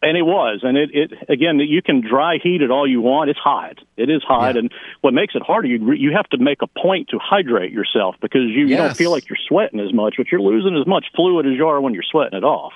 [0.00, 1.58] And it was, and it, it again.
[1.58, 3.30] You can dry heat it all you want.
[3.30, 3.78] It's hot.
[3.96, 4.60] It is hot, yeah.
[4.60, 8.14] and what makes it harder, you you have to make a point to hydrate yourself
[8.22, 8.70] because you, yes.
[8.70, 11.54] you don't feel like you're sweating as much, but you're losing as much fluid as
[11.56, 12.74] you are when you're sweating it off.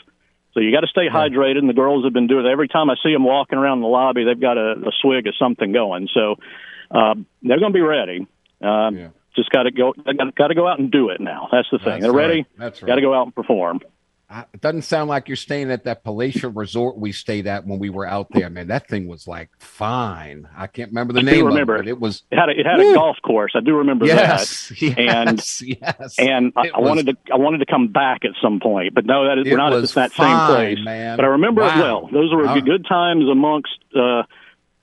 [0.53, 2.51] So you got to stay hydrated, and the girls have been doing it.
[2.51, 5.35] Every time I see them walking around the lobby, they've got a, a swig of
[5.39, 6.09] something going.
[6.13, 6.37] So
[6.91, 8.27] uh, they're going to be ready.
[8.61, 9.09] Um, yeah.
[9.35, 9.95] Just got to go.
[10.37, 11.49] Got to go out and do it now.
[11.51, 11.87] That's the thing.
[11.87, 12.29] That's they're right.
[12.29, 12.47] ready.
[12.59, 12.89] That's right.
[12.89, 13.81] Got to go out and perform
[14.53, 17.91] it doesn't sound like you're staying at that palatial resort we stayed at when we
[17.91, 18.69] were out there, man.
[18.69, 20.49] That thing was like fine.
[20.57, 21.47] I can't remember the I name.
[21.47, 22.23] remember it, it was.
[22.31, 23.53] It had a, it had a golf course.
[23.55, 24.83] I do remember yes, that.
[24.83, 26.19] Yes, and yes.
[26.19, 29.27] And I, I wanted to I wanted to come back at some point, but no,
[29.27, 30.85] that is we're not at that fine, same place.
[30.85, 31.17] Man.
[31.17, 31.79] But I remember wow.
[31.79, 32.09] it well.
[32.13, 33.79] Those were good times amongst.
[33.95, 34.23] Uh,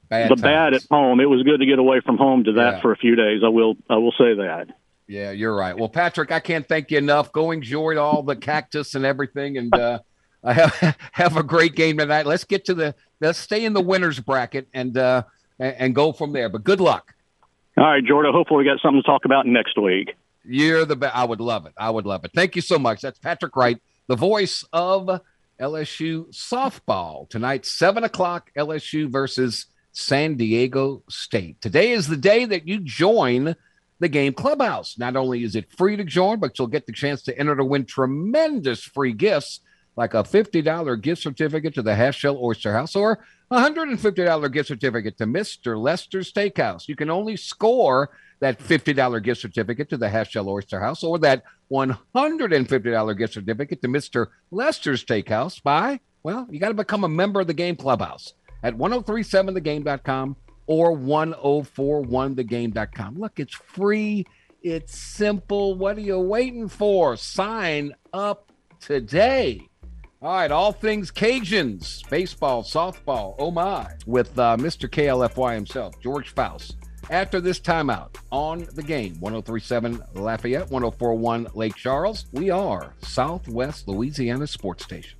[0.10, 0.41] bad the times.
[0.41, 1.20] bad at home.
[1.20, 2.82] It was good to get away from home to that yeah.
[2.82, 3.41] for a few days.
[3.43, 4.68] I will I will say that.
[5.07, 5.76] Yeah, you're right.
[5.76, 7.32] Well, Patrick, I can't thank you enough.
[7.32, 9.99] Go enjoy all the cactus and everything, and uh,
[10.43, 12.28] have, have a great game tonight.
[12.28, 15.24] Let's get to the let's stay in the winners bracket and uh,
[15.60, 16.49] and go from there.
[16.49, 17.16] But good luck.
[17.78, 18.34] All right, Jordan.
[18.34, 20.16] Hopefully, we got something to talk about next week.
[20.45, 21.16] You're the best.
[21.16, 21.74] I would love it.
[21.78, 22.32] I would love it.
[22.36, 23.01] Thank you so much.
[23.01, 25.22] That's Patrick Wright, the voice of
[25.60, 28.51] LSU softball tonight, seven o'clock.
[28.55, 31.62] LSU versus San Diego State.
[31.62, 33.56] Today is the day that you join
[34.00, 34.98] the game clubhouse.
[34.98, 37.66] Not only is it free to join, but you'll get the chance to enter to
[37.66, 39.62] win tremendous free gifts
[39.96, 43.20] like a $50 gift certificate to the Half Shell Oyster House or
[43.52, 45.78] a $150 gift certificate to Mr.
[45.78, 46.88] Lester's Steakhouse.
[46.88, 48.10] You can only score
[48.40, 53.82] that $50 gift certificate to the Half Shell Oyster House or that $150 gift certificate
[53.82, 54.28] to Mr.
[54.52, 58.34] Lester's Steakhouse by, well, you got to become a member of the Game Clubhouse
[58.64, 60.36] at 1037thegame.com
[60.68, 63.20] or 1041thegame.com.
[63.20, 64.26] Look, it's free.
[64.62, 65.76] It's simple.
[65.76, 67.16] What are you waiting for?
[67.16, 69.62] Sign up today.
[70.22, 74.89] All right, all things Cajuns, baseball, softball, oh my, with uh, Mr.
[74.89, 76.76] KLFY himself, George Faust.
[77.10, 84.45] After this timeout on the game, 1037 Lafayette, 1041 Lake Charles, we are Southwest Louisiana
[84.45, 85.18] Sports Station.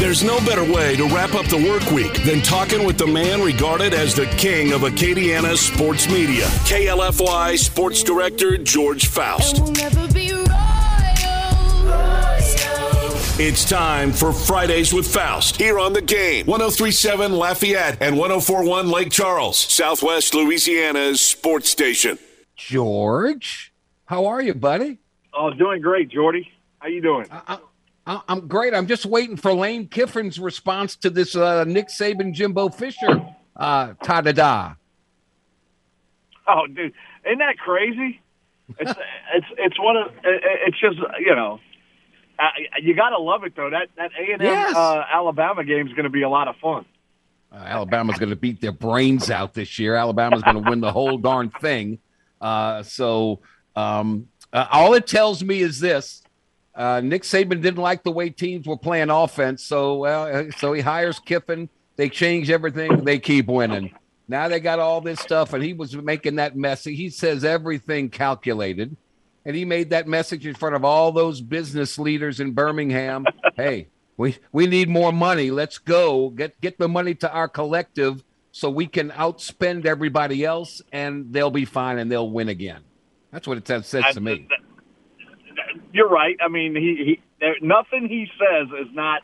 [0.00, 3.42] There's no better way to wrap up the work week than talking with the man
[3.42, 9.58] regarded as the king of Acadiana sports media, KLFY Sports Director George Faust.
[13.38, 16.46] It's time for Fridays with Faust here on the game.
[16.46, 22.18] 1037 Lafayette and 1041 Lake Charles, Southwest Louisiana's sports station.
[22.56, 23.74] George,
[24.06, 24.96] how are you, buddy?
[25.34, 26.50] Oh, doing great, Jordy.
[26.78, 27.26] How you doing?
[27.30, 27.58] I, I,
[28.28, 28.74] I'm great.
[28.74, 33.22] I'm just waiting for Lane Kiffin's response to this uh, Nick Saban, Jimbo Fisher
[33.56, 34.74] uh, ta da da.
[36.48, 36.92] Oh, dude,
[37.24, 38.20] isn't that crazy?
[38.78, 38.90] It's
[39.34, 41.60] it's it's one of it's just you know
[42.80, 43.70] you got to love it though.
[43.70, 46.56] That that A and M uh, Alabama game is going to be a lot of
[46.56, 46.84] fun.
[47.52, 49.96] Uh, Alabama's going to beat their brains out this year.
[49.96, 51.98] Alabama's going to win the whole darn thing.
[52.40, 53.40] Uh, so
[53.74, 56.19] um, uh, all it tells me is this:
[56.80, 60.80] uh, Nick Saban didn't like the way teams were playing offense, so uh, so he
[60.80, 61.68] hires Kiffin.
[61.96, 63.04] They change everything.
[63.04, 63.94] They keep winning.
[64.26, 66.94] Now they got all this stuff, and he was making that messy.
[66.94, 68.96] He says everything calculated
[69.44, 73.24] and he made that message in front of all those business leaders in Birmingham.
[73.54, 75.50] hey, we we need more money.
[75.50, 78.22] Let's go get get the money to our collective
[78.52, 82.82] so we can outspend everybody else, and they'll be fine and they'll win again.
[83.30, 84.48] That's what it says, says to me.
[85.92, 86.36] You're right.
[86.40, 89.22] I mean, he, he nothing he says is not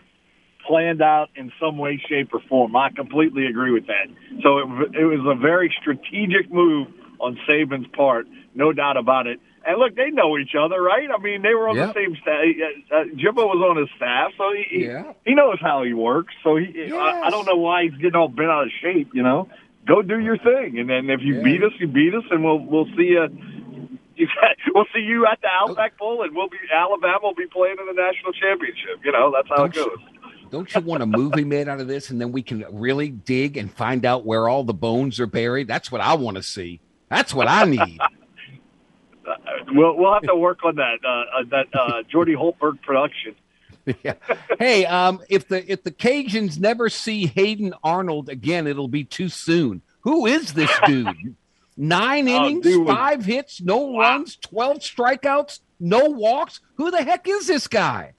[0.66, 2.74] planned out in some way, shape, or form.
[2.76, 4.08] I completely agree with that.
[4.42, 6.88] So it, it was a very strategic move
[7.20, 9.40] on Saban's part, no doubt about it.
[9.66, 11.08] And look, they know each other, right?
[11.10, 11.92] I mean, they were on yep.
[11.92, 12.44] the same staff.
[12.92, 15.12] Uh, Jimbo was on his staff, so he yeah.
[15.24, 16.34] he, knows how he works.
[16.44, 16.92] So he, yes.
[16.92, 19.10] I, I don't know why he's getting all bent out of shape.
[19.12, 19.48] You know,
[19.84, 21.42] go do your thing, and then if you yeah.
[21.42, 23.26] beat us, you beat us, and we'll we'll see you.
[24.18, 24.28] You
[24.74, 27.86] we'll see you at the Outback Bowl, and we'll be Alabama will be playing in
[27.86, 29.04] the national championship.
[29.04, 29.98] You know, that's how don't it goes.
[30.00, 33.10] You, don't you want a movie made out of this, and then we can really
[33.10, 35.68] dig and find out where all the bones are buried?
[35.68, 36.80] That's what I want to see.
[37.10, 37.98] That's what I need.
[39.68, 43.34] we'll we'll have to work on that uh, uh that uh, Jordy Hultberg production.
[44.02, 44.14] yeah.
[44.58, 49.28] Hey, um, if the if the Cajuns never see Hayden Arnold again, it'll be too
[49.28, 49.82] soon.
[50.00, 51.36] Who is this dude?
[51.76, 54.00] Nine oh, innings, five hits, no wow.
[54.00, 56.60] runs, twelve strikeouts, no walks.
[56.76, 58.14] Who the heck is this guy?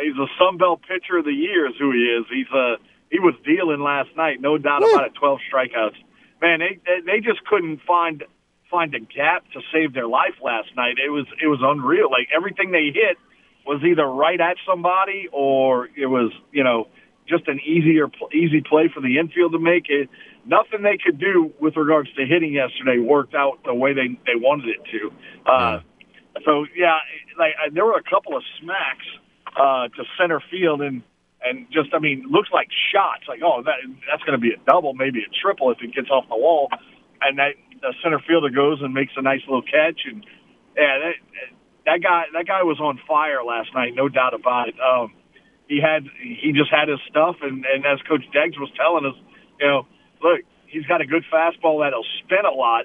[0.00, 1.68] He's a Sun Belt pitcher of the year.
[1.68, 2.26] Is who he is.
[2.30, 2.76] He's uh
[3.10, 4.92] he was dealing last night, no doubt Woo.
[4.92, 5.12] about it.
[5.14, 5.96] Twelve strikeouts.
[6.42, 8.24] Man, they they just couldn't find
[8.70, 10.96] find a gap to save their life last night.
[11.04, 12.10] It was it was unreal.
[12.10, 13.16] Like everything they hit
[13.66, 16.88] was either right at somebody or it was you know
[17.28, 19.86] just an easier easy play for the infield to make.
[19.88, 20.08] It
[20.48, 24.34] nothing they could do with regards to hitting yesterday worked out the way they they
[24.34, 25.12] wanted it to.
[25.44, 25.80] Uh,
[26.44, 26.96] so yeah,
[27.38, 29.06] like there were a couple of smacks
[29.54, 31.02] uh, to center field and
[31.44, 33.28] and just I mean looks like shots.
[33.28, 33.76] Like oh that
[34.10, 36.68] that's going to be a double, maybe a triple if it gets off the wall.
[37.20, 40.02] And that the center fielder goes and makes a nice little catch.
[40.06, 40.24] And
[40.76, 41.16] yeah, that,
[41.86, 44.76] that guy that guy was on fire last night, no doubt about it.
[44.80, 45.12] Um,
[45.68, 49.16] he had he just had his stuff, and and as Coach Deggs was telling us,
[49.60, 49.86] you know,
[50.22, 52.84] look, he's got a good fastball that'll spin a lot.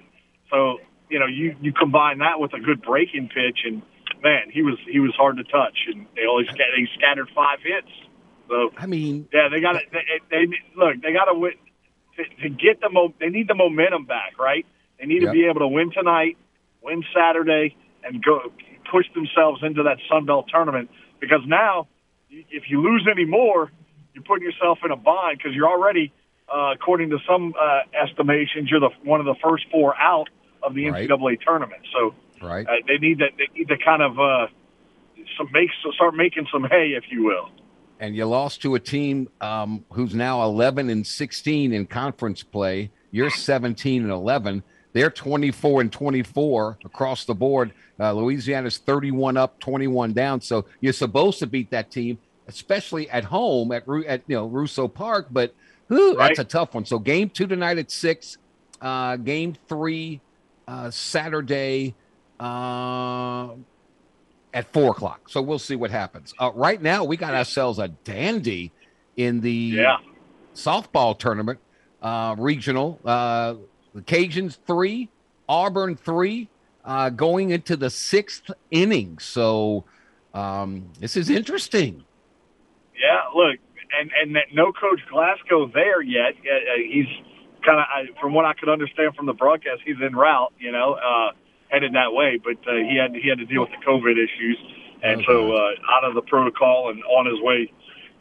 [0.49, 0.77] So
[1.09, 3.81] you know, you you combine that with a good breaking pitch, and
[4.23, 7.91] man, he was he was hard to touch, and they only they scattered five hits.
[8.49, 10.43] So I mean, yeah, they got to they, they
[10.75, 11.53] look they got to win
[12.17, 14.65] to, to get the mo- they need the momentum back, right?
[14.99, 15.31] They need Yep.
[15.31, 16.37] to be able to win tonight,
[16.81, 18.39] win Saturday, and go
[18.91, 20.89] push themselves into that Sun Belt tournament.
[21.19, 21.87] Because now,
[22.29, 23.71] if you lose any more,
[24.13, 26.13] you're putting yourself in a bind because you're already,
[26.49, 30.29] uh, according to some uh, estimations, you're the one of the first four out
[30.61, 31.09] of the Right.
[31.09, 31.81] NCAA tournament.
[31.93, 32.65] So right.
[32.65, 33.31] uh, they need that.
[33.37, 34.47] They need to kind of uh,
[35.37, 37.49] some make start making some hay, if you will.
[37.99, 42.91] and you lost to a team um, who's now 11 and 16 in conference play.
[43.11, 44.63] You're 17 and 11.
[44.93, 47.71] They're 24 and 24 across the board.
[47.99, 50.41] Uh, Louisiana's 31 up, 21 down.
[50.41, 52.17] So you're supposed to beat that team,
[52.47, 55.27] especially at home at, at you know Russo Park.
[55.31, 55.55] But
[55.87, 56.85] whew, that's a tough one.
[56.85, 58.37] So game two tonight at six.
[58.81, 60.21] Uh, game three
[60.67, 61.95] uh, Saturday.
[62.39, 63.49] Uh,
[64.53, 65.29] at four o'clock.
[65.29, 66.33] So we'll see what happens.
[66.39, 68.71] Uh, right now, we got ourselves a dandy
[69.17, 69.97] in the Yeah.
[70.53, 71.59] softball tournament
[72.01, 72.99] uh, regional.
[73.03, 73.55] Uh,
[73.95, 75.09] the Cajuns three,
[75.49, 76.49] Auburn three,
[76.85, 79.17] uh, going into the sixth inning.
[79.19, 79.85] So
[80.33, 82.03] um, this is interesting.
[82.95, 83.57] Yeah, look,
[83.99, 86.33] and and that no Coach Glasco there yet.
[86.39, 87.07] Uh, uh, he's
[87.65, 90.53] kind of, from what I could understand from the broadcast, he's en route.
[90.59, 91.31] You know, uh,
[91.69, 94.57] headed that way, but uh, he had he had to deal with the COVID issues,
[95.01, 97.71] and so uh, out of the protocol and on his way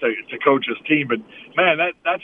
[0.00, 1.08] to to coach his team.
[1.08, 1.18] But
[1.56, 2.22] man, that that's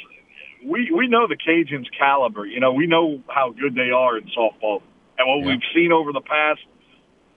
[0.65, 2.47] we we know the Cajuns' caliber.
[2.47, 4.83] You know, we know how good they are in softball,
[5.19, 6.61] and what we've seen over the past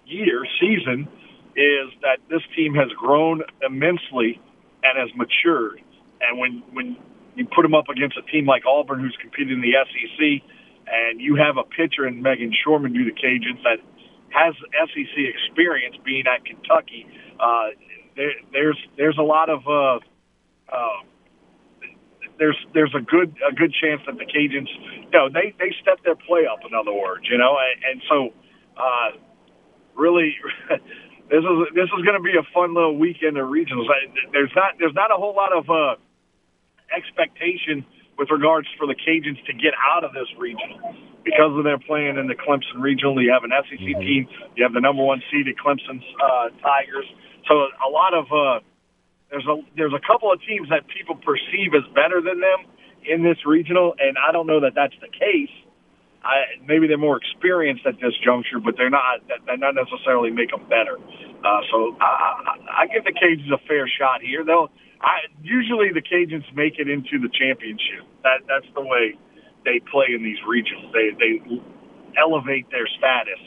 [0.05, 1.07] year season
[1.55, 4.39] is that this team has grown immensely
[4.83, 5.81] and has matured.
[6.21, 6.97] And when when
[7.35, 10.43] you put them up against a team like Auburn, who's competed in the SEC,
[10.87, 13.79] and you have a pitcher in Meghan Schorman, do the Cajuns that
[14.29, 17.07] has SEC experience, being at Kentucky,
[17.39, 17.75] uh,
[18.15, 19.99] there, there's there's a lot of uh,
[20.71, 20.99] uh,
[22.37, 24.69] there's there's a good a good chance that the Cajuns,
[25.03, 26.59] you know, they they step their play up.
[26.67, 28.29] In other words, you know, and, and so
[28.77, 29.17] uh,
[29.95, 30.35] really.
[31.31, 33.87] This is this is going to be a fun little weekend of regionals.
[34.33, 35.95] There's not there's not a whole lot of uh,
[36.95, 37.85] expectation
[38.17, 40.77] with regards for the Cajuns to get out of this regional
[41.23, 43.21] because of their playing in the Clemson regional.
[43.21, 47.07] You have an SEC team, you have the number one seeded Clemson uh, Tigers.
[47.47, 48.59] So a lot of uh,
[49.31, 52.67] there's a there's a couple of teams that people perceive as better than them
[53.07, 55.53] in this regional, and I don't know that that's the case.
[56.21, 59.25] I, maybe they're more experienced at this juncture, but they're not.
[59.27, 61.01] That, that not necessarily make them better.
[61.41, 64.45] Uh, so I, I, I give the Cajuns a fair shot here.
[64.45, 64.69] They'll.
[65.01, 68.05] I, usually the Cajuns make it into the championship.
[68.23, 69.17] That that's the way
[69.65, 70.93] they play in these regions.
[70.93, 71.61] They they
[72.17, 73.39] elevate their status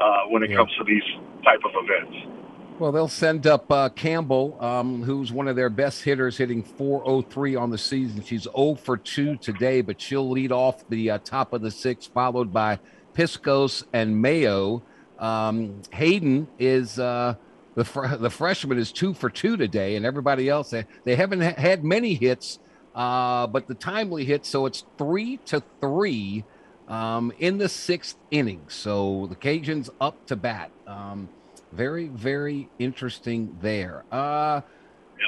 [0.00, 1.04] uh, when it comes to these
[1.44, 2.36] type of events.
[2.78, 7.56] Well, they'll send up uh, Campbell, um, who's one of their best hitters, hitting 403
[7.56, 8.22] on the season.
[8.22, 12.06] She's 0 for 2 today, but she'll lead off the uh, top of the six,
[12.06, 12.78] followed by
[13.14, 14.82] Piskos and Mayo.
[15.18, 17.36] Um, Hayden is uh,
[17.76, 21.42] the fr- the freshman is two for two today, and everybody else they, they haven't
[21.42, 22.58] ha- had many hits,
[22.94, 24.44] uh, but the timely hit.
[24.44, 26.44] So it's three to three
[26.88, 28.62] um, in the sixth inning.
[28.68, 30.70] So the Cajuns up to bat.
[30.86, 31.28] Um,
[31.72, 34.04] very, very interesting there.
[34.10, 34.62] Uh,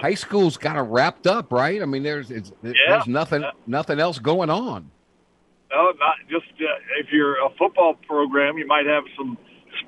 [0.00, 1.80] High school's kind of wrapped up, right?
[1.82, 4.90] I mean, there's it's, there's nothing nothing else going on.
[5.70, 6.64] No, not just uh,
[7.00, 9.36] if you're a football program, you might have some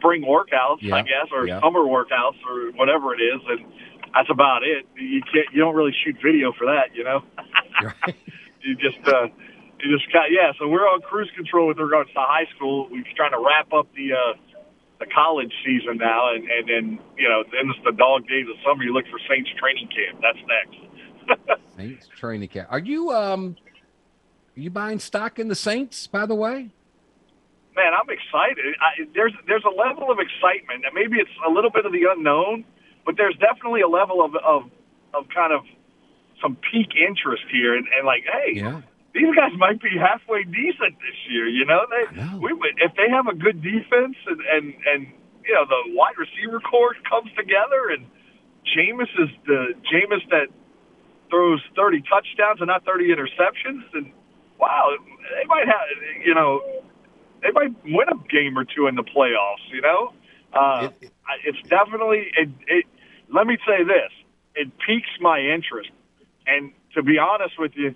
[0.01, 1.61] spring workouts, Yeah, I guess, or yeah.
[1.61, 3.67] summer workouts, or whatever it is, and
[4.15, 4.87] that's about it.
[4.97, 7.23] You can't, you don't really shoot video for that, you know.
[8.63, 9.29] you just, uh,
[9.79, 10.53] you just got, yeah.
[10.59, 12.89] So we're on cruise control with regards to high school.
[12.91, 14.39] We're trying to wrap up the uh,
[14.99, 18.57] the college season now, and and then you know, then it's the dog days of
[18.67, 18.83] summer.
[18.85, 20.21] You look for Saints training camp.
[20.21, 21.61] That's next.
[21.77, 22.69] Saints training camp.
[22.71, 23.57] Are you um,
[24.57, 26.07] are you buying stock in the Saints?
[26.07, 26.71] By the way,
[27.81, 28.77] man, I'm excited.
[28.81, 30.85] I, there's there's a level of excitement.
[30.85, 32.65] and Maybe it's a little bit of the unknown,
[33.07, 34.69] but there's definitely a level of of
[35.17, 35.65] of kind of
[36.43, 38.81] some peak interest here, and, and like, hey, Yeah.
[39.13, 41.49] these guys might be halfway decent this year.
[41.49, 42.39] You know, they know.
[42.41, 45.01] we would- if they have a good defense and and and
[45.45, 48.05] you know the wide receiver core comes together and
[48.77, 50.49] Jameis is the Jameis that
[51.31, 54.11] throws 30 touchdowns and not 30 interceptions, and
[54.59, 54.91] wow,
[55.35, 55.87] they might have
[56.25, 56.61] you know
[57.43, 59.65] they might win a game or two in the playoffs.
[59.73, 60.13] You know,
[60.53, 62.85] uh, I it's definitely it, it.
[63.33, 64.13] Let me say this:
[64.55, 65.91] it piques my interest,
[66.47, 67.95] and to be honest with you,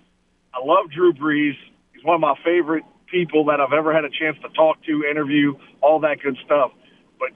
[0.52, 1.56] I love Drew Brees.
[1.92, 5.04] He's one of my favorite people that I've ever had a chance to talk to,
[5.08, 6.72] interview, all that good stuff.
[7.18, 7.30] But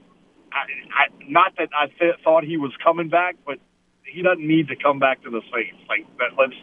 [0.51, 3.59] I, I not that I th- thought he was coming back, but
[4.03, 5.79] he doesn't need to come back to the Saints.
[5.87, 6.57] Like that, let's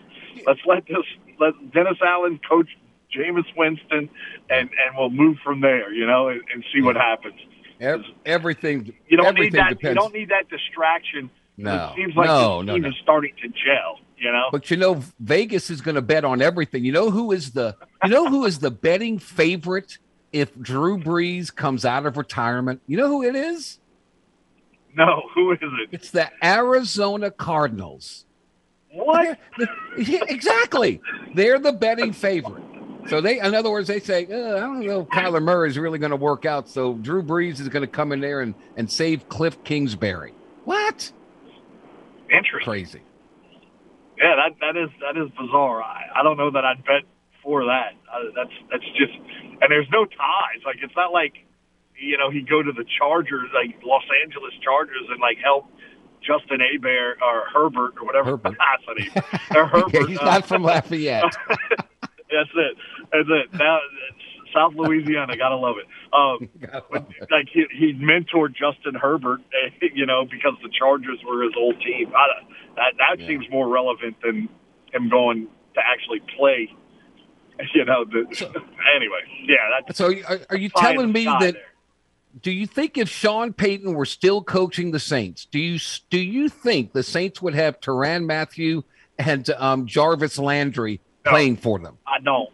[0.46, 1.06] let's let this
[1.38, 2.68] let Dennis Allen coach
[3.16, 4.08] Jameis Winston,
[4.50, 5.92] and and we'll move from there.
[5.92, 7.34] You know, and, and see what happens.
[8.24, 8.92] Everything.
[9.08, 9.68] You don't everything need that.
[9.70, 9.94] depends.
[9.96, 11.30] You don't need that distraction.
[11.58, 11.90] No.
[11.92, 12.88] it seems like No, no, team no.
[12.88, 13.98] is starting to gel.
[14.18, 16.84] You know, But you know, Vegas is going to bet on everything.
[16.86, 19.98] You know who is the you know who is the betting favorite
[20.32, 22.80] if Drew Brees comes out of retirement?
[22.86, 23.78] You know who it is?
[24.94, 25.88] no, who is it?
[25.92, 28.24] It's the Arizona Cardinals.
[28.90, 29.38] What?
[29.98, 31.00] Yeah, exactly.
[31.34, 32.62] They're the betting favorite.
[33.08, 35.78] So they, in other words, they say, uh, I don't know if Kyler Murray is
[35.78, 36.68] really going to work out.
[36.68, 40.32] So Drew Brees is going to come in there and, and save Cliff Kingsbury.
[40.64, 41.12] What?
[42.30, 42.64] Interesting.
[42.64, 43.02] Crazy.
[44.18, 45.82] Yeah, that that is that is bizarre.
[45.82, 47.02] I, I don't know that I'd bet
[47.42, 47.92] for that.
[48.10, 49.12] Uh, that's that's just,
[49.60, 50.64] and there's no ties.
[50.64, 51.34] Like it's not like,
[52.00, 55.66] you know, he'd go to the Chargers, like Los Angeles Chargers, and like help
[56.26, 58.30] Justin Abear or Herbert or whatever.
[58.32, 58.56] Herbert.
[58.58, 59.92] That's what he- or Herbert.
[60.00, 61.36] Yeah, he's uh, not from Lafayette.
[62.28, 62.76] That's it.
[63.12, 63.58] That's it.
[63.58, 63.78] Now,
[64.54, 65.86] South Louisiana, gotta love it.
[66.14, 66.48] Um,
[66.90, 69.40] but, like he he mentored Justin Herbert,
[69.94, 72.12] you know, because the Chargers were his old team.
[72.16, 72.26] I,
[72.76, 74.48] that that seems more relevant than
[74.92, 76.72] him going to actually play.
[77.74, 78.04] You know.
[78.04, 78.20] The,
[78.94, 79.80] anyway, yeah.
[79.86, 81.40] That's So are, are you telling me that?
[81.40, 81.52] there.
[82.42, 85.78] Do you think if Sean Payton were still coaching the Saints, do you
[86.10, 88.82] do you think the Saints would have Tyrann Mathieu
[89.18, 91.96] and um, Jarvis Landry playing for them?
[92.06, 92.50] I don't.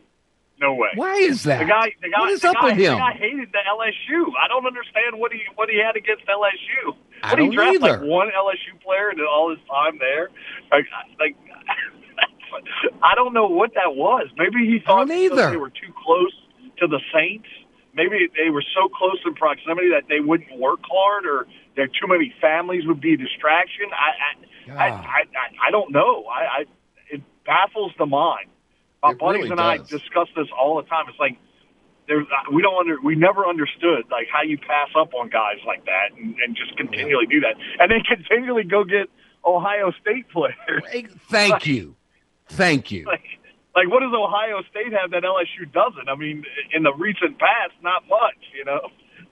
[0.62, 0.90] No way.
[0.94, 1.58] Why is that?
[1.58, 2.94] The guy, the guy, what is the up guy, with him?
[2.94, 4.30] The guy hated the LSU.
[4.38, 6.94] I don't understand what he what he had against LSU.
[7.22, 8.06] I What, he don't draft like either.
[8.06, 10.30] one LSU player in all his time there.
[10.70, 10.86] Like,
[11.18, 11.34] like
[13.02, 14.28] I don't know what that was.
[14.38, 15.50] Maybe he thought don't because either.
[15.50, 16.32] they were too close
[16.78, 17.48] to the Saints.
[17.94, 21.46] Maybe they were so close in proximity that they wouldn't work hard, or
[21.76, 23.86] there too many families would be a distraction.
[23.92, 25.02] I, I, I, ah.
[25.04, 26.24] I, I, I don't know.
[26.26, 26.64] I, I,
[27.10, 28.48] it baffles the mind.
[29.02, 31.06] My It buddies really and I discuss this all the time.
[31.08, 31.36] It's like
[32.08, 35.84] there's we don't under we never understood like how you pass up on guys like
[35.86, 39.08] that and, and just continually do that, and then continually go get
[39.44, 40.82] Ohio State players.
[41.30, 41.96] Thank you,
[42.48, 43.04] thank you.
[43.06, 43.24] like,
[43.74, 46.08] like what does Ohio State have that LSU doesn't?
[46.08, 48.36] I mean, in the recent past, not much.
[48.56, 48.80] You know.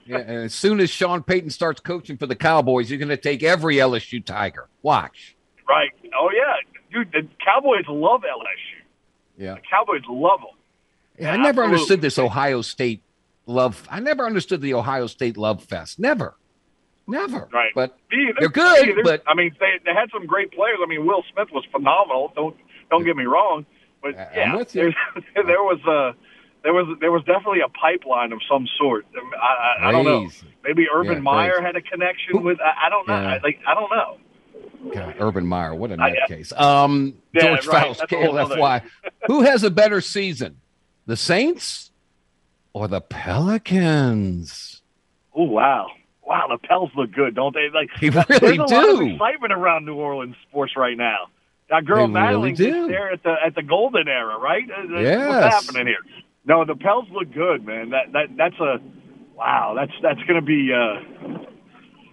[0.05, 3.43] Yeah, as soon as Sean Payton starts coaching for the Cowboys, you're going to take
[3.43, 4.67] every LSU Tiger.
[4.81, 5.35] Watch.
[5.69, 5.91] Right.
[6.19, 6.55] Oh yeah,
[6.91, 7.11] dude.
[7.11, 8.80] The Cowboys love LSU.
[9.41, 9.55] Yeah.
[9.55, 10.49] The Cowboys love them.
[11.19, 11.73] Yeah, I never Absolutely.
[11.73, 13.03] understood this Ohio State
[13.47, 13.87] love.
[13.89, 15.99] I never understood the Ohio State love fest.
[15.99, 16.35] Never,
[17.07, 17.49] never.
[17.51, 17.71] Right.
[17.75, 18.33] But either.
[18.39, 19.03] they're good, either.
[19.03, 20.77] but- I mean, they they had some great players.
[20.83, 22.31] I mean, Will Smith was phenomenal.
[22.35, 22.55] Don't
[22.89, 23.65] don't get me wrong,
[24.01, 24.93] but I- I'm yeah, with you.
[25.35, 26.15] there was a
[26.63, 29.05] there was there was definitely a pipeline of some sort.
[29.35, 30.29] I, I, I don't know.
[30.63, 31.65] Maybe Urban Yeah, Meyer crazy.
[31.65, 32.59] had a connection with.
[32.61, 33.19] I, I don't know.
[33.19, 33.33] Yeah.
[33.33, 34.17] I, like I don't know.
[34.93, 36.59] God, Urban Meyer, what a nutcase.
[36.59, 37.97] Um, Yeah, George right.
[37.97, 38.81] That's KLFY.
[39.27, 40.57] Who has a better season,
[41.05, 41.91] the Saints
[42.73, 44.81] or the Pelicans?
[45.35, 45.87] Oh wow,
[46.23, 46.47] wow!
[46.49, 47.69] The Pels look good, don't they?
[47.73, 51.27] Like They there's really a lot of excitement around New Orleans sports right now.
[51.69, 52.65] That girl They Madeline do.
[52.65, 54.63] gets there at the at the golden era, right?
[54.69, 55.99] Uh, What's happening here?
[56.43, 57.91] No, the Pels look good, man.
[57.91, 58.79] That that that's a
[59.35, 59.73] wow.
[59.75, 61.39] That's that's going to be uh,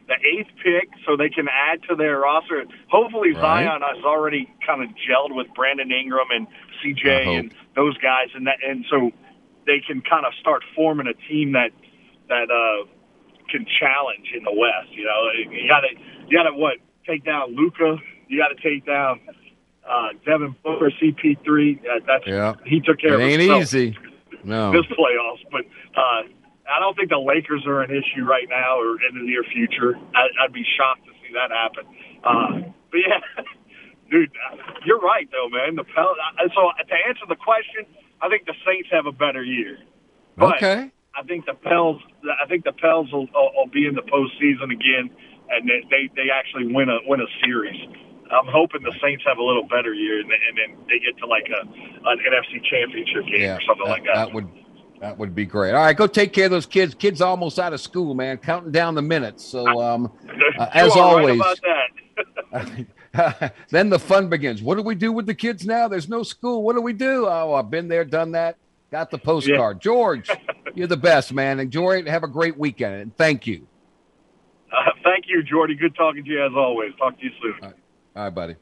[0.08, 2.64] the eighth pick, so they can add to their roster.
[2.90, 3.64] Hopefully, Right.
[3.68, 6.46] Zion has already kind of gelled with Brandon Ingram and
[6.82, 9.10] CJ and those guys, and that and so
[9.66, 11.70] they can kind of start forming a team that
[12.28, 12.86] that uh,
[13.50, 14.90] can challenge in the West.
[14.92, 15.88] You know, you got to
[16.28, 17.96] you got to what take down Luka.
[18.28, 19.20] You got to take down
[19.88, 21.78] uh, Devin Booker, CP3.
[21.80, 22.54] Uh, that's Yeah.
[22.66, 23.96] he took care It of ain't himself easy.
[24.44, 24.72] No.
[24.72, 25.44] this playoffs.
[25.50, 25.62] But
[25.96, 26.22] uh,
[26.68, 29.96] I don't think the Lakers are an issue right now or in the near future.
[30.14, 31.84] I, I'd be shocked to see that happen.
[32.22, 33.20] Uh, but yeah,
[34.10, 34.30] dude,
[34.84, 35.76] you're right though, man.
[35.76, 36.16] The Pel-
[36.54, 37.86] so to answer the question,
[38.20, 39.78] I think the Saints have a better year.
[40.36, 40.90] But Okay.
[41.16, 42.00] I think the Pels.
[42.22, 45.10] I think the Pels will, will, will be in the postseason again,
[45.50, 47.74] and they, they they actually win a win a series.
[48.30, 51.26] I'm hoping the Saints have a little better year, and, and then they get to
[51.26, 54.14] like a an NFC Championship game Yeah, or something that, like that.
[54.14, 54.46] that would
[55.00, 55.74] that would be great.
[55.74, 56.94] All right, go take care of those kids.
[56.94, 58.36] Kids almost out of school, man.
[58.38, 59.44] Counting down the minutes.
[59.44, 60.12] So, um,
[60.58, 61.42] uh, as right always,
[63.70, 64.62] then the fun begins.
[64.62, 65.88] What do we do with the kids now?
[65.88, 66.62] There's no school.
[66.62, 67.26] What do we do?
[67.26, 68.56] Oh, I've been there, done that.
[68.90, 69.80] Got the postcard.
[69.80, 70.30] George,
[70.74, 71.60] you're the best, man.
[71.60, 72.08] Enjoy it.
[72.08, 72.94] Have a great weekend.
[72.94, 73.66] And thank you.
[74.72, 75.74] Uh, thank you, Jordy.
[75.74, 76.92] Good talking to you as always.
[76.98, 77.54] Talk to you soon.
[77.62, 78.56] All right, buddy.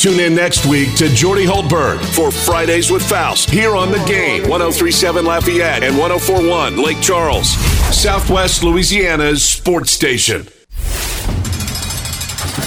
[0.00, 4.48] Tune in next week to Jordy Hultberg for Fridays with Faust here on the game
[4.48, 7.50] 1037 Lafayette and 1041 Lake Charles,
[7.94, 10.46] Southwest Louisiana's sports station.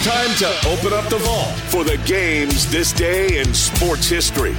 [0.04, 4.56] Time to open up the vault for the games this day in sports history.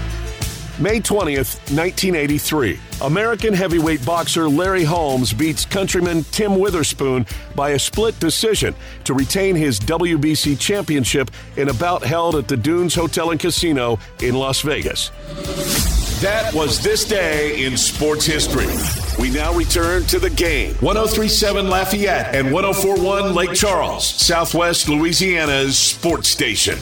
[0.80, 2.80] May 20th, 1983.
[3.02, 8.74] American heavyweight boxer Larry Holmes beats countryman Tim Witherspoon by a split decision
[9.04, 14.00] to retain his WBC championship in a bout held at the Dunes Hotel and Casino
[14.20, 15.10] in Las Vegas.
[16.20, 18.66] That was this day in sports history.
[19.22, 20.74] We now return to the game.
[20.80, 26.78] 1037 Lafayette and 1041 Lake Charles, Southwest Louisiana's sports station.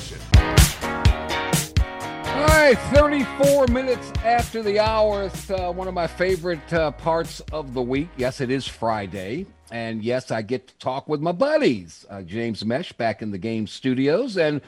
[2.42, 5.26] All right, 34 minutes after the hour.
[5.26, 8.08] It's uh, one of my favorite uh, parts of the week.
[8.16, 9.46] Yes, it is Friday.
[9.70, 13.38] And yes, I get to talk with my buddies, uh, James Mesh back in the
[13.38, 14.36] game studios.
[14.36, 14.60] And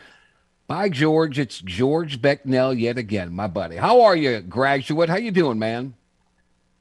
[0.68, 3.74] by George, it's George Becknell yet again, my buddy.
[3.74, 5.08] How are you, graduate?
[5.08, 5.94] How you doing, man?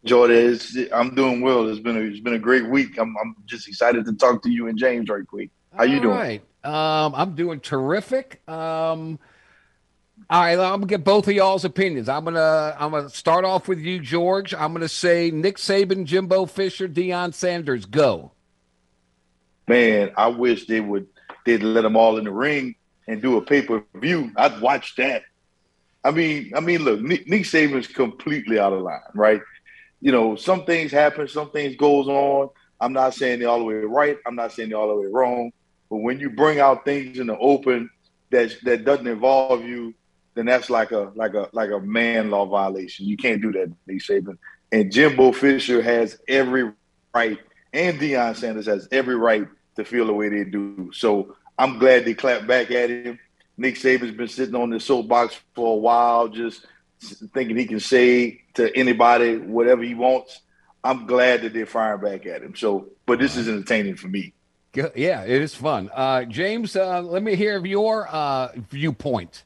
[0.06, 0.60] Jordan,
[0.94, 1.68] I'm doing well.
[1.70, 3.00] It's been a, it's been a great week.
[3.00, 5.50] I'm, I'm just excited to talk to you and James right quick.
[5.76, 6.16] How you doing?
[6.16, 6.42] right.
[6.64, 8.48] Um, I'm doing terrific.
[8.48, 9.18] Um,
[10.30, 12.10] all right, I'm gonna get both of y'all's opinions.
[12.10, 14.54] I'm gonna I'm gonna start off with you, George.
[14.54, 18.32] I'm gonna say Nick Saban, Jimbo Fisher, Deion Sanders, go.
[19.68, 21.08] Man, I wish they would
[21.46, 22.76] they'd let them all in the ring
[23.08, 24.32] and do a pay per view.
[24.36, 25.24] I'd watch that.
[26.04, 29.42] I mean, I mean, look, Nick, Nick Saban's completely out of line, right?
[30.02, 32.50] You know, some things happen, some things goes on.
[32.80, 34.18] I'm not saying they're all the way right.
[34.26, 35.52] I'm not saying they're all the way wrong.
[35.90, 37.90] But when you bring out things in the open
[38.32, 39.94] that that doesn't involve you,
[40.36, 43.06] then that's like a like a like a man law violation.
[43.06, 44.38] You can't do that, Nick Saban.
[44.72, 46.72] And Jimbo Fisher has every
[47.14, 47.38] right,
[47.72, 50.92] and Deion Sanders has every right to feel the way they do.
[50.94, 53.20] So I'm glad they clapped back at him.
[53.58, 56.66] Nick Saban's been sitting on this soapbox for a while, just
[57.34, 60.42] thinking he can say to anybody whatever he wants.
[60.84, 62.56] I'm glad that they're firing back at him.
[62.56, 64.34] So, but this is entertaining for me.
[64.76, 65.92] Yeah, it is fun.
[65.94, 69.44] Uh, James, uh, let me hear your uh, viewpoint.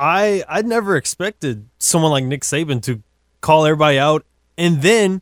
[0.00, 3.02] I I never expected someone like Nick Saban to
[3.42, 4.24] call everybody out
[4.56, 5.20] and then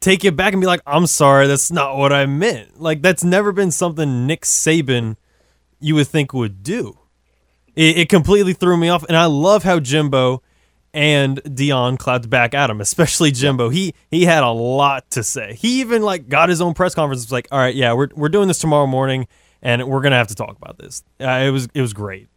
[0.00, 3.22] take it back and be like, "I'm sorry, that's not what I meant." Like that's
[3.22, 5.16] never been something Nick Saban
[5.80, 6.98] you would think would do.
[7.76, 10.42] It, it completely threw me off, and I love how Jimbo
[10.92, 13.68] and Deion clapped back at him, especially Jimbo.
[13.68, 15.54] He he had a lot to say.
[15.54, 17.22] He even like got his own press conference.
[17.22, 19.28] Was like, "All right, yeah, we're we're doing this tomorrow morning,
[19.62, 22.27] and we're gonna have to talk about this." Uh, it was it was great.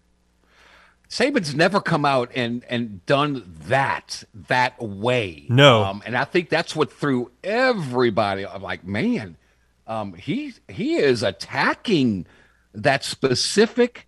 [1.12, 5.46] Saban's never come out and and done that that way.
[5.50, 5.84] No.
[5.84, 8.48] um, and I think that's what threw everybody.
[8.48, 9.36] I'm like, man,
[9.88, 12.28] um, he he is attacking
[12.74, 14.08] that specific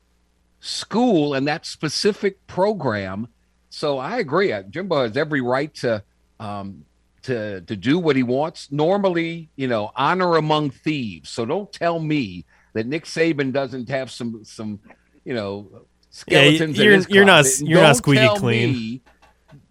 [0.62, 3.28] school and that specific program.
[3.70, 4.54] So I agree.
[4.54, 6.02] Uh, Jimbo has every right to
[6.40, 6.86] um,
[7.24, 8.72] to to do what he wants.
[8.72, 11.30] Normally, you know, honor among thieves.
[11.30, 14.80] So don't tell me that Nick Saban doesn't have some some
[15.26, 16.78] you know skeletons.
[16.80, 17.60] in you're- his you're not- closet.
[17.62, 18.72] And you're not don't squeaky tell clean.
[18.74, 19.02] me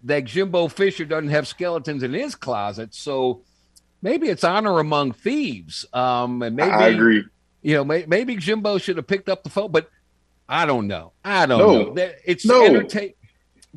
[0.05, 2.93] That Jimbo Fisher doesn't have skeletons in his closet.
[2.93, 3.41] So
[4.01, 5.85] maybe it's honor among thieves.
[5.93, 7.23] Um, and maybe I agree.
[7.61, 9.89] You know, may, maybe Jimbo should have picked up the phone, but
[10.49, 11.13] I don't know.
[11.23, 11.83] I don't No.
[11.83, 11.93] know.
[11.93, 12.65] That- It's No.
[12.65, 13.13] entertain.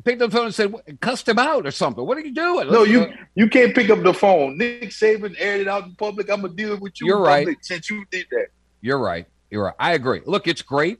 [0.03, 2.69] Picked up the phone and said, "Cussed him out or something." What are you doing?
[2.69, 4.57] No, Let's- you you can't pick up the phone.
[4.57, 6.29] Nick Saban aired it out in public.
[6.29, 7.07] I'm gonna deal with you.
[7.07, 7.39] You're in right.
[7.45, 8.47] public Since you did that,
[8.81, 9.25] You're right.
[9.49, 9.73] You're right.
[9.79, 10.21] I agree.
[10.25, 10.99] Look, it's great.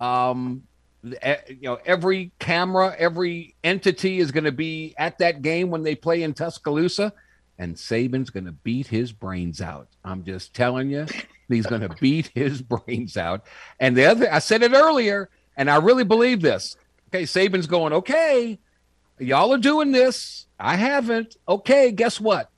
[0.00, 0.71] Um, the-
[1.02, 5.94] you know, every camera, every entity is going to be at that game when they
[5.94, 7.12] play in Tuscaloosa,
[7.58, 9.88] and Saban's going to beat his brains out.
[10.04, 11.06] I'm just telling you,
[11.48, 13.44] he's going to beat his brains out.
[13.80, 16.76] And the other, I said it earlier, and I really believe this.
[17.08, 18.58] Okay, Saban's going, okay,
[19.18, 20.46] y'all are doing this.
[20.58, 21.36] I haven't.
[21.48, 22.48] Okay, guess what?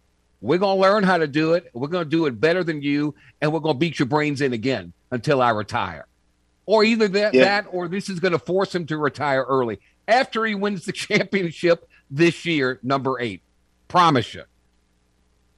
[0.41, 1.71] We're going to learn how to do it.
[1.73, 4.43] We're going to do it better than you, and we're going to beat your brains
[4.43, 6.07] in again until I retire.
[6.67, 7.45] Or either that, Yeah.
[7.45, 10.93] that or this is going to force him to retire early after he wins the
[11.09, 13.43] championship this year, number eight.
[13.89, 14.43] Promise you.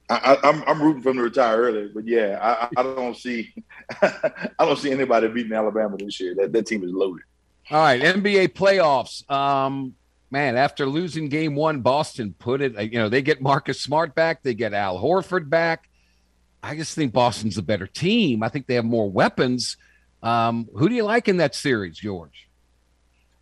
[0.09, 3.53] I, I'm I'm rooting for him to retire early, but yeah, I, I don't see
[4.01, 6.33] I don't see anybody beating Alabama this year.
[6.35, 7.23] That that team is loaded.
[7.69, 9.29] All right, NBA playoffs.
[9.29, 9.95] Um,
[10.31, 12.79] man, after losing game one, Boston put it.
[12.93, 15.89] You know, they get Marcus Smart back, they get Al Horford back.
[16.63, 18.43] I just think Boston's a better team.
[18.43, 19.75] I think they have more weapons.
[20.27, 22.49] Um, who do you like in that series, George?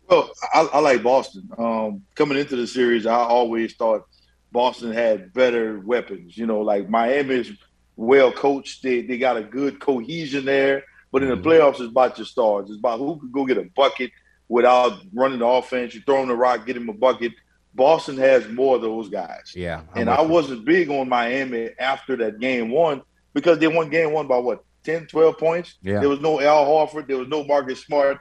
[0.08, 1.48] Well, I, I like Boston.
[1.58, 4.06] Um, coming into the series, I always thought
[4.52, 6.38] Boston had better weapons.
[6.38, 7.52] You know, like Miami is
[7.96, 8.84] well coached.
[8.84, 10.84] They they got a good cohesion there.
[11.10, 11.48] But in the mm-hmm.
[11.48, 12.68] playoffs, it's about your stars.
[12.68, 14.12] It's about who can go get a bucket
[14.48, 15.94] without running the offense.
[15.94, 17.32] You throw him the rock, get him a bucket.
[17.74, 19.52] Boston has more of those guys.
[19.54, 19.82] Yeah.
[19.92, 23.02] I'm and I wasn't big on Miami after that game one
[23.34, 25.74] because they won game one by what, 10, 12 points?
[25.82, 26.00] Yeah.
[26.00, 27.08] There was no Al Horford.
[27.08, 28.18] There was no Marcus Smart.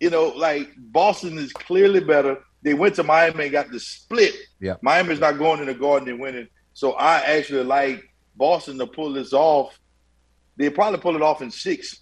[0.00, 2.38] You know, like Boston is clearly better.
[2.62, 4.34] They went to Miami and got the split.
[4.60, 4.76] Yeah.
[4.80, 6.48] Miami's not going in the garden and winning.
[6.72, 8.02] So I actually like
[8.36, 9.78] Boston to pull this off.
[10.56, 12.00] They probably pull it off in six.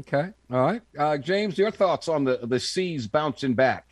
[0.00, 0.30] Okay.
[0.50, 0.82] All right.
[0.98, 3.86] Uh, James, your thoughts on the the C's bouncing back?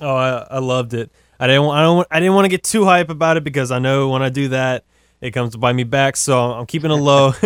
[0.00, 1.10] Oh, I, I loved it.
[1.38, 1.64] I didn't.
[1.70, 2.06] I don't.
[2.10, 4.48] I didn't want to get too hype about it because I know when I do
[4.48, 4.84] that,
[5.20, 6.16] it comes to bite me back.
[6.16, 7.32] So I'm keeping it low.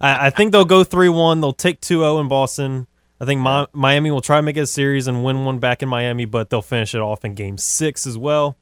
[0.00, 1.40] I, I, think they'll go three one.
[1.40, 2.86] They'll take 2-0 in Boston.
[3.20, 5.82] I think Mi- Miami will try to make it a series and win one back
[5.82, 8.56] in Miami, but they'll finish it off in Game Six as well.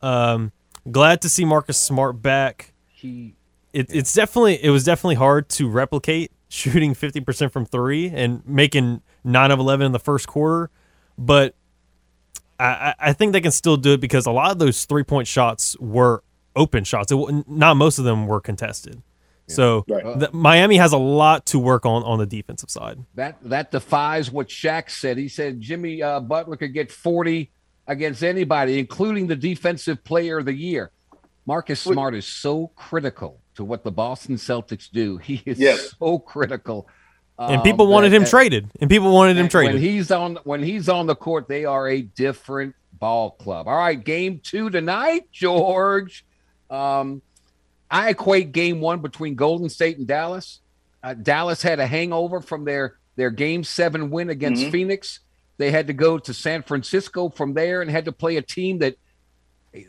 [0.00, 0.52] Um,
[0.90, 2.72] glad to see Marcus Smart back.
[2.88, 3.34] He,
[3.72, 9.02] it, it's definitely it was definitely hard to replicate shooting 50% from three and making
[9.24, 10.70] 9 of 11 in the first quarter.
[11.18, 11.56] But
[12.60, 15.26] I, I think they can still do it because a lot of those three point
[15.26, 16.22] shots were
[16.54, 17.10] open shots.
[17.10, 19.02] It, not most of them were contested.
[19.46, 20.18] Yeah, so right.
[20.18, 22.98] the, Miami has a lot to work on on the defensive side.
[23.14, 25.18] That that defies what Shaq said.
[25.18, 27.50] He said Jimmy uh, Butler could get 40
[27.86, 30.90] against anybody, including the defensive player of the year.
[31.46, 35.18] Marcus Smart is so critical to what the Boston Celtics do.
[35.22, 35.94] He is yes.
[35.98, 36.88] so critical.
[37.38, 38.70] And people um, wanted that, him traded.
[38.80, 39.74] And people wanted him traded.
[39.74, 43.66] When he's on when he's on the court, they are a different ball club.
[43.66, 46.24] All right, game two tonight, George.
[46.70, 47.22] Um,
[47.94, 50.58] I equate game one between Golden State and Dallas.
[51.00, 54.72] Uh, Dallas had a hangover from their their game seven win against mm-hmm.
[54.72, 55.20] Phoenix.
[55.58, 58.78] They had to go to San Francisco from there and had to play a team
[58.78, 58.96] that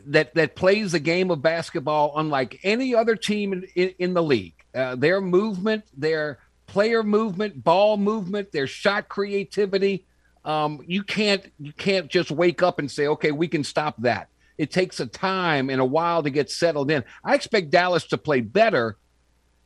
[0.06, 4.22] that that plays the game of basketball unlike any other team in, in, in the
[4.22, 4.54] league.
[4.72, 6.38] Uh, their movement, their
[6.68, 10.06] player movement, ball movement, their shot creativity.
[10.44, 14.28] Um, you can't you can't just wake up and say, okay, we can stop that.
[14.58, 17.04] It takes a time and a while to get settled in.
[17.22, 18.96] I expect Dallas to play better,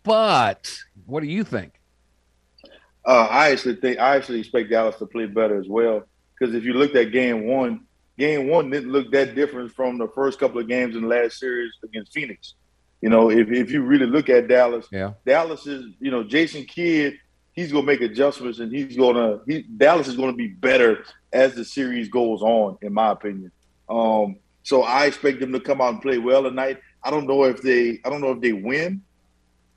[0.02, 0.72] but
[1.06, 1.74] what do you think?
[3.04, 6.04] Uh, I actually think I actually expect Dallas to play better as well.
[6.38, 7.86] Because if you looked at game one,
[8.18, 11.38] game one didn't look that different from the first couple of games in the last
[11.38, 12.54] series against Phoenix.
[13.00, 15.12] You know, if, if you really look at Dallas, yeah.
[15.24, 17.18] Dallas is, you know, Jason Kidd,
[17.52, 21.64] he's gonna make adjustments and he's gonna he Dallas is gonna be better as the
[21.64, 23.52] series goes on, in my opinion.
[23.88, 26.78] Um, so I expect them to come out and play well tonight.
[27.02, 29.02] I don't know if they I don't know if they win,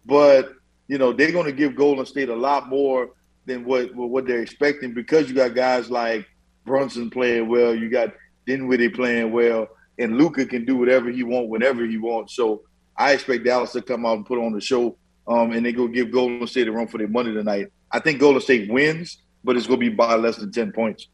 [0.05, 0.53] but
[0.87, 3.11] you know, they're gonna give Golden State a lot more
[3.45, 6.27] than what what they're expecting because you got guys like
[6.65, 8.13] Brunson playing well, you got
[8.45, 12.35] Dinwiddie playing well, and Luka can do whatever he wants whenever he wants.
[12.35, 12.61] So
[12.95, 14.97] I expect Dallas to come out and put on the show,
[15.27, 17.67] um, and they go give Golden State a run for their money tonight.
[17.91, 21.07] I think Golden State wins, but it's going to be by less than ten points.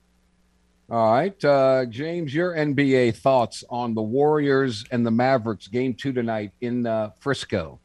[0.91, 6.11] All right, uh, James, your NBA thoughts on the Warriors and the Mavericks game two
[6.11, 7.79] tonight in uh, Frisco?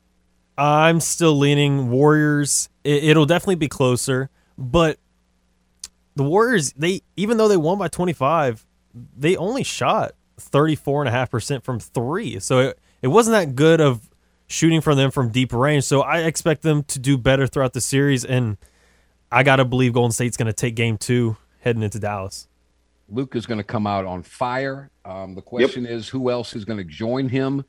[0.56, 2.70] I'm still leaning Warriors.
[2.82, 4.98] It, will definitely be closer, but
[6.16, 8.64] the Warriors, they even though they won by 25,
[9.14, 12.40] they only shot 34.5% from three.
[12.40, 14.08] So it, it wasn't that good of
[14.46, 15.84] shooting from them from deep range.
[15.84, 18.24] So I expect them to do better throughout the series.
[18.24, 18.56] And
[19.30, 22.48] I got to believe Golden State's going to take game two heading into Dallas.
[23.08, 24.90] Luke is going to come out on fire.
[25.04, 25.92] Um, the question yep.
[25.92, 27.64] is who else is going to join him?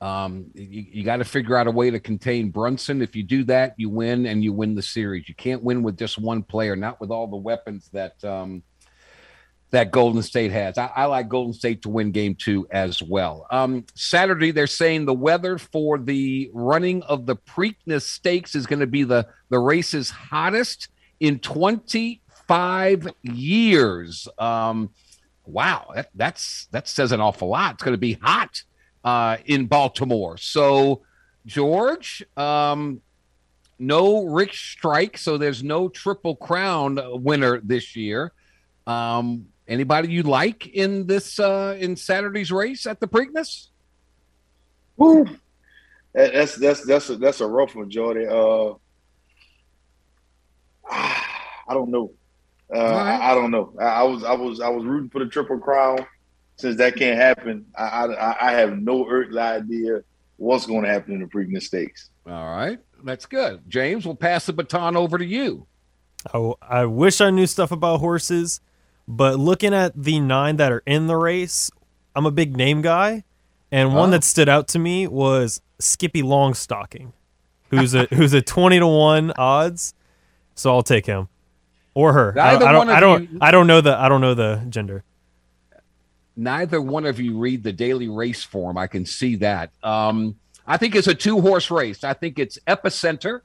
[0.00, 3.02] Um, you, you got to figure out a way to contain Brunson.
[3.02, 5.28] If you do that, you win and you win the series.
[5.28, 8.64] You can't win with just one player, not with all the weapons that um,
[9.72, 10.76] that Golden State has.
[10.76, 13.46] I, I, like Golden State to win game two as well.
[13.50, 18.80] Um, Saturday, they're saying the weather for the running of the Preakness Stakes is going
[18.80, 20.88] to be the, the race's hottest
[21.20, 21.38] in
[22.46, 24.28] 25 years.
[24.38, 24.90] Um,
[25.46, 27.74] wow, that, that's that says an awful lot.
[27.74, 28.62] It's going to be hot
[29.04, 30.36] uh, in Baltimore.
[30.36, 31.02] So,
[31.46, 33.00] George, um,
[33.78, 38.32] no Rich Strike, so there's no Triple Crown winner this year.
[38.86, 43.68] Um, Anybody you like in this uh, in Saturday's race at the Preakness?
[44.96, 45.24] Woo.
[46.12, 48.26] that's that's that's a, that's a rough one, Jordy.
[48.26, 48.74] Uh,
[50.90, 52.12] I don't know.
[52.74, 53.20] Uh, right.
[53.20, 53.74] I, I, don't know.
[53.78, 56.06] I, I, was I was I was rooting for the triple crown.
[56.56, 60.02] Since that can't happen, I I, I have no earthly idea
[60.36, 62.10] what's going to happen in the Preakness Stakes.
[62.26, 63.62] All right, that's good.
[63.68, 65.66] James, we'll pass the baton over to you.
[66.32, 68.60] I, I wish I knew stuff about horses,
[69.08, 71.70] but looking at the nine that are in the race,
[72.14, 73.24] I'm a big name guy,
[73.70, 74.12] and one oh.
[74.12, 77.12] that stood out to me was Skippy Longstocking,
[77.70, 79.94] who's a who's a twenty to one odds.
[80.54, 81.28] So I'll take him
[81.94, 82.38] or her.
[82.38, 82.88] I, I, don't.
[82.88, 83.32] I don't.
[83.32, 83.96] You, I don't know the.
[83.96, 85.04] I don't know the gender.
[86.36, 88.78] Neither one of you read the daily race form.
[88.78, 89.70] I can see that.
[89.82, 90.36] Um,
[90.66, 92.04] I think it's a two horse race.
[92.04, 93.40] I think it's Epicenter.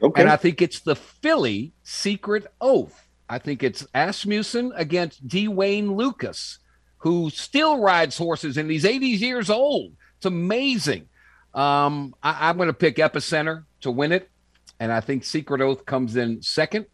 [0.00, 0.22] Okay.
[0.22, 3.08] And I think it's the filly Secret Oath.
[3.28, 5.48] I think it's Asmussen against D.
[5.48, 6.58] Wayne Lukas,
[6.98, 9.92] who still rides horses and he's 80 years old.
[10.16, 11.08] It's amazing.
[11.54, 14.30] Um, I, am going to pick Epicenter to win it,
[14.78, 16.86] and I think Secret Oath comes in second.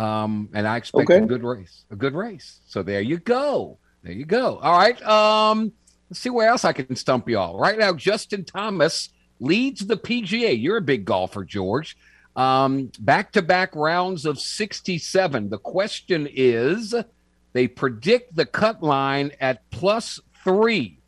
[0.00, 1.22] Um, and I expect okay.
[1.22, 2.60] a good race, a good race.
[2.66, 3.76] So there you go.
[4.02, 4.56] There you go.
[4.58, 5.00] All right.
[5.02, 5.72] Um,
[6.08, 7.58] let's see where else I can stump y'all.
[7.58, 9.10] Right now, Justin Thomas
[9.40, 10.60] leads the PGA.
[10.60, 11.98] You're a big golfer, George.
[12.34, 15.50] Um, back to back rounds of 67.
[15.50, 16.94] The question is
[17.52, 20.98] they predict the cut line at plus three.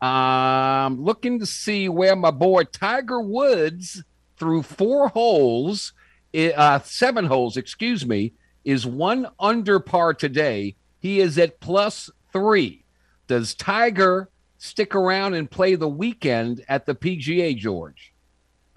[0.00, 4.02] Um, looking to see where my boy Tiger Woods
[4.38, 5.92] through four holes,
[6.38, 8.32] uh, seven holes, excuse me,
[8.64, 10.76] is one under par today.
[11.00, 12.84] He is at plus three.
[13.26, 18.12] Does Tiger stick around and play the weekend at the PGA, George?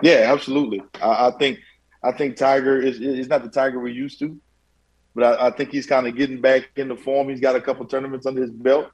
[0.01, 0.81] Yeah, absolutely.
[1.01, 1.59] I, I think
[2.03, 4.39] I think Tiger is is not the Tiger we're used to,
[5.15, 7.29] but I, I think he's kind of getting back into form.
[7.29, 8.91] He's got a couple tournaments under his belt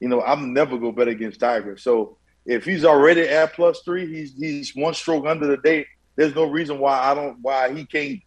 [0.00, 1.76] you know, I'm never go bet against Tiger.
[1.76, 2.16] So
[2.46, 5.86] if he's already at plus three, he's he's one stroke under the day.
[6.18, 8.20] There's no reason why I don't why he can't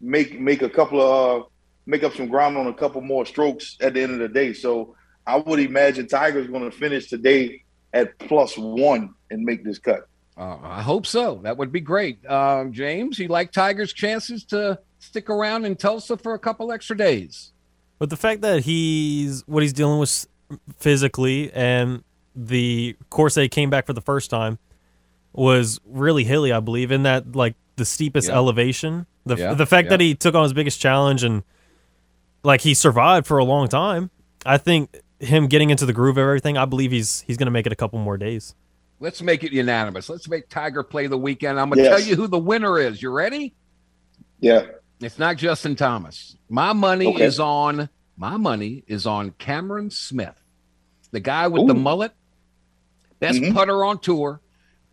[0.00, 1.44] make make a couple of uh,
[1.84, 4.54] make up some ground on a couple more strokes at the end of the day.
[4.54, 4.96] So
[5.26, 10.08] I would imagine Tiger's going to finish today at plus one and make this cut.
[10.38, 11.40] Uh, I hope so.
[11.42, 12.24] That would be great.
[12.26, 16.96] Uh, James, you like Tiger's chances to stick around in Tulsa for a couple extra
[16.96, 17.52] days?
[17.98, 20.26] But the fact that he's what he's dealing with
[20.78, 22.02] physically, and
[22.34, 24.58] the course they came back for the first time
[25.36, 28.34] was really hilly, I believe, in that like the steepest yeah.
[28.34, 29.06] elevation.
[29.24, 29.90] The yeah, the fact yeah.
[29.90, 31.42] that he took on his biggest challenge and
[32.42, 34.10] like he survived for a long time.
[34.44, 37.52] I think him getting into the groove of everything, I believe he's he's going to
[37.52, 38.54] make it a couple more days.
[38.98, 40.08] Let's make it unanimous.
[40.08, 41.60] Let's make Tiger play the weekend.
[41.60, 41.98] I'm going to yes.
[41.98, 43.02] tell you who the winner is.
[43.02, 43.54] You ready?
[44.40, 44.66] Yeah.
[45.00, 46.36] It's not Justin Thomas.
[46.48, 47.24] My money okay.
[47.24, 50.40] is on my money is on Cameron Smith,
[51.10, 51.66] the guy with Ooh.
[51.66, 52.12] the mullet,
[53.20, 53.54] best mm-hmm.
[53.54, 54.40] putter on tour.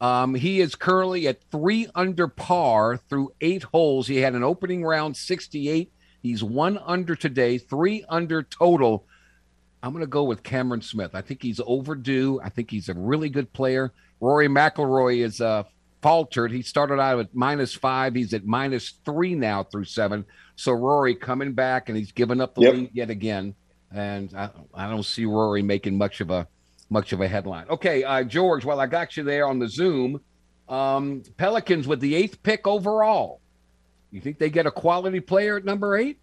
[0.01, 4.07] Um, he is currently at three under par through eight holes.
[4.07, 5.91] He had an opening round 68.
[6.21, 9.05] He's one under today, three under total.
[9.81, 11.11] I'm going to go with Cameron Smith.
[11.13, 12.39] I think he's overdue.
[12.41, 13.91] I think he's a really good player.
[14.21, 15.63] Rory McIlroy is uh,
[16.01, 16.51] faltered.
[16.51, 18.15] He started out at minus five.
[18.15, 20.25] He's at minus three now through seven.
[20.55, 22.73] So Rory coming back and he's given up the yep.
[22.73, 23.55] lead yet again.
[23.91, 26.47] And I, I don't see Rory making much of a
[26.93, 27.67] much of a headline.
[27.69, 30.21] Okay, uh, George, while I got you there on the Zoom,
[30.69, 33.41] um, Pelicans with the eighth pick overall.
[34.11, 36.19] You think they get a quality player at number eight?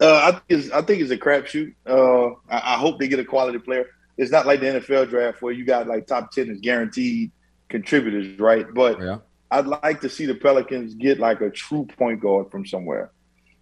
[0.00, 1.74] Uh, I think it's, I think it's a crapshoot.
[1.86, 3.86] Uh, I, I, hope they get a quality player.
[4.18, 7.32] It's not like the NFL draft where you got like top ten is guaranteed
[7.70, 8.66] contributors, right?
[8.74, 9.18] But yeah.
[9.50, 13.12] I'd like to see the Pelicans get like a true point guard from somewhere.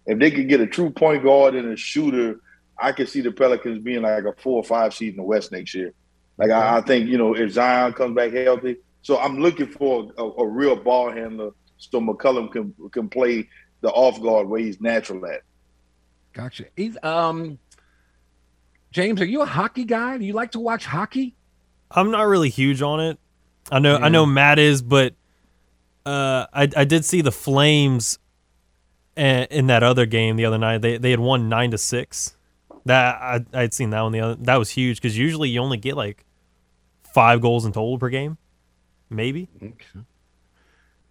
[0.05, 2.41] If they could get a true point guard and a shooter,
[2.77, 5.51] I could see the Pelicans being like a four or five seed in the West
[5.51, 5.93] next year.
[6.37, 10.11] Like I, I think you know if Zion comes back healthy, so I'm looking for
[10.17, 13.47] a, a real ball handler so McCollum can can play
[13.81, 15.41] the off guard where he's natural at.
[16.33, 16.65] Gotcha.
[16.75, 17.59] He's, um,
[18.91, 20.17] James, are you a hockey guy?
[20.17, 21.35] Do you like to watch hockey?
[21.91, 23.19] I'm not really huge on it.
[23.71, 24.05] I know yeah.
[24.05, 25.13] I know Matt is, but
[26.05, 28.19] uh, I I did see the Flames
[29.15, 30.81] in that other game the other night.
[30.81, 32.35] They they had won nine to six.
[32.85, 34.35] That I I had seen that one the other.
[34.35, 36.25] That was huge because usually you only get like
[37.13, 38.37] five goals in total per game,
[39.09, 39.47] maybe.
[39.61, 39.75] Okay.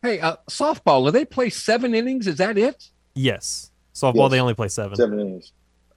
[0.02, 1.04] Hey, uh, softball.
[1.04, 2.26] Do they play seven innings?
[2.26, 2.90] Is that it?
[3.14, 3.70] Yes.
[3.94, 4.24] Softball.
[4.24, 4.30] Yes.
[4.32, 4.96] They only play seven.
[4.96, 5.52] Seven innings.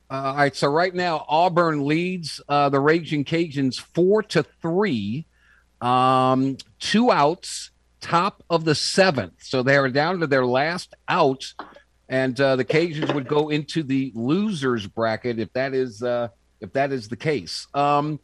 [0.09, 0.55] Uh, all right.
[0.55, 5.25] So right now, Auburn leads uh, the Raging Cajuns four to three.
[5.81, 9.33] Um, two outs, top of the seventh.
[9.39, 11.53] So they are down to their last out,
[12.09, 16.29] and uh, the Cajuns would go into the losers bracket if that is uh,
[16.61, 17.67] if that is the case.
[17.73, 18.19] Um,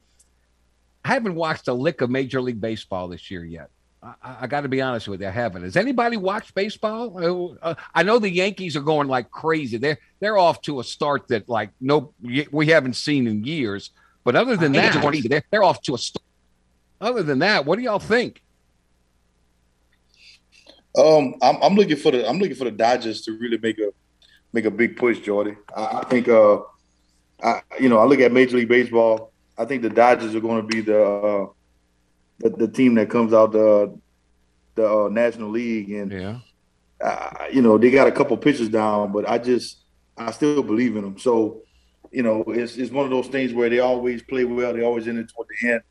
[1.04, 3.70] I haven't watched a lick of Major League Baseball this year yet.
[4.04, 5.64] I, I got to be honest with you, I haven't.
[5.64, 7.58] Has anybody watched baseball?
[7.62, 9.78] Uh, I know the Yankees are going like crazy.
[9.78, 13.92] They're they're off to a start that like no we haven't seen in years.
[14.24, 16.24] But other than that, they're, they're off to a start.
[17.00, 18.44] Other than that, what do y'all think?
[20.96, 23.92] Um, I'm, I'm looking for the I'm looking for the Dodgers to really make a
[24.54, 25.56] make a big push, Jordy.
[25.76, 26.60] I, I think uh,
[27.42, 29.32] I you know I look at Major League Baseball.
[29.58, 31.48] I think the Dodgers are going to be the, uh,
[32.40, 33.98] the the, team that comes out the
[34.76, 36.40] the uh, National League, and yeah,
[37.00, 39.78] uh, you know they got a couple pitches down, but I just
[40.18, 41.18] I still believe in them.
[41.18, 41.62] So
[42.12, 44.74] you know it's it's one of those things where they always play well.
[44.74, 45.82] They always in it toward the end.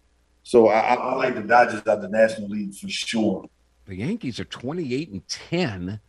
[0.42, 3.46] So I, I like the Dodgers out the National League for sure.
[3.90, 6.00] The Yankees are 28 and 10.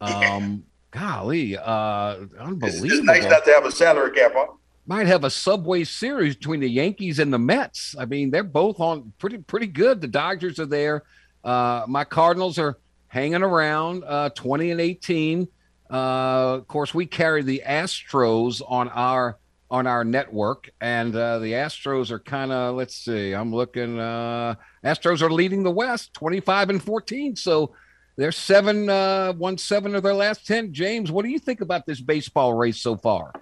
[0.00, 2.66] Um, golly, uh, unbelievable.
[2.66, 4.54] It's, it's nice not to have a salary cap, huh?
[4.88, 7.94] Might have a subway series between the Yankees and the Mets.
[7.96, 10.00] I mean, they're both on pretty pretty good.
[10.00, 11.04] The Dodgers are there.
[11.44, 15.46] Uh, my Cardinals are hanging around, uh, 20 and 18.
[15.88, 19.38] Uh, of course, we carry the Astros on our
[19.70, 23.98] on our network, and uh, the Astros are kind of let's see, I'm looking.
[23.98, 24.54] Uh,
[24.84, 27.72] Astros are leading the West, 25 and 14, so
[28.16, 30.72] they're seven, uh, won seven of their last ten.
[30.72, 33.32] James, what do you think about this baseball race so far?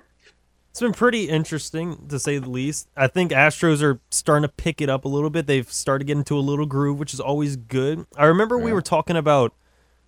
[0.70, 2.86] It's been pretty interesting to say the least.
[2.94, 5.46] I think Astros are starting to pick it up a little bit.
[5.46, 8.04] They've started getting into a little groove, which is always good.
[8.14, 8.64] I remember yeah.
[8.64, 9.54] we were talking about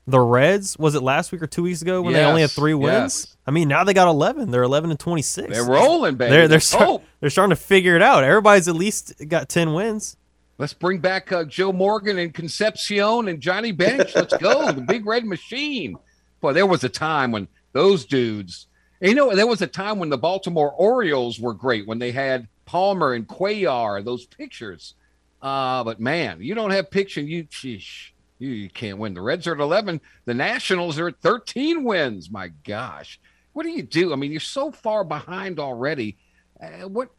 [0.08, 2.50] the Reds, was it last week or two weeks ago when yes, they only had
[2.50, 3.26] three wins?
[3.26, 3.36] Yes.
[3.46, 4.50] I mean, now they got 11.
[4.50, 5.52] They're 11 and 26.
[5.52, 6.30] They're rolling, baby.
[6.30, 8.24] They're, they're, start, they're starting to figure it out.
[8.24, 10.16] Everybody's at least got 10 wins.
[10.56, 14.14] Let's bring back uh, Joe Morgan and Concepcion and Johnny Bench.
[14.14, 14.72] Let's go.
[14.72, 15.96] the big red machine.
[16.40, 18.66] Boy, there was a time when those dudes,
[19.00, 22.48] you know, there was a time when the Baltimore Orioles were great when they had
[22.64, 24.94] Palmer and Cuellar, those pictures.
[25.42, 29.14] Uh, but man, you don't have picture, you, sheesh you, you can't win.
[29.14, 30.00] The Reds are at 11.
[30.24, 32.30] The Nationals are at 13 wins.
[32.30, 33.20] My gosh.
[33.52, 34.12] What do you do?
[34.12, 36.16] I mean, you're so far behind already.
[36.60, 37.10] Uh, what?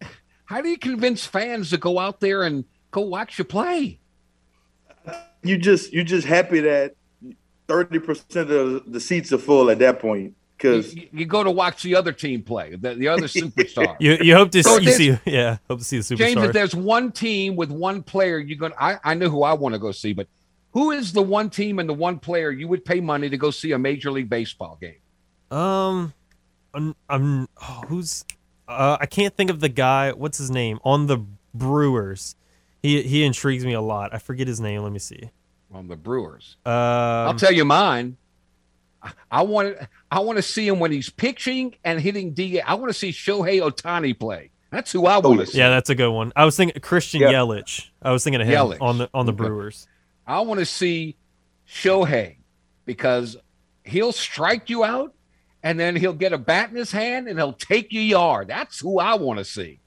[0.46, 4.00] How do you convince fans to go out there and go watch you play?
[5.44, 6.96] You just you just happy that
[7.68, 11.52] thirty percent of the seats are full at that point because you, you, go to
[11.52, 13.96] watch the other team play, the, the other superstar.
[14.00, 16.18] you, you hope to so see, see, yeah, hope to see the superstar.
[16.18, 18.76] James, if there's one team with one player, you're gonna.
[18.80, 20.28] I I know who I want to go see, but
[20.72, 23.52] who is the one team and the one player you would pay money to go
[23.52, 25.58] see a Major League Baseball game?
[25.58, 26.14] Um,
[26.74, 28.24] I'm, I'm oh, who's
[28.68, 30.12] uh, I can't think of the guy.
[30.12, 32.36] What's his name on the Brewers?
[32.84, 34.14] He he intrigues me a lot.
[34.14, 34.84] I forget his name.
[34.84, 35.32] Let me see.
[35.72, 38.18] On the Brewers, um, I'll tell you mine.
[39.32, 39.78] I want
[40.12, 42.60] I want to see him when he's pitching and hitting DH.
[42.66, 44.52] I want to see Shohei Ohtani play.
[44.72, 45.58] That's who I want to see.
[45.58, 46.32] Yeah, that's a good one.
[46.36, 47.32] I was thinking Christian yep.
[47.32, 47.90] Yelich.
[48.02, 48.82] I was thinking of him Yelich.
[48.82, 49.38] on the on the okay.
[49.38, 49.88] Brewers.
[50.30, 51.18] I want to see
[51.68, 52.36] Shohei
[52.86, 53.36] because
[53.84, 55.16] he'll strike you out
[55.64, 58.48] and then he'll get a bat in his hand and he'll take you yard.
[58.48, 59.80] That's who I want to see.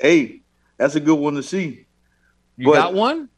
[0.00, 0.42] Hey,
[0.78, 1.86] that's a good one to see.
[2.56, 3.28] You but, got one?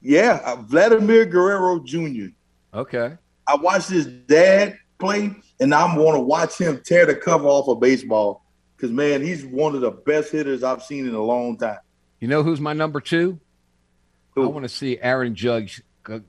[0.00, 2.28] Yeah, uh, Vladimir Guerrero Jr.
[2.72, 3.14] Okay.
[3.46, 7.68] I watched his dad play, and I'm going to watch him tear the cover off
[7.68, 8.42] of baseball
[8.74, 11.78] because, man, he's one of the best hitters I've seen in a long time.
[12.20, 13.38] You know who's my number two?
[14.44, 15.82] I want to see Aaron Judge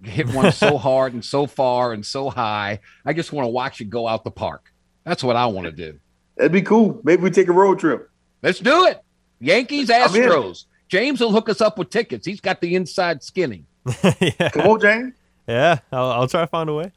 [0.04, 2.80] hit one so hard and so far and so high.
[3.06, 4.72] I just want to watch it go out the park.
[5.04, 6.00] That's what I want to do.
[6.36, 7.02] That'd be cool.
[7.04, 8.10] Maybe we take a road trip.
[8.42, 9.02] Let's do it.
[9.40, 10.66] Yankees, Astros.
[10.88, 12.26] James will hook us up with tickets.
[12.26, 13.66] He's got the inside skinning.
[14.20, 14.50] yeah.
[14.50, 15.14] Come on, James.
[15.48, 16.92] Yeah, I'll, I'll, try to find a way.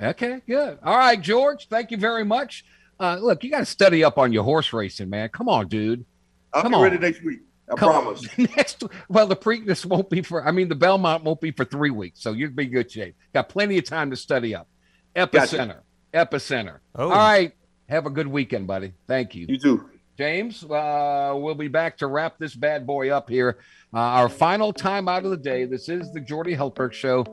[0.00, 0.78] Okay, good.
[0.82, 1.68] All right, George.
[1.68, 2.64] Thank you very much.
[2.98, 5.28] Uh, look, you got to study up on your horse racing, man.
[5.28, 6.04] Come on, dude.
[6.52, 6.82] I'll Come be on.
[6.82, 7.40] ready next week.
[7.70, 8.26] I Come promise.
[8.38, 10.46] Next, well, the Preakness won't be for.
[10.46, 13.16] I mean, the Belmont won't be for three weeks, so you'll be good shape.
[13.32, 14.68] Got plenty of time to study up.
[15.16, 15.80] Epicenter,
[16.12, 16.36] gotcha.
[16.36, 16.78] epicenter.
[16.94, 17.04] Oh.
[17.04, 17.52] All right.
[17.88, 18.94] Have a good weekend, buddy.
[19.06, 19.46] Thank you.
[19.48, 19.90] You too.
[20.16, 23.58] James, uh, we'll be back to wrap this bad boy up here.
[23.92, 25.64] Uh, our final time out of the day.
[25.64, 27.26] This is the Jordy Hultberg Show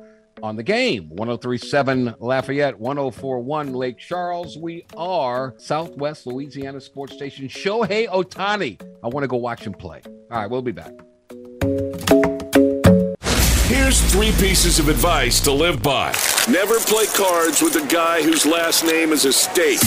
[0.44, 4.58] on the game 1037 Lafayette, 1041 Lake Charles.
[4.58, 7.48] We are Southwest Louisiana Sports Station.
[7.48, 8.82] Shohei Ohtani.
[9.04, 10.02] I want to go watch him play.
[10.32, 10.94] All right, we'll be back.
[13.66, 16.14] Here's three pieces of advice to live by.
[16.50, 19.80] Never play cards with a guy whose last name is a state.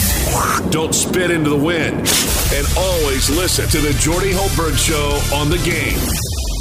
[0.71, 1.97] Don't spit into the wind.
[2.53, 5.99] And always listen to the Jordy Hultberg Show on the game.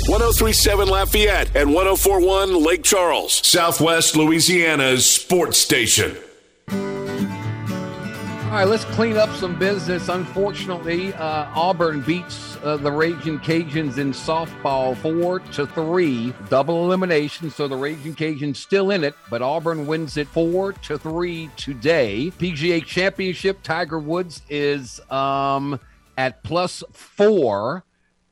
[0.06, 6.14] 1037 Lafayette and 1041 Lake Charles, Southwest Louisiana's sports station.
[6.68, 10.10] All right, let's clean up some business.
[10.10, 17.50] Unfortunately, uh, Auburn beats uh, the Raging Cajuns in softball four to three, double elimination.
[17.50, 22.30] So the Raging Cajuns still in it, but Auburn wins it four to three today.
[22.38, 25.80] PGA Championship, Tiger Woods is um,
[26.18, 27.84] at plus four.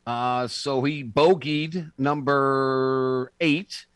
[0.07, 3.87] Uh, so he bogeyed number eight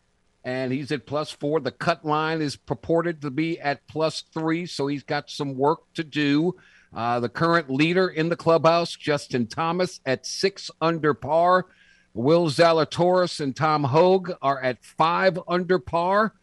[0.43, 1.59] and he's at plus four.
[1.59, 5.81] The cut line is purported to be at plus three, so he's got some work
[5.95, 6.55] to do.
[6.95, 11.65] Uh, the current leader in the clubhouse, Justin Thomas, at six under par.
[12.13, 16.33] Will Zalatoris and Tom Hoge are at five under par.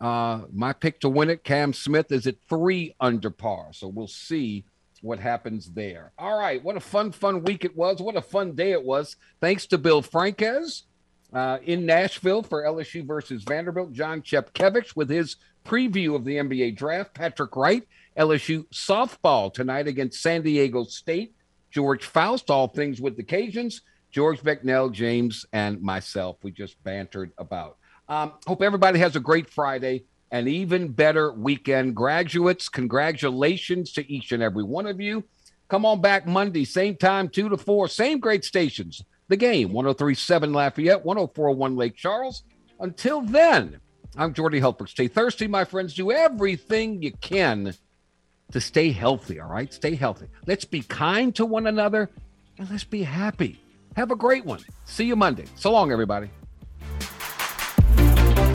[0.00, 3.68] Uh, my pick to win it, Cam Smith, is at three under par.
[3.72, 4.64] So we'll see
[5.02, 6.12] what happens there.
[6.18, 6.62] All right.
[6.62, 8.00] What a fun, fun week it was.
[8.00, 9.16] What a fun day it was.
[9.40, 10.84] Thanks to Bill Franques
[11.32, 13.92] uh, in Nashville for LSU versus Vanderbilt.
[13.92, 17.14] John Chepkevich with his preview of the NBA draft.
[17.14, 17.82] Patrick Wright,
[18.16, 21.34] LSU softball tonight against San Diego State.
[21.70, 23.80] George Faust, all things with the Cajuns.
[24.10, 26.36] George Becknell, James, and myself.
[26.42, 27.76] We just bantered about.
[28.08, 31.96] Um, hope everybody has a great Friday and even better weekend.
[31.96, 35.24] Graduates, congratulations to each and every one of you.
[35.68, 40.52] Come on back Monday, same time, 2 to 4, same great stations the game 1037
[40.52, 42.42] Lafayette, 1041 Lake Charles.
[42.80, 43.80] Until then,
[44.16, 44.88] I'm Jordy Hultberg.
[44.88, 45.94] Stay thirsty, my friends.
[45.94, 47.72] Do everything you can
[48.50, 49.72] to stay healthy, all right?
[49.72, 50.26] Stay healthy.
[50.46, 52.10] Let's be kind to one another
[52.58, 53.62] and let's be happy.
[53.94, 54.60] Have a great one.
[54.84, 55.44] See you Monday.
[55.54, 56.30] So long, everybody.